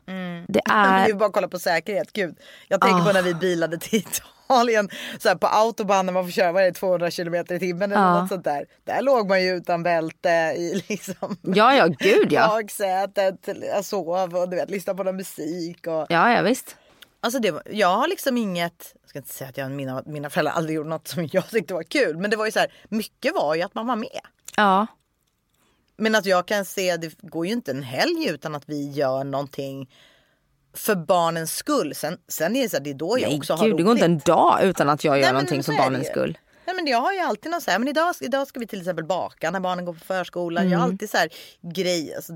Det 0.47 0.61
Vi 0.65 0.71
är, 1.11 1.13
bara 1.13 1.29
kolla 1.29 1.47
på 1.47 1.59
säkerhet. 1.59 2.13
Gud. 2.13 2.35
Jag 2.67 2.81
tänker 2.81 3.03
på 3.03 3.09
Ah. 3.09 3.13
när 3.13 3.21
vi 3.21 3.33
bilade 3.33 3.77
till 3.77 4.03
Italien 4.45 4.89
så 5.19 5.27
här 5.29 5.35
på 5.35 5.47
autobahn 5.47 6.05
när 6.05 6.13
man 6.13 6.23
får 6.23 6.31
köra 6.31 6.51
vad 6.51 6.63
det, 6.63 6.71
200 6.71 7.11
kilometer 7.11 7.55
i 7.55 7.59
timmen 7.59 7.91
eller 7.91 8.01
Ja. 8.01 8.21
något 8.21 8.29
sånt 8.29 8.43
där. 8.43 8.65
Där 8.83 9.01
låg 9.01 9.29
man 9.29 9.43
ju 9.43 9.55
utan 9.55 9.83
bälte 9.83 10.29
i 10.57 10.83
liksom 10.87 11.37
ja 11.41 11.75
ja 11.75 11.87
gud 11.87 12.31
ja. 12.33 12.47
baksätet. 12.47 13.49
Jag 13.61 13.85
sov 13.85 14.35
och 14.35 14.49
du 14.49 14.55
vet 14.55 14.69
lyssnade 14.69 14.97
på 14.97 15.03
någon 15.03 15.15
musik. 15.15 15.87
Och... 15.87 16.05
Ja 16.09 16.33
ja 16.33 16.41
visst. 16.41 16.75
Alltså 17.19 17.39
det, 17.39 17.61
jag 17.65 17.87
har 17.97 18.07
liksom 18.07 18.37
inget, 18.37 18.95
jag 19.01 19.09
ska 19.09 19.19
inte 19.19 19.33
säga 19.33 19.49
att 19.49 19.57
jag, 19.57 19.71
mina, 19.71 20.03
mina 20.05 20.29
föräldrar 20.29 20.53
aldrig 20.53 20.75
gjorde 20.75 20.89
något 20.89 21.07
som 21.07 21.29
jag 21.31 21.49
tyckte 21.49 21.73
var 21.73 21.83
kul. 21.83 22.17
Men 22.17 22.31
det 22.31 22.37
var 22.37 22.45
ju 22.45 22.51
så 22.51 22.59
här, 22.59 22.73
mycket 22.89 23.33
var 23.35 23.55
ju 23.55 23.61
att 23.61 23.75
man 23.75 23.87
var 23.87 23.95
med. 23.95 24.21
Ja. 24.57 24.87
Men 25.97 26.15
att 26.15 26.25
jag 26.25 26.45
kan 26.45 26.65
se, 26.65 26.97
det 26.97 27.21
går 27.21 27.45
ju 27.45 27.51
inte 27.51 27.71
en 27.71 27.83
helg 27.83 28.27
utan 28.29 28.55
att 28.55 28.69
vi 28.69 28.91
gör 28.91 29.23
någonting 29.23 29.89
för 30.75 30.95
barnens 30.95 31.55
skull. 31.55 31.95
Sen, 31.95 32.17
sen 32.27 32.55
är 32.55 32.63
det 32.63 32.69
så 32.69 32.77
här, 32.77 32.83
det 32.83 32.89
är 32.89 32.93
då 32.93 33.19
jag 33.19 33.27
Nej 33.29 33.37
också 33.37 33.53
har 33.53 33.65
gud 33.67 33.77
det 33.77 33.83
går 33.83 33.91
inte 33.93 34.05
en 34.05 34.11
roligt. 34.11 34.25
dag 34.25 34.59
utan 34.63 34.89
att 34.89 35.03
jag 35.03 35.15
gör 35.17 35.21
Nej, 35.21 35.33
men 35.33 35.33
någonting 35.33 35.63
för 35.63 35.73
barnens 35.73 36.07
skull. 36.07 36.37
Nej, 36.65 36.75
men 36.75 36.87
jag 36.87 36.97
har 37.01 37.13
ju 37.13 37.19
alltid 37.19 37.51
någon 37.51 37.61
så 37.61 37.71
här, 37.71 37.79
men 37.79 37.87
idag, 37.87 38.15
idag 38.21 38.47
ska 38.47 38.59
vi 38.59 38.67
till 38.67 38.79
exempel 38.79 39.05
baka 39.05 39.51
när 39.51 39.59
barnen 39.59 39.85
går 39.85 39.93
på 39.93 39.99
förskolan. 39.99 40.63
Jag 40.63 40.67
Mm. 40.71 40.79
har 40.81 40.87
alltid 40.87 41.09
så 41.09 41.17
här 41.17 41.29
grejer. 41.61 42.15
Alltså, 42.15 42.33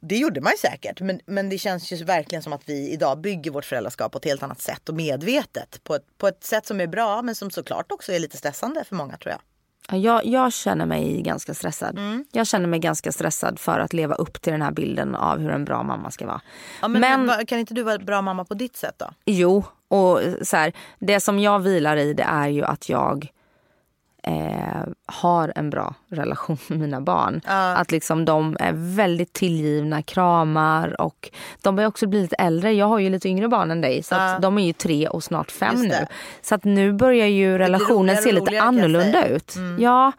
det 0.00 0.16
gjorde 0.16 0.40
man 0.40 0.52
ju 0.52 0.58
säkert, 0.58 1.00
men, 1.00 1.20
men 1.26 1.48
det 1.48 1.58
känns 1.58 1.92
ju 1.92 2.04
verkligen 2.04 2.42
som 2.42 2.52
att 2.52 2.62
vi 2.64 2.90
idag 2.90 3.20
bygger 3.20 3.50
vårt 3.50 3.64
föräldraskap 3.64 4.12
på 4.12 4.18
ett 4.18 4.24
helt 4.24 4.42
annat 4.42 4.60
sätt 4.60 4.88
och 4.88 4.94
medvetet. 4.94 5.80
På 5.84 5.94
ett, 5.94 6.04
på 6.18 6.28
ett 6.28 6.44
sätt 6.44 6.66
som 6.66 6.80
är 6.80 6.86
bra, 6.86 7.22
men 7.22 7.34
som 7.34 7.50
såklart 7.50 7.92
också 7.92 8.12
är 8.12 8.18
lite 8.18 8.36
stressande 8.36 8.84
för 8.84 8.94
många 8.94 9.16
tror 9.16 9.30
jag. 9.30 9.40
Ja, 9.90 9.96
Jag, 9.96 10.26
jag 10.26 10.52
känner 10.52 10.86
mig 10.86 11.22
ganska 11.22 11.54
stressad. 11.54 11.98
Mm. 11.98 12.24
Jag 12.32 12.46
känner 12.46 12.66
mig 12.66 12.78
ganska 12.80 13.12
stressad 13.12 13.58
för 13.58 13.78
att 13.80 13.92
leva 13.92 14.14
upp 14.14 14.42
till 14.42 14.52
den 14.52 14.62
här 14.62 14.70
bilden 14.70 15.14
av 15.14 15.38
hur 15.38 15.50
en 15.50 15.64
bra 15.64 15.82
mamma 15.82 16.10
ska 16.10 16.26
vara. 16.26 16.40
Ja, 16.82 16.88
men, 16.88 17.00
Men- 17.26 17.46
kan 17.46 17.58
inte 17.58 17.74
du 17.74 17.82
vara 17.82 17.98
bra 17.98 18.22
mamma 18.22 18.44
på 18.44 18.54
ditt 18.54 18.76
sätt 18.76 18.94
då? 18.98 19.06
Jo, 19.24 19.64
och 19.88 20.20
så 20.42 20.56
här, 20.56 20.72
det 20.98 21.20
som 21.20 21.38
jag 21.38 21.58
vilar 21.58 21.96
i 21.96 22.12
det 22.14 22.22
är 22.22 22.48
ju 22.48 22.64
att 22.64 22.88
jag 22.88 23.28
eh, 24.26 24.82
har 25.06 25.52
en 25.56 25.70
bra 25.70 25.94
relation 26.08 26.58
med 26.68 26.78
mina 26.78 27.00
barn. 27.00 27.40
Att 27.76 27.90
liksom 27.92 28.24
de 28.24 28.56
är 28.60 28.72
väldigt 28.96 29.32
tillgivna, 29.32 30.02
kramar 30.02 31.00
och 31.00 31.30
de 31.62 31.76
börjar 31.76 31.88
också 31.88 32.06
bli 32.06 32.22
lite 32.22 32.36
äldre. 32.36 32.72
Jag 32.72 32.86
har 32.86 32.98
ju 32.98 33.10
lite 33.10 33.28
yngre 33.28 33.48
barn 33.48 33.70
än 33.70 33.80
dig 33.80 34.02
så 34.02 34.14
att 34.14 34.42
de 34.42 34.58
är 34.58 34.66
ju 34.66 34.72
tre 34.72 35.08
och 35.08 35.24
snart 35.24 35.50
fem 35.50 35.82
nu. 35.82 36.06
Så 36.42 36.54
att 36.54 36.64
nu 36.64 36.92
börjar 36.92 37.26
ju 37.26 37.58
relationen 37.58 37.98
roligare 37.98 38.22
se 38.22 38.32
lite 38.32 38.60
annorlunda 38.62 39.26
ut. 39.26 39.54
Ja, 39.78 40.12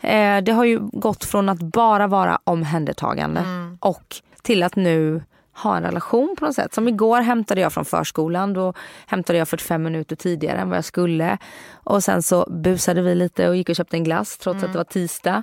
eh, 0.00 0.38
det 0.38 0.52
har 0.52 0.64
ju 0.64 0.78
gått 0.92 1.24
från 1.24 1.48
att 1.48 1.58
bara 1.58 2.06
vara 2.06 2.38
omhändertagande 2.44 3.40
och 3.80 4.16
till 4.42 4.62
att 4.62 4.76
nu 4.76 5.22
ha 5.56 5.76
en 5.76 5.82
relation 5.82 6.36
på 6.38 6.44
något 6.44 6.54
sätt. 6.54 6.74
Som 6.74 6.88
igår 6.88 7.20
hämtade 7.20 7.60
jag 7.60 7.72
från 7.72 7.84
förskolan. 7.84 8.52
Då 8.52 8.72
hämtade 9.06 9.38
jag 9.38 9.48
45 9.48 9.82
minuter 9.82 10.16
tidigare 10.16 10.58
än 10.58 10.68
vad 10.68 10.76
jag 10.76 10.84
skulle. 10.84 11.38
Och 11.74 12.04
sen 12.04 12.22
så 12.22 12.46
busade 12.50 13.02
vi 13.02 13.14
lite 13.14 13.48
och 13.48 13.56
gick 13.56 13.68
och 13.68 13.76
köpte 13.76 13.96
en 13.96 14.04
glass 14.04 14.38
trots 14.38 14.64
att 14.64 14.72
det 14.72 14.78
var 14.78 14.84
tisdag. 14.84 15.42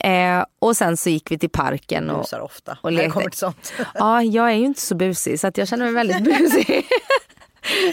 Eh, 0.00 0.44
och 0.58 0.76
sen 0.76 0.96
så 0.96 1.10
gick 1.10 1.30
vi 1.30 1.38
till 1.38 1.50
parken. 1.50 2.10
Och, 2.10 2.18
Busar 2.18 2.40
ofta 2.40 2.78
och 2.82 2.92
när 2.92 2.96
det 2.96 2.96
lekte. 2.96 3.12
kommer 3.12 3.30
till 3.30 3.38
sånt. 3.38 3.72
Ja, 3.94 4.22
jag 4.22 4.50
är 4.50 4.54
ju 4.54 4.64
inte 4.64 4.80
så 4.80 4.94
busig 4.94 5.40
så 5.40 5.46
att 5.46 5.58
jag 5.58 5.68
känner 5.68 5.84
mig 5.84 5.94
väldigt 5.94 6.24
busig. 6.38 6.86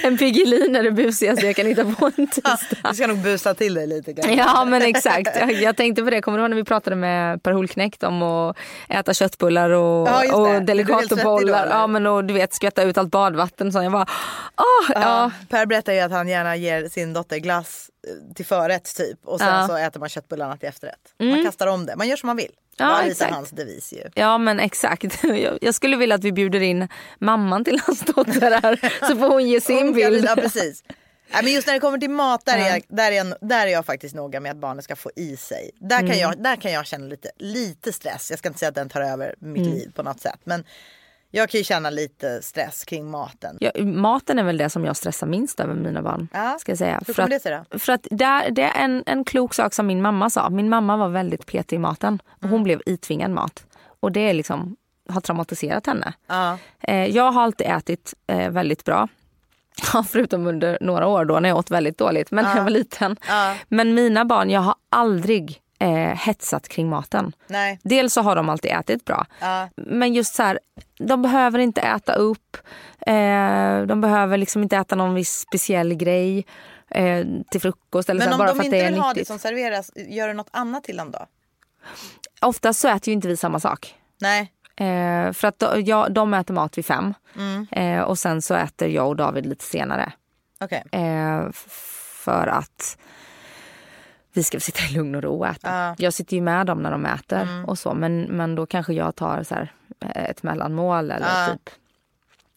En 0.04 0.18
Piggelin 0.18 0.76
är 0.76 0.84
det 0.84 0.92
busigaste 0.92 1.46
jag 1.46 1.56
kan 1.56 1.66
hitta 1.66 1.86
på 1.86 2.12
en 2.18 2.28
tisdag. 2.32 2.58
Du 2.90 2.96
ska 2.96 3.08
nog 3.08 3.18
busa 3.18 3.54
till 3.54 3.74
dig 3.74 3.88
lite 3.88 4.14
kanske. 4.14 4.34
Ja 4.34 4.66
men 4.66 4.82
exakt. 4.82 5.30
Jag, 5.40 5.52
jag 5.52 5.78
tänkte 5.78 6.04
på 6.04 6.10
det, 6.10 6.22
kommer 6.22 6.38
du 6.38 6.42
ihåg 6.44 6.50
när 6.50 6.58
vi 6.58 6.64
pratade 6.64 6.96
med 6.96 7.44
Per 7.44 7.52
Holknekt 7.52 8.04
om 8.04 8.22
att 8.22 8.58
äta 8.90 9.14
köttbullar 9.14 9.70
och, 9.70 10.08
Ja, 10.08 10.36
och 10.36 10.48
eller? 11.42 11.70
Ja 11.70 11.88
men 11.88 12.08
och 12.08 12.24
du 12.26 12.34
vet 12.34 12.54
skvätta 12.54 12.84
ut 12.84 12.98
allt 12.98 13.12
badvatten. 13.12 13.72
Så 13.72 13.84
jag 13.84 13.92
bara, 13.92 14.06
åh, 14.58 14.92
ja. 14.94 15.02
Ja. 15.02 15.32
Per 15.50 15.66
berättar 15.66 15.94
ju 15.94 16.00
att 16.00 16.12
han 16.12 16.28
gärna 16.28 16.56
ger 16.56 16.90
sin 16.90 17.14
dotter 17.14 17.38
glass 17.38 17.90
eh, 18.08 18.34
till 18.36 18.46
förrätt 18.46 18.96
typ 18.98 19.20
och 19.26 19.40
sen 19.40 19.48
Ja. 19.48 19.56
Mm. 19.56 19.68
så 19.68 19.78
äter 19.78 20.00
man 20.00 20.10
köttbullarna 20.10 20.58
till 20.58 20.70
efterrätt. 20.70 21.14
Man 21.20 21.46
kastar 21.46 21.68
om 21.68 21.86
det, 21.86 21.96
man 21.96 22.08
gör 22.08 22.16
som 22.16 22.28
man 22.28 22.38
vill. 22.38 22.52
Ja, 22.78 22.86
det 22.86 22.94
var 22.94 23.04
lite 23.04 23.26
hans 23.26 23.50
devis 23.50 23.94
ju. 23.94 24.04
Ja 24.16 24.38
men 24.38 24.60
exakt. 24.60 25.24
Jag, 25.62 25.76
skulle 25.76 25.98
vilja 25.98 26.16
att 26.16 26.24
vi 26.24 26.32
bjuder 26.32 26.60
in 26.60 26.88
mamman 27.20 27.64
till 27.64 27.80
hans 27.86 28.00
dotter 28.00 28.60
här 28.64 28.80
så 29.08 29.18
får 29.18 29.28
hon 29.30 29.48
ge 29.48 29.62
sin 29.62 29.78
Hon 29.78 29.94
bild. 29.94 30.26
Ja, 30.26 30.36
precis. 30.36 30.84
Nej, 31.34 31.44
men 31.44 31.54
just 31.54 31.68
när 31.68 31.74
det 31.74 31.80
kommer 31.80 31.98
till 31.98 32.10
mat, 32.10 32.46
där, 32.46 32.58
är 32.58 32.70
jag, 32.70 32.82
där, 32.88 33.12
är 33.12 33.16
jag, 33.16 33.34
där 33.42 33.68
är 33.68 33.72
jag 33.72 33.86
faktiskt 33.86 34.16
noga 34.16 34.40
med 34.40 34.52
att 34.52 34.58
barnet 34.58 34.84
ska 34.84 34.96
få 34.96 35.12
i 35.16 35.38
sig. 35.38 35.72
Där 35.80 35.98
kan, 35.98 36.06
Mm. 36.06 36.18
jag, 36.20 36.44
där 36.44 36.56
kan 36.56 36.72
jag 36.72 36.86
känna 36.86 37.06
lite, 37.06 37.32
lite 37.38 37.94
stress. 37.94 38.30
Jag 38.30 38.40
ska 38.40 38.48
inte 38.48 38.60
säga 38.60 38.70
att 38.70 38.76
den 38.76 38.90
tar 38.90 39.02
över 39.02 39.36
mitt 39.40 39.62
Mm. 39.62 39.74
liv 39.74 39.92
på 39.96 40.04
något 40.04 40.22
sätt. 40.22 40.40
Men 40.44 40.64
jag 41.32 41.50
kan 41.50 41.58
ju 41.58 41.64
känna 41.64 41.90
lite 41.90 42.42
stress 42.42 42.86
kring 42.86 43.12
maten. 43.12 43.58
Ja, 43.60 43.72
maten 43.84 44.40
är 44.40 44.44
väl 44.44 44.58
det 44.58 44.70
som 44.70 44.86
jag 44.86 44.96
stressar 44.96 45.28
minst 45.28 45.60
över 45.60 45.74
med 45.74 45.84
mina 45.84 46.02
barn. 46.02 46.28
Ja. 46.34 46.58
Ska 46.60 46.72
jag 46.72 46.78
säga. 46.80 47.02
Hur 47.08 47.14
För 47.14 47.24
kommer 47.24 47.36
att, 47.36 47.44
det 47.44 47.50
sig 47.50 47.64
då? 47.72 47.80
För 47.80 47.94
att 47.94 48.08
där, 48.12 48.52
det 48.52 48.62
är 48.64 48.84
en, 48.84 49.04
en 49.06 49.24
klok 49.24 49.54
sak 49.54 49.74
som 49.74 49.88
min 49.88 50.02
mamma 50.02 50.30
sa. 50.30 50.50
Min 50.50 50.70
mamma 50.70 50.98
var 50.98 51.10
väldigt 51.10 51.46
petig 51.46 51.76
i 51.76 51.80
maten. 51.80 52.22
Och 52.28 52.44
Mm. 52.44 52.52
hon 52.52 52.64
blev 52.64 52.82
itvingad 52.86 53.32
mat. 53.32 53.66
Och 54.00 54.12
det 54.12 54.20
är 54.30 54.34
liksom, 54.34 54.76
har 55.10 55.22
traumatiserat 55.22 55.86
henne. 55.86 56.14
Ja. 56.28 56.58
Eh, 56.80 57.06
jag 57.06 57.32
har 57.32 57.42
alltid 57.44 57.68
ätit 57.68 58.14
eh, 58.28 58.50
väldigt 58.50 58.84
bra. 58.84 59.08
Ja, 59.94 60.04
förutom 60.10 60.48
under 60.48 60.78
några 60.82 61.08
år 61.08 61.26
då 61.26 61.40
när 61.40 61.50
jag 61.50 61.58
åt 61.58 61.72
väldigt 61.72 61.98
dåligt. 61.98 62.32
Men 62.32 62.46
när 62.46 62.56
jag 62.56 62.64
var 62.64 62.70
liten. 62.70 63.18
Ja. 63.28 63.56
Men 63.68 63.94
mina 63.94 64.26
barn, 64.26 64.50
jag 64.50 64.62
har 64.62 64.76
aldrig 64.90 65.62
eh, 65.80 66.16
hetsat 66.16 66.68
kring 66.68 66.90
maten. 66.90 67.34
Nej. 67.48 67.80
Dels 67.84 68.14
så 68.14 68.22
har 68.22 68.36
de 68.36 68.50
alltid 68.50 68.72
ätit 68.72 69.06
bra. 69.06 69.26
Ja. 69.42 69.70
Men 69.76 70.14
just 70.14 70.36
så 70.36 70.44
här, 70.44 70.60
de 71.00 71.22
behöver 71.22 71.60
inte 71.60 71.82
äta 71.82 72.14
upp. 72.14 72.58
Eh, 73.08 73.82
de 73.82 74.02
behöver 74.02 74.38
liksom 74.38 74.64
inte 74.64 74.78
äta 74.78 74.96
någon 74.96 75.14
viss 75.14 75.40
speciell 75.40 75.94
grej 75.94 76.46
eh, 76.90 77.26
till 77.52 77.62
frukost. 77.62 78.10
Eller 78.10 78.22
så 78.22 78.30
Men 78.30 78.34
här, 78.34 78.34
om 78.34 78.38
bara 78.38 78.48
de 78.48 78.54
för 78.56 78.60
att 78.60 78.66
inte 78.66 78.78
det 78.78 78.84
är 78.84 78.90
vill 78.92 79.00
ha 79.00 79.08
det 79.08 79.14
nyttigt. 79.14 79.28
som 79.28 79.40
serveras, 79.40 79.92
gör 79.96 80.28
du 80.28 80.34
något 80.34 80.50
annat 80.52 80.84
till 80.84 80.98
dem 80.98 81.12
då? 81.12 81.26
Oftast 82.42 82.80
så 82.80 82.88
äter 82.88 83.08
ju 83.08 83.14
inte 83.14 83.28
vi 83.28 83.38
samma 83.38 83.60
sak. 83.60 83.96
Nej. 84.22 84.52
Eh, 84.76 85.32
för 85.34 85.46
att 85.46 85.60
de, 85.60 85.82
ja, 85.84 86.10
de 86.10 86.34
äter 86.34 86.54
mat 86.54 86.78
vid 86.78 86.86
fem. 86.86 87.14
Mm. 87.36 87.68
Eh, 87.72 88.02
och 88.02 88.20
sen 88.20 88.42
så 88.42 88.56
äter 88.56 88.88
jag 88.88 89.08
och 89.08 89.16
David 89.16 89.46
lite 89.46 89.64
senare. 89.66 90.12
Okej. 90.60 90.84
Eh, 90.92 91.52
för 92.24 92.48
att 92.48 92.98
vi 94.38 94.44
ska 94.44 94.60
sitta 94.60 94.80
i 94.92 94.94
lugn 94.94 95.16
och 95.16 95.24
ro 95.24 95.40
och 95.40 95.48
äta. 95.48 95.70
Mm. 95.70 95.96
Jag 96.00 96.14
sitter 96.14 96.36
ju 96.36 96.42
med 96.42 96.66
dem 96.68 96.84
när 96.84 96.92
de 96.92 97.06
äter 97.06 97.48
och 97.68 97.80
så. 97.80 97.94
Men, 97.94 98.22
men 98.22 98.56
då 98.56 98.66
kanske 98.66 98.94
jag 98.94 99.16
tar 99.16 99.44
så 99.44 99.56
här, 99.56 99.72
eh, 100.00 100.24
ett 100.30 100.44
mellanmål 100.44 101.12
eller 101.12 101.28
Ja. 101.28 101.48
typ 101.54 101.70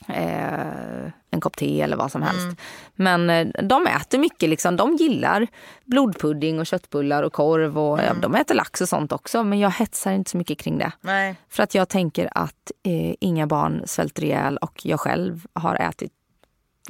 eh, 0.08 1.12
en 1.30 1.40
kopp 1.40 1.56
te 1.56 1.80
eller 1.80 1.96
vad 1.96 2.12
som 2.12 2.22
helst. 2.22 2.42
Mm. 2.44 2.56
Men 2.94 3.30
eh, 3.30 3.64
de 3.64 3.86
äter 3.86 4.18
mycket. 4.18 4.48
Liksom. 4.48 4.76
De 4.76 4.96
gillar 4.96 5.46
blodpudding 5.84 6.58
och 6.60 6.66
köttbullar 6.66 7.22
och 7.22 7.32
korv. 7.32 7.78
Och, 7.78 7.98
Mm. 7.98 8.06
ja, 8.14 8.20
de 8.28 8.34
äter 8.34 8.54
lax 8.54 8.80
och 8.80 8.88
sånt 8.88 9.12
också. 9.12 9.44
Men 9.44 9.58
jag 9.58 9.70
hetsar 9.70 10.12
inte 10.12 10.30
så 10.30 10.36
mycket 10.36 10.58
kring 10.58 10.78
det. 10.78 10.92
Nej. 11.00 11.36
För 11.48 11.62
att 11.62 11.74
jag 11.74 11.88
tänker 11.88 12.28
att 12.34 12.70
eh, 12.82 13.14
inga 13.20 13.46
barn 13.46 13.82
svälter 13.86 14.24
ihjäl 14.24 14.56
och 14.56 14.80
jag 14.86 15.00
själv 15.00 15.46
har 15.52 15.74
ätit 15.74 16.12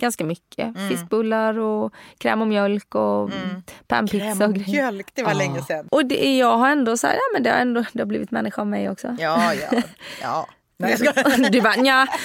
ganska 0.00 0.24
mycket. 0.24 0.76
Mm. 0.76 0.88
Fiskbullar 0.88 1.58
och 1.58 1.94
kräm 2.18 2.40
och 2.40 2.48
mjölk 2.48 2.94
och 2.94 3.30
panpizza 3.86 4.24
Kräm 4.24 4.38
och 4.42 4.48
och 4.48 4.54
grejer. 4.54 4.70
mjölk, 4.72 5.10
det 5.14 5.22
var 5.22 5.30
Ja. 5.30 5.38
länge 5.38 5.62
sedan. 5.62 5.88
Och 5.90 6.06
det, 6.06 6.36
jag 6.38 6.56
har 6.58 6.68
ändå 6.70 6.96
så 6.96 7.06
här, 7.06 7.14
ja 7.14 7.20
men 7.32 7.42
det 7.42 7.50
har 7.50 7.56
ändå 7.58 7.84
det 7.92 8.00
har 8.00 8.06
blivit 8.06 8.30
människa 8.30 8.60
av 8.60 8.66
mig 8.66 8.90
också. 8.90 9.16
Ja, 9.20 9.54
ja. 9.54 9.82
ja. 10.22 10.46
Nej, 10.80 10.96
jag. 11.00 11.14
Du 11.52 11.60
bara 11.60 11.74
nja. 11.76 12.06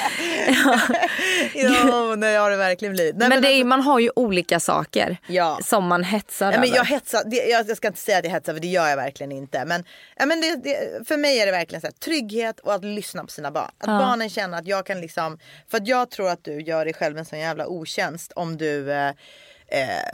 ja, 1.56 2.16
nej, 2.16 2.32
det 2.34 2.38
har 2.40 2.50
det 2.52 2.58
verkligen 2.58 2.94
blivit. 2.94 3.16
Nej, 3.16 3.30
Men 3.30 3.42
det 3.42 3.48
är, 3.48 3.52
alltså- 3.52 3.66
man 3.68 3.82
har 3.82 4.00
ju 4.00 4.10
olika 4.16 4.60
saker 4.60 5.18
Ja. 5.28 5.60
som 5.64 5.88
man 5.88 6.04
hetsar 6.04 6.52
Ja, 6.52 6.60
men 6.60 6.70
jag, 6.70 6.86
hetsar, 6.86 7.24
det, 7.26 7.36
jag, 7.38 7.70
jag 7.70 7.78
ska 7.78 7.88
inte 7.88 8.00
säga 8.00 8.18
att 8.18 8.26
jag 8.26 8.32
hetsar 8.32 8.54
för 8.54 8.60
det 8.60 8.68
gör 8.68 8.88
jag 8.88 8.96
verkligen 8.98 9.32
inte. 9.32 9.66
Men, 9.66 9.84
ja, 10.18 10.26
men 10.26 10.42
det, 10.42 10.56
det, 10.56 11.08
för 11.08 11.18
mig 11.18 11.40
är 11.40 11.46
det 11.46 11.52
verkligen 11.52 11.82
så 11.82 11.88
här, 11.88 11.92
trygghet 11.94 12.60
och 12.60 12.74
att 12.74 12.84
lyssna 12.86 13.22
på 13.24 13.32
sina 13.32 13.52
barn. 13.52 13.72
Att 13.78 13.88
barnen 13.88 14.30
känner 14.30 14.58
att 14.58 14.68
jag 14.68 14.86
kan 14.86 15.02
liksom, 15.02 15.40
för 15.72 15.78
att 15.78 15.88
jag 15.88 16.10
tror 16.12 16.30
att 16.30 16.44
du 16.44 16.62
gör 16.62 16.86
dig 16.86 16.94
själv 16.94 17.18
en 17.18 17.26
sån 17.26 17.40
jävla 17.40 17.68
otjänst 17.68 18.32
om 18.36 18.58
du 18.58 18.92
eh, 18.92 19.08
eh, 19.68 20.10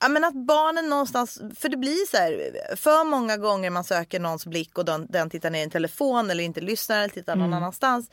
Ja 0.00 0.08
men 0.08 0.24
att 0.24 0.34
barnen 0.34 0.88
någonstans, 0.88 1.40
för 1.58 1.68
det 1.68 1.76
blir 1.76 2.06
så 2.10 2.16
här, 2.16 2.50
för 2.76 3.04
många 3.04 3.36
gånger 3.36 3.70
man 3.70 3.84
söker 3.84 4.20
någons 4.20 4.46
blick 4.46 4.78
och 4.78 4.84
den, 4.84 5.06
den 5.10 5.30
tittar 5.30 5.50
ner 5.50 5.60
i 5.60 5.62
en 5.62 5.70
telefon 5.70 6.30
eller 6.30 6.44
inte 6.44 6.60
lyssnar 6.60 6.98
eller 6.98 7.08
tittar 7.08 7.36
någon 7.36 7.54
annanstans. 7.54 8.10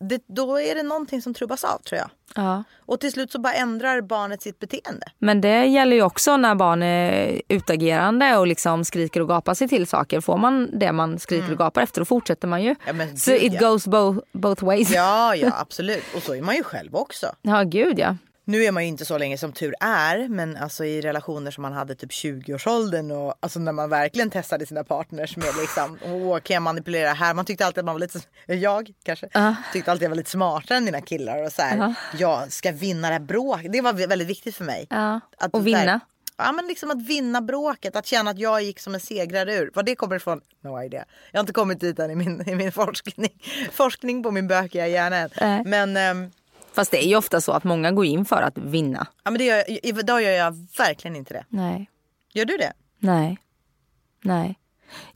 Det, 0.00 0.22
då 0.26 0.60
är 0.60 0.74
det 0.74 0.82
någonting 0.82 1.22
som 1.22 1.34
trubbas 1.34 1.64
av 1.64 1.78
tror 1.78 1.98
jag. 1.98 2.10
Ja. 2.34 2.64
Och 2.76 3.00
till 3.00 3.12
slut 3.12 3.32
så 3.32 3.40
bara 3.40 3.52
ändrar 3.54 4.00
barnet 4.00 4.42
sitt 4.42 4.58
beteende. 4.58 5.06
Men 5.18 5.40
det 5.40 5.64
gäller 5.66 5.96
ju 5.96 6.02
också 6.02 6.36
när 6.36 6.54
barn 6.54 6.82
är 6.82 7.42
utagerande 7.48 8.36
och 8.36 8.46
liksom 8.46 8.84
skriker 8.84 9.20
och 9.20 9.28
gapar 9.28 9.54
sig 9.54 9.68
till 9.68 9.86
saker. 9.86 10.20
Får 10.20 10.36
man 10.36 10.78
det 10.78 10.92
man 10.92 11.18
skriker 11.18 11.52
och 11.52 11.58
gapar 11.58 11.82
efter 11.82 12.00
då 12.00 12.04
fortsätter 12.04 12.48
man 12.48 12.62
ju. 12.62 12.68
Mm. 12.68 12.78
Ja, 12.86 12.92
men 12.92 13.16
så 13.16 13.30
gud, 13.30 13.42
it 13.42 13.52
ja. 13.52 13.68
goes 13.68 13.86
bo- 13.86 14.22
both 14.32 14.64
ways. 14.64 14.90
Ja, 14.90 15.36
ja 15.36 15.50
absolut. 15.60 16.04
Och 16.16 16.22
så 16.22 16.34
är 16.34 16.42
man 16.42 16.54
ju 16.56 16.62
själv 16.62 16.96
också. 16.96 17.26
ja 17.42 17.62
gud 17.62 17.98
ja. 17.98 18.16
Nu 18.46 18.64
är 18.64 18.72
man 18.72 18.82
ju 18.82 18.88
inte 18.88 19.04
så 19.04 19.18
länge 19.18 19.38
som 19.38 19.52
tur 19.52 19.74
är, 19.80 20.28
men 20.28 20.56
alltså 20.56 20.84
i 20.84 21.00
relationer 21.00 21.50
som 21.50 21.62
man 21.62 21.72
hade 21.72 21.94
typ 21.94 22.10
20-årsåldern 22.10 23.10
och 23.10 23.34
alltså 23.40 23.58
när 23.58 23.72
man 23.72 23.90
verkligen 23.90 24.30
testade 24.30 24.66
sina 24.66 24.84
partners 24.84 25.36
med 25.36 25.46
liksom, 25.60 25.98
åh 26.04 26.38
kan 26.38 26.54
jag 26.54 26.62
manipulera 26.62 27.12
här? 27.12 27.34
Man 27.34 27.44
tyckte 27.44 27.66
alltid 27.66 27.78
att 27.78 27.84
man 27.84 27.94
var 27.94 28.00
lite, 28.00 28.18
jag 28.46 28.90
kanske, 29.04 29.26
tyckte 29.72 29.90
alltid 29.90 30.02
att 30.02 30.02
jag 30.02 30.08
var 30.08 30.16
lite 30.16 30.30
smartare 30.30 30.78
än 30.78 30.84
mina 30.84 31.00
killar 31.00 31.42
och 31.42 31.52
så 31.52 31.62
här, 31.62 31.94
jag 32.18 32.52
ska 32.52 32.72
vinna 32.72 33.08
det 33.08 33.12
här 33.14 33.20
bråket. 33.20 33.72
Det 33.72 33.80
var 33.80 33.92
väldigt 33.92 34.28
viktigt 34.28 34.56
för 34.56 34.64
mig. 34.64 34.86
ja. 34.90 35.20
Att 35.38 35.54
och 35.54 35.62
så 35.62 35.68
här- 35.70 35.80
vinna. 35.80 36.00
Ja 36.36 36.52
men 36.52 36.66
liksom 36.66 36.90
att 36.90 37.02
vinna 37.08 37.40
bråket, 37.40 37.96
att 37.96 38.06
känna 38.06 38.30
att 38.30 38.38
jag 38.38 38.62
gick 38.62 38.80
som 38.80 38.94
en 38.94 39.00
segrare 39.00 39.54
ur. 39.54 39.70
Var 39.74 39.82
det 39.82 39.94
kommer 39.96 40.16
ifrån? 40.16 40.40
No 40.64 40.82
idea. 40.82 41.04
Jag 41.32 41.38
har 41.38 41.42
inte 41.42 41.52
kommit 41.52 41.80
dit 41.80 41.98
än 41.98 42.10
i 42.10 42.14
min, 42.14 42.42
i 42.48 42.54
min 42.54 42.72
forskning. 42.72 43.28
Forskning 43.72 44.22
på 44.22 44.30
min 44.30 44.48
bökiga 44.48 44.86
hjärna 44.88 45.16
än. 45.16 45.30
Men, 45.66 45.96
ehm, 45.96 46.30
Fast 46.74 46.90
det 46.90 47.04
är 47.04 47.08
ju 47.08 47.16
ofta 47.16 47.40
så 47.40 47.52
att 47.52 47.64
många 47.64 47.92
går 47.92 48.04
in 48.04 48.24
för 48.24 48.42
att 48.42 48.58
vinna. 48.58 49.06
ja, 49.24 49.30
men 49.30 49.38
det 49.38 49.44
gör, 49.44 49.56
jag- 49.68 49.80
idag 49.82 50.22
gör 50.22 50.30
jag 50.30 50.66
verkligen 50.78 51.16
inte 51.16 51.34
det. 51.34 51.44
Nej. 51.48 51.90
Gör 52.32 52.44
du 52.44 52.56
det? 52.56 52.72
Nej. 52.98 53.38
Nej. 54.22 54.58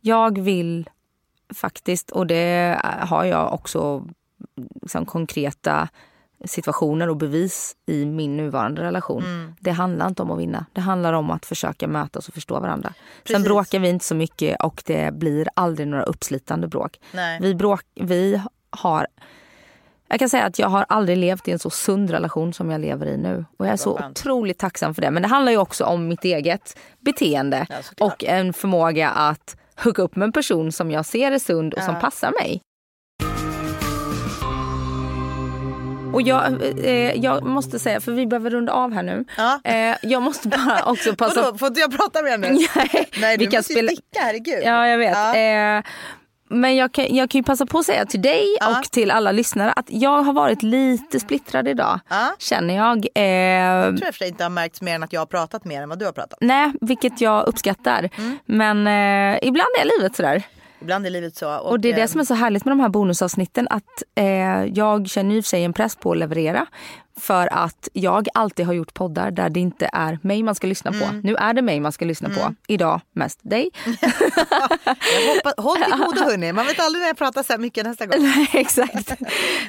Jag 0.01 0.39
vill 0.39 0.91
faktiskt, 1.55 2.11
och 2.11 2.27
det 2.27 2.81
har 2.85 3.25
jag 3.25 3.55
också 3.55 4.07
liksom, 4.83 5.07
konkreta 5.07 5.89
situationer 6.45 7.09
och 7.09 7.17
bevis 7.17 7.77
i 7.87 8.05
min 8.07 8.37
nuvarande 8.37 8.83
relation. 8.83 9.25
Mm. 9.25 9.55
Det 9.61 9.71
handlar 9.71 10.07
inte 10.07 10.23
om 10.23 10.31
att 10.31 10.39
vinna. 10.39 10.67
Det 10.73 10.81
handlar 10.81 11.13
om 11.13 11.31
att 11.31 11.47
försöka 11.47 11.89
mötas 11.89 12.29
och 12.29 12.35
förstå 12.35 12.61
varandra. 12.61 12.89
Sen 12.97 13.23
Precis. 13.25 13.45
bråkar 13.45 13.79
vi 13.79 13.89
inte 13.89 14.05
så 14.05 14.15
mycket 14.15 14.63
och 14.63 14.83
det 14.87 15.15
blir 15.15 15.49
aldrig 15.55 15.89
några 15.89 16.05
uppslitande 16.05 16.69
bråk. 16.69 17.01
Nej. 17.13 17.39
Vi, 17.43 17.55
bråk, 17.55 17.83
vi 17.95 18.43
har... 18.71 19.07
Jag 20.11 20.19
kan 20.19 20.29
säga 20.29 20.45
att 20.45 20.59
jag 20.59 20.69
har 20.69 20.87
aldrig 20.89 21.19
levt 21.19 21.49
i 21.49 21.51
en 21.51 21.59
så 21.59 21.71
sund 21.71 22.11
relation 22.11 22.53
som 22.53 22.71
jag 22.71 22.81
lever 22.81 23.07
i 23.07 23.17
nu. 23.17 23.45
Och 23.59 23.67
jag 23.67 23.73
är 23.73 23.77
så 23.77 24.01
otroligt 24.11 24.59
tacksam 24.59 24.95
för 24.95 25.03
det. 25.03 25.11
Men 25.11 25.23
det 25.23 25.29
handlar 25.29 25.53
ju 25.53 25.59
också 25.59 25.85
om 25.85 26.09
mitt 26.09 26.25
eget 26.25 26.79
beteende. 27.01 27.67
Ja, 27.69 28.07
och 28.07 28.25
en 28.25 28.53
förmåga 28.53 29.09
att 29.11 29.57
hooka 29.85 30.03
upp 30.03 30.17
med 30.17 30.27
en 30.27 30.33
person 30.33 30.73
som 30.73 30.91
jag 30.91 31.07
ser 31.07 31.33
är 31.33 31.39
sund 31.39 31.75
och 31.75 31.83
som 31.83 32.01
passar 32.01 32.31
mig. 32.41 32.61
Och 36.13 36.23
jag, 36.23 36.63
eh, 36.85 37.15
jag 37.25 37.43
måste 37.45 37.79
säga, 37.79 38.01
för 38.01 38.13
vi 38.13 38.27
behöver 38.27 38.51
runda 38.51 38.73
av 38.73 38.93
här 38.93 39.03
nu. 39.03 39.25
Ja. 39.37 39.61
Eh, 39.65 39.97
jag 40.03 40.23
måste 40.23 40.49
bara 40.49 40.83
också 40.87 41.17
passa 41.17 41.43
Vadå, 41.43 41.59
får 41.59 41.69
inte 41.69 41.81
jag 41.81 41.97
prata 41.97 42.23
mer 42.23 42.39
nu? 42.39 42.49
Nej, 42.77 43.09
Nej 43.21 43.37
du 43.37 43.45
vi 43.45 43.51
kan 43.51 43.59
måste 43.59 43.73
spela- 43.73 43.91
ju 43.91 43.97
sticka, 43.97 44.21
herregud. 44.21 44.63
Ja, 44.65 44.89
jag 44.89 44.99
vet. 44.99 45.17
Ja. 45.17 45.37
Eh, 45.37 45.83
men 46.51 46.77
jag 46.77 46.93
kan, 46.93 47.15
jag 47.17 47.31
kan 47.31 47.39
ju 47.39 47.43
passa 47.43 47.67
på 47.67 47.79
att 47.79 47.85
säga 47.87 48.07
till 48.07 48.23
dig 48.23 48.57
Ja. 48.61 48.79
och 48.79 48.85
till 48.91 49.11
alla 49.11 49.33
lyssnare 49.33 49.73
att 49.73 49.87
jag 49.89 50.23
har 50.23 50.33
varit 50.33 50.63
lite 50.63 51.21
splittrad 51.21 51.69
idag. 51.69 52.01
Ja. 52.09 52.35
Känner 52.39 52.77
jag. 52.77 53.07
Eh, 53.15 53.23
Jag 53.25 53.97
tror 53.97 54.09
och 54.09 54.15
för 54.15 54.19
sig 54.19 54.29
inte 54.29 54.43
har 54.45 54.51
märkts 54.51 54.81
mer 54.83 54.95
än 54.95 55.03
att 55.03 55.13
jag 55.13 55.21
har 55.21 55.27
pratat 55.27 55.65
mer 55.65 55.83
än 55.83 55.89
vad 55.89 55.99
du 55.99 56.05
har 56.05 56.13
pratat. 56.13 56.39
nej, 56.41 56.73
vilket 56.81 57.21
jag 57.21 57.47
uppskattar. 57.49 58.11
Mm. 58.19 58.39
Men 58.47 58.87
eh, 58.87 59.39
ibland 59.49 59.69
är 59.81 59.99
livet 59.99 60.17
sådär. 60.17 60.43
Ibland 60.81 61.07
är 61.07 61.11
livet 61.11 61.37
så. 61.37 61.57
Och 61.59 61.81
det 61.81 61.89
är 61.89 61.93
eh, 61.93 61.97
det 62.01 62.09
som 62.09 62.21
är 62.21 62.25
så 62.25 62.35
härligt 62.35 62.65
med 62.65 62.73
de 62.73 62.81
här 62.81 62.89
bonusavsnitten 62.89 63.69
att 63.71 64.03
eh, 64.15 64.65
jag 64.65 65.09
känner 65.09 65.35
ju 65.35 65.43
för 65.43 65.49
sig 65.49 65.65
en 65.65 65.73
press 65.73 65.97
på 65.97 66.13
att 66.13 66.19
leverera. 66.19 66.67
För 67.21 67.49
att 67.53 67.89
jag 67.93 68.29
alltid 68.35 68.67
har 68.67 68.73
gjort 68.73 68.95
poddar 68.95 69.31
där 69.31 69.49
det 69.51 69.61
inte 69.61 69.91
är 69.93 70.19
mig 70.23 70.43
man 70.43 70.55
ska 70.55 70.67
lyssna 70.67 70.93
på. 70.93 71.05
Mm. 71.05 71.21
Nu 71.25 71.35
är 71.37 71.53
det 71.55 71.63
mig 71.63 71.81
man 71.81 71.93
ska 71.93 72.05
lyssna 72.05 72.29
på. 72.29 72.55
Idag 72.69 73.01
mest 73.13 73.39
dig. 73.43 73.71
hoppas, 75.35 75.55
håll 75.57 75.77
till 75.77 75.93
godo 75.93 76.21
hörni, 76.25 76.53
man 76.53 76.67
vet 76.67 76.81
aldrig 76.81 77.01
när 77.01 77.07
jag 77.09 77.17
pratar 77.19 77.43
så 77.43 77.53
här 77.53 77.59
mycket 77.61 77.85
nästa 77.87 78.07
gång. 78.07 78.23
Nej, 78.23 78.49
Exakt. 78.53 79.13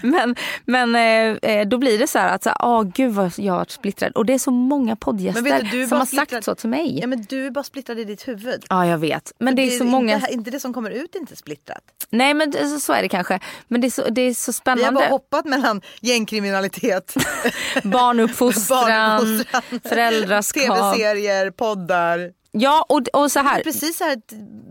Men, 0.02 0.36
men 0.66 0.96
eh, 0.96 1.52
eh, 1.52 1.68
då 1.68 1.78
blir 1.78 2.00
det 2.00 2.08
så 2.08 2.20
här 2.20 2.36
att, 2.36 2.48
åh 2.60 2.84
gud 2.84 3.12
vad 3.14 3.32
jag 3.38 3.54
har 3.54 3.58
varit 3.60 3.72
splittrad. 3.72 4.12
Och 4.12 4.26
det 4.26 4.34
är 4.34 4.40
så 4.40 4.52
många 4.52 4.96
poddgäster 4.96 5.42
Men 5.42 5.52
vet 5.54 5.72
du, 5.72 5.82
du 5.82 5.88
som 5.88 5.98
har 5.98 6.06
sagt 6.06 6.44
så 6.44 6.56
till 6.56 6.70
mig. 6.70 7.00
Ja 7.02 7.08
men 7.08 7.22
du 7.30 7.46
är 7.46 7.52
bara 7.52 7.64
splittrad 7.64 8.00
i 8.00 8.04
ditt 8.04 8.28
huvud. 8.28 8.66
Ja, 8.70 8.86
jag 8.86 8.98
vet. 8.98 9.32
Men 9.40 9.56
det 9.56 9.62
är 9.62 9.68
så 9.68 9.74
inte, 9.74 9.86
många... 9.86 10.22
Inte 10.30 10.52
det 10.52 10.60
som 10.60 10.74
kommer 10.74 10.90
ut 10.90 11.16
är 11.16 11.20
inte 11.20 11.36
splittrat. 11.36 11.84
Nej, 12.10 12.34
men 12.34 12.52
det- 12.52 12.68
så- 12.68 12.80
så 12.80 12.94
är 12.94 13.02
det 13.02 13.10
kanske. 13.10 13.40
Men 13.68 13.82
det 13.82 13.88
är 13.88 13.92
så, 13.92 14.10
det 14.10 14.22
är 14.22 14.34
så 14.34 14.52
Vi 14.52 14.70
har 14.70 14.76
bara 14.76 14.82
spännande. 14.86 15.08
hoppat 15.10 15.46
mellan 15.46 15.82
gängkriminalitet, 16.02 17.16
Barnuppfostran, 17.84 18.88
barnuppfostran, 18.88 19.82
föräldraskap. 19.84 20.64
tv-serier, 20.64 21.52
poddar. 21.52 22.32
Ja, 22.52 22.86
och, 22.90 23.02
och 23.14 23.32
så 23.32 23.40
Det 23.40 23.46
är, 23.46 23.50
här. 23.50 23.64
precis 23.64 23.98
så 23.98 24.04
här 24.04 24.22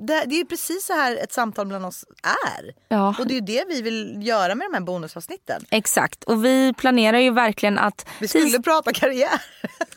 det, 0.07 0.41
är 0.41 0.45
precis 0.45 0.87
så 0.87 0.93
här 0.93 1.16
ett 1.16 1.33
samtal 1.33 1.66
bland 1.66 1.87
oss 1.87 2.05
är. 2.23 2.73
Ja. 2.89 3.14
Och 3.19 3.27
det 3.27 3.33
är 3.33 3.35
ju 3.35 3.41
det 3.41 3.64
vi 3.69 3.83
vill 3.83 4.19
göra 4.23 4.55
med 4.55 4.66
de 4.71 4.75
här 4.75 4.81
bonusavsnitten. 4.81 5.64
Exakt. 5.71 6.25
Och 6.25 6.45
vi 6.45 6.75
planerar 6.75 7.19
ju 7.19 7.31
verkligen 7.31 7.79
att... 7.79 8.07
Vi 8.21 8.29
skulle 8.29 8.62
prata 8.62 8.93
karriär. 8.93 9.43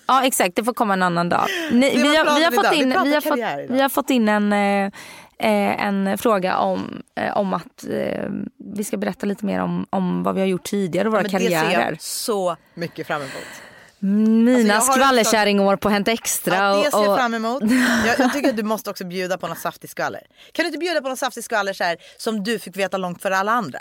Ja 0.07 0.25
exakt, 0.25 0.55
det 0.55 0.63
får 0.63 0.73
komma 0.73 0.93
en 0.93 1.03
annan 1.03 1.29
dag. 1.29 1.45
Ni, 1.71 1.95
vi, 1.95 2.15
har, 2.17 2.35
vi, 2.35 2.43
har 2.43 2.51
fått. 2.51 2.71
Vi 2.71 2.75
in, 2.75 2.89
vi, 3.03 3.13
har 3.13 3.21
fått, 3.21 3.69
vi 3.69 3.81
har 3.81 3.89
fått 3.89 4.09
in 4.09 4.29
en, 4.29 4.53
eh, 5.41 5.85
en 5.85 6.17
fråga 6.17 6.57
om, 6.57 7.01
eh, 7.15 7.37
om 7.37 7.53
att 7.53 7.83
eh, 7.89 8.29
vi 8.75 8.83
ska 8.83 8.97
berätta 8.97 9.25
lite 9.25 9.45
mer 9.45 9.59
om, 9.59 9.85
om 9.89 10.23
vad 10.23 10.35
vi 10.35 10.41
har 10.41 10.47
gjort 10.47 10.63
tidigare 10.63 11.07
och 11.07 11.11
våra 11.11 11.21
Men 11.21 11.31
det 11.31 11.39
ser 11.39 11.61
karriärer. 11.61 11.91
jag 11.91 12.01
så 12.01 12.57
mycket 12.73 13.07
fram 13.07 13.21
emot. 13.21 13.31
Mina 14.03 14.75
Alltså, 14.75 14.91
skvallerkärringår 14.91 15.75
på 15.75 15.89
Hänt 15.89 16.07
Extra. 16.07 16.55
Ja, 16.55 16.83
det 16.83 16.91
ser 16.91 16.97
jag 16.97 17.11
och, 17.11 17.17
fram 17.17 17.33
emot. 17.33 17.63
Jag, 18.05 18.19
jag 18.19 18.33
tycker 18.33 18.49
att 18.49 18.57
du 18.57 18.63
måste 18.63 18.89
också 18.89 19.05
bjuda 19.05 19.37
på 19.37 19.47
något 19.47 19.59
saftigt 19.59 19.91
skvaller. 19.91 20.21
Kan 20.51 20.63
du 20.63 20.67
inte 20.67 20.79
bjuda 20.79 21.01
på 21.01 21.09
något 21.09 21.19
saftigt 21.19 21.45
skvaller 21.45 21.73
så 21.73 21.83
här, 21.83 21.97
som 22.17 22.43
du 22.43 22.59
fick 22.59 22.77
veta 22.77 22.97
långt 22.97 23.21
före 23.21 23.37
alla 23.37 23.51
andra? 23.51 23.79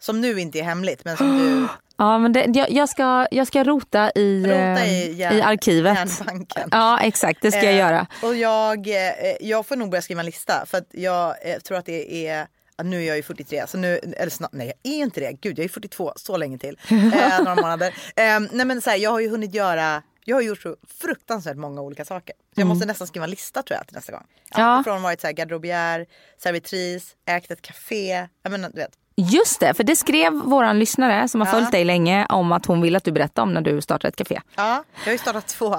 Som 0.00 0.20
nu 0.20 0.40
inte 0.40 0.58
är 0.58 0.62
hemligt 0.62 1.04
men 1.04 1.16
som 1.16 1.38
du 1.38 1.68
ja, 1.98 2.18
men 2.18 2.32
det, 2.32 2.50
jag, 2.54 2.70
jag, 2.70 2.88
ska, 2.88 3.26
jag 3.30 3.46
ska 3.46 3.64
rota 3.64 4.10
i, 4.14 4.42
rota 4.44 4.84
eh, 4.84 4.92
i, 4.92 5.12
järn, 5.12 5.36
i 5.36 5.40
arkivet. 5.40 5.96
järnbanken. 5.96 6.68
Ja 6.72 7.00
exakt, 7.00 7.42
det 7.42 7.50
ska 7.50 7.62
jag 7.62 7.72
Eh, 7.72 7.78
göra. 7.78 8.06
Och 8.22 8.34
jag, 8.34 8.88
eh, 8.88 9.36
jag 9.40 9.66
får 9.66 9.76
nog 9.76 9.90
börja 9.90 10.02
skriva 10.02 10.20
en 10.20 10.26
lista 10.26 10.66
för 10.66 10.78
att 10.78 10.88
jag 10.90 11.34
eh, 11.42 11.58
tror 11.58 11.78
att 11.78 11.86
det 11.86 12.26
är 12.28 12.46
nu 12.84 13.02
är 13.02 13.06
jag 13.06 13.16
ju 13.16 13.22
43, 13.22 13.66
så 13.66 13.78
nu, 13.78 13.98
eller 13.98 14.30
snart, 14.30 14.52
nej 14.52 14.66
jag 14.66 14.92
är 14.92 14.96
inte 14.96 15.20
det, 15.20 15.32
gud 15.32 15.58
jag 15.58 15.64
är 15.64 15.68
42, 15.68 16.12
så 16.16 16.36
länge 16.36 16.58
till. 16.58 16.78
Eh, 17.16 17.38
några 17.38 17.54
månader. 17.54 17.94
Eh, 18.16 18.40
nej 18.52 18.66
men 18.66 18.80
så 18.80 18.90
här, 18.90 18.96
jag 18.96 19.10
har 19.10 19.20
ju 19.20 19.28
hunnit 19.28 19.54
göra, 19.54 20.02
jag 20.24 20.36
har 20.36 20.42
gjort 20.42 20.62
så 20.62 20.76
fruktansvärt 21.00 21.56
många 21.56 21.80
olika 21.80 22.04
saker. 22.04 22.34
Så 22.54 22.60
jag 22.60 22.66
måste 22.68 22.86
nästan 22.86 23.06
skriva 23.06 23.24
en 23.24 23.30
lista 23.30 23.62
tror 23.62 23.76
jag 23.78 23.86
till 23.86 23.96
nästa 23.96 24.12
gång. 24.12 24.20
Mm. 24.20 24.42
Ja. 24.50 24.64
Allt 24.64 24.84
från 24.84 25.02
varit 25.02 25.20
så 25.20 25.26
här 25.26 25.34
garderobiär, 25.34 26.06
servitris, 26.38 27.16
ägt 27.26 27.50
ett 27.50 27.62
café, 27.62 28.28
jag 28.42 28.52
menar 28.52 28.70
du 28.70 28.80
vet. 28.80 28.92
Just 29.16 29.60
det, 29.60 29.74
för 29.74 29.84
det 29.84 29.96
skrev 29.96 30.32
våran 30.32 30.78
lyssnare 30.78 31.28
som 31.28 31.40
har 31.40 31.48
Ja. 31.48 31.52
följt 31.52 31.72
dig 31.72 31.84
länge 31.84 32.26
om 32.26 32.52
att 32.52 32.66
hon 32.66 32.80
vill 32.80 32.96
att 32.96 33.04
du 33.04 33.12
berättar 33.12 33.42
om 33.42 33.54
när 33.54 33.60
du 33.60 33.80
startar 33.80 34.08
ett 34.08 34.16
café. 34.16 34.40
Ja, 34.56 34.84
jag 34.98 35.04
har 35.04 35.12
ju 35.12 35.18
startat 35.18 35.46
två. 35.46 35.74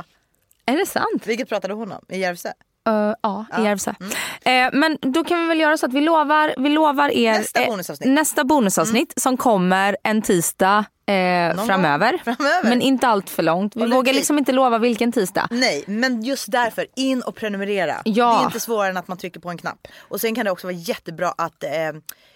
Är 0.66 0.78
det 0.78 0.86
sant? 0.86 1.24
Vilket 1.26 1.50
pratade 1.50 1.74
hon 1.74 1.92
om? 1.92 2.06
I 2.10 2.20
Järvsö? 2.20 2.50
Uh, 2.88 3.14
ja, 3.22 3.46
i 3.60 3.62
Järvsö. 3.62 3.94
Mm. 4.00 4.12
Eh, 4.74 4.80
men 4.80 4.98
då 5.02 5.24
kan 5.24 5.42
vi 5.42 5.48
väl 5.48 5.60
göra 5.60 5.78
så 5.78 5.86
att 5.86 5.94
vi 5.94 6.02
lovar, 6.02 6.56
vi 6.58 6.70
lovar 6.70 7.10
er 7.10 7.34
Nästa 7.34 7.62
eh, 7.62 7.68
bonusavsnitt. 7.68 8.06
Mm. 8.06 8.16
nästa 8.16 8.44
bonusavsnitt 8.44 9.14
som 9.18 9.38
kommer 9.38 9.98
en 10.04 10.22
tisdag 10.22 10.86
eh, 11.08 11.66
framöver. 11.66 12.18
framöver. 12.24 12.70
Men 12.70 12.82
inte 12.82 13.08
allt 13.08 13.30
för 13.30 13.44
långt. 13.44 13.76
Vi 13.76 13.86
vågar 13.86 14.14
liksom 14.14 14.38
inte 14.38 14.52
lova 14.52 14.78
vilken 14.78 15.12
tisdag. 15.12 15.48
Nej, 15.52 15.84
men 15.88 16.22
just 16.22 16.52
därför 16.52 16.88
in 16.96 17.22
och 17.22 17.36
prenumerera. 17.36 18.02
Ja. 18.06 18.34
Det 18.34 18.42
är 18.42 18.46
inte 18.46 18.60
svårare 18.60 18.90
än 18.90 18.98
att 18.98 19.08
man 19.08 19.18
trycker 19.18 19.40
på 19.40 19.50
en 19.50 19.58
knapp. 19.58 19.88
Och 20.00 20.22
sen 20.22 20.36
kan 20.36 20.46
det 20.46 20.52
också 20.52 20.68
vara 20.68 20.76
jättebra 20.76 21.34
att 21.38 21.64
eh, 21.64 21.70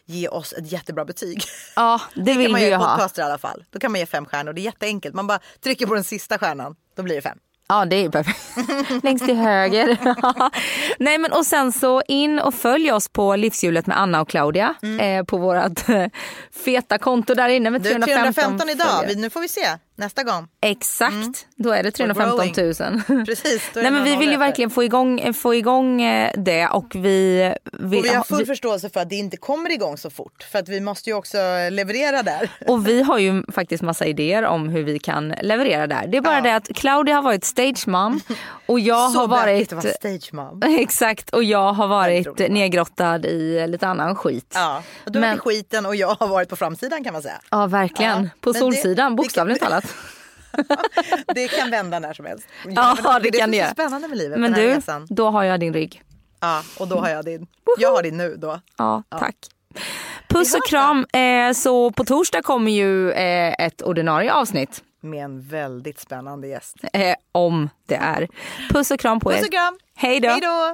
ge 0.05 0.27
oss 0.27 0.53
ett 0.53 0.71
jättebra 0.71 1.05
betyg. 1.05 1.43
Ja, 1.75 2.01
det, 2.13 2.21
Det 2.21 2.33
vill 2.33 2.55
vi 2.55 2.65
ju 2.65 2.75
ha. 2.75 2.87
podcaster 2.87 3.21
i 3.21 3.25
alla 3.25 3.37
fall. 3.37 3.63
Då 3.69 3.79
kan 3.79 3.91
man 3.91 3.99
ge 3.99 4.05
fem 4.05 4.25
stjärnor. 4.25 4.53
Det 4.53 4.61
är 4.61 4.63
jätteenkelt. 4.63 5.15
Man 5.15 5.27
bara 5.27 5.39
trycker 5.63 5.85
på 5.87 5.93
den 5.93 6.03
sista 6.03 6.37
stjärnan. 6.37 6.75
Då 6.95 7.03
blir 7.03 7.15
det 7.15 7.21
fem. 7.21 7.37
Ja, 7.71 7.85
det 7.85 7.95
är 8.05 8.09
perfekt. 8.09 8.39
Längst 9.03 9.25
till 9.25 9.35
höger. 9.37 9.97
Nej, 10.99 11.17
men 11.17 11.31
och 11.31 11.45
sen 11.45 11.71
så 11.71 12.01
in 12.07 12.39
och 12.39 12.53
följ 12.53 12.91
oss 12.91 13.07
på 13.07 13.35
Livshjulet 13.35 13.87
med 13.87 13.99
Anna 14.01 14.21
och 14.21 14.29
Claudia 14.29 14.73
eh, 14.99 15.23
på 15.23 15.37
vårt 15.37 15.89
eh, 15.89 16.05
feta 16.65 16.97
konto 16.97 17.33
där 17.33 17.49
inne 17.49 17.69
med 17.69 17.81
Du, 17.81 17.89
315, 17.89 18.33
315 18.33 18.69
idag. 18.69 18.87
Vi- 19.07 19.15
Nu 19.15 19.29
får 19.29 19.39
vi 19.41 19.47
se 19.47 19.65
nästa 19.95 20.23
gång. 20.23 20.47
Exakt, 20.61 21.47
då 21.55 21.69
är 21.71 21.83
det 21.83 21.91
315 21.91 22.47
000. 23.17 23.25
Precis. 23.25 23.69
Nej 23.75 23.91
men 23.91 24.03
vi 24.03 24.15
vill 24.15 24.31
ju 24.31 24.37
verkligen 24.37 24.69
få 24.69 24.83
igång, 24.83 25.33
få 25.33 25.55
igång 25.55 26.01
eh, 26.01 26.31
det 26.37 26.67
och 26.67 26.95
vi 26.95 27.53
vill, 27.73 27.99
Och 27.99 28.05
vi 28.05 28.09
har 28.13 28.23
full 28.23 28.37
vi, 28.39 28.45
förståelse 28.45 28.89
för 28.89 28.99
att 28.99 29.09
det 29.09 29.15
inte 29.15 29.37
kommer 29.37 29.71
igång 29.71 29.97
så 29.97 30.09
fort. 30.09 30.43
För 30.51 30.59
att 30.59 30.69
vi 30.69 30.79
måste 30.79 31.09
ju 31.09 31.15
också 31.15 31.37
leverera 31.71 32.23
där. 32.23 32.51
och 32.67 32.87
vi 32.87 33.01
har 33.01 33.17
ju 33.17 33.43
faktiskt 33.51 33.83
massa 33.83 34.05
idéer 34.05 34.43
om 34.45 34.69
hur 34.69 34.83
vi 34.83 34.99
kan 34.99 35.29
leverera 35.41 35.87
där. 35.87 36.07
Det 36.07 36.17
är 36.17 36.21
bara 36.21 36.35
Ja. 36.35 36.41
det 36.41 36.55
att 36.55 36.67
Claudia 36.75 37.15
har 37.15 37.21
varit 37.21 37.43
stage 37.45 37.87
mom 37.87 38.21
och 38.65 38.79
jag 38.79 39.11
så 39.13 39.19
har 39.19 39.27
varit 39.27 39.71
vara 39.73 39.81
stage 39.93 40.33
mom. 40.33 40.61
Exakt 40.79 41.29
och 41.29 41.43
jag 41.43 41.73
har 41.73 41.87
varit 41.87 42.27
roligt. 42.27 42.51
nedgrottad 42.51 43.25
i 43.25 43.67
lite 43.67 43.87
annan 43.87 44.15
skit. 44.15 44.51
Ja, 44.55 44.83
och 45.05 45.11
du 45.11 45.19
har 45.19 45.21
Men- 45.21 45.37
varit 45.37 45.55
i 45.55 45.61
skiten 45.63 45.85
och 45.85 45.95
jag 45.95 46.15
har 46.19 46.27
varit 46.27 46.49
på 46.49 46.55
framsidan 46.55 47.03
kan 47.03 47.13
man 47.13 47.21
säga. 47.21 47.41
Ja 47.49 47.67
verkligen, 47.67 48.23
Ja, 48.23 48.29
på 48.41 48.49
men 48.53 48.59
solsidan 48.59 49.11
det- 49.11 49.15
bokstavligt 49.15 49.61
talat. 49.61 49.80
Det 51.35 51.47
kan 51.47 51.71
vända 51.71 51.99
när 51.99 52.13
som 52.13 52.25
helst. 52.25 52.47
Ja, 52.67 52.97
men 53.03 53.21
det 53.21 53.27
är 53.29 53.39
kan 53.39 53.51
det 53.51 53.57
det 53.57 53.57
är 53.57 53.59
göra. 53.59 53.67
så 53.69 53.73
spännande 53.73 54.07
med 54.07 54.17
livet. 54.17 54.39
Men 54.39 54.53
du, 54.53 54.61
resan. 54.61 55.07
då 55.09 55.29
har 55.29 55.43
jag 55.43 55.59
din 55.59 55.73
rygg. 55.73 56.03
Ja, 56.39 56.63
och 56.79 56.87
då 56.87 56.99
har 56.99 57.09
jag 57.09 57.25
din. 57.25 57.47
Jag 57.77 57.91
har 57.91 58.03
din 58.03 58.17
nu 58.17 58.35
då. 58.37 58.61
Ja, 58.77 59.03
tack. 59.09 59.35
Puss 60.29 60.55
och 60.55 60.67
kram. 60.69 61.05
Eh, 61.13 61.53
så 61.53 61.91
på 61.91 62.03
torsdag 62.03 62.41
kommer 62.41 62.71
ju 62.71 63.11
eh, 63.11 63.65
ett 63.65 63.81
ordinarie 63.81 64.33
avsnitt. 64.33 64.83
Med 65.01 65.23
en 65.23 65.41
väldigt 65.41 65.99
spännande 65.99 66.47
gäst. 66.47 66.75
Eh, 66.93 67.15
om 67.31 67.69
det 67.87 67.95
är. 67.95 68.27
Puss 68.69 68.91
och 68.91 68.99
kram 68.99 69.19
på 69.19 69.31
er. 69.33 69.37
Puss 69.37 69.45
och 69.45 69.51
kram! 69.51 69.77
Hej 69.95 70.19
då. 70.19 70.73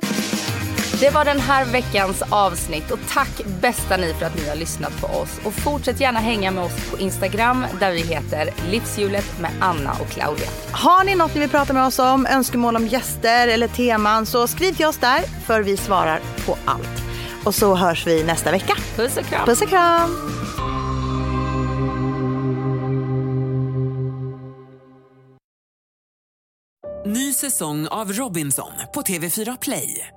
Det 1.00 1.10
var 1.10 1.26
den 1.26 1.40
här 1.40 1.66
veckans 1.66 2.24
avsnitt 2.30 2.92
och 2.92 3.00
tack 3.10 3.42
bästa 3.62 3.98
ni 3.98 4.14
för 4.14 4.26
att 4.26 4.36
ni 4.36 4.50
har 4.50 4.56
lyssnat 4.56 5.02
på 5.02 5.08
oss. 5.08 5.40
Och 5.46 5.54
fortsätt 5.54 6.02
gärna 6.02 6.20
hänga 6.20 6.52
med 6.52 6.64
oss 6.64 6.92
på 6.92 6.98
Instagram 6.98 7.66
där 7.80 7.92
vi 7.92 8.02
heter 8.02 8.50
Livshjulet 8.72 9.40
med 9.40 9.52
Anna 9.60 9.92
och 10.02 10.08
Claudia. 10.08 10.48
Har 10.72 11.04
ni 11.04 11.16
något 11.16 11.34
ni 11.34 11.40
vill 11.40 11.50
prata 11.50 11.74
med 11.74 11.86
oss 11.86 12.00
om, 12.00 12.26
önskemål 12.26 12.76
om 12.76 12.88
gäster 12.88 13.48
eller 13.48 13.68
teman 13.68 14.26
så 14.26 14.48
skriv 14.48 14.74
till 14.74 14.86
oss 14.86 14.98
där 14.98 15.20
för 15.46 15.62
vi 15.62 15.78
svarar 15.78 16.20
på 16.46 16.58
allt. 16.66 17.04
Och 17.44 17.56
så 17.56 17.76
hörs 17.76 18.08
vi 18.08 18.24
nästa 18.24 18.52
vecka. 18.52 18.74
Puss 18.96 19.18
och 19.18 19.26
kram. 19.26 19.46
Puss 19.46 19.62
och 19.62 19.70
kram! 19.70 20.10
Ny 27.06 27.34
säsong 27.34 27.88
av 27.88 28.14
Robinson 28.14 28.72
på 28.94 29.02
TV4 29.02 29.58
Play. 29.62 30.16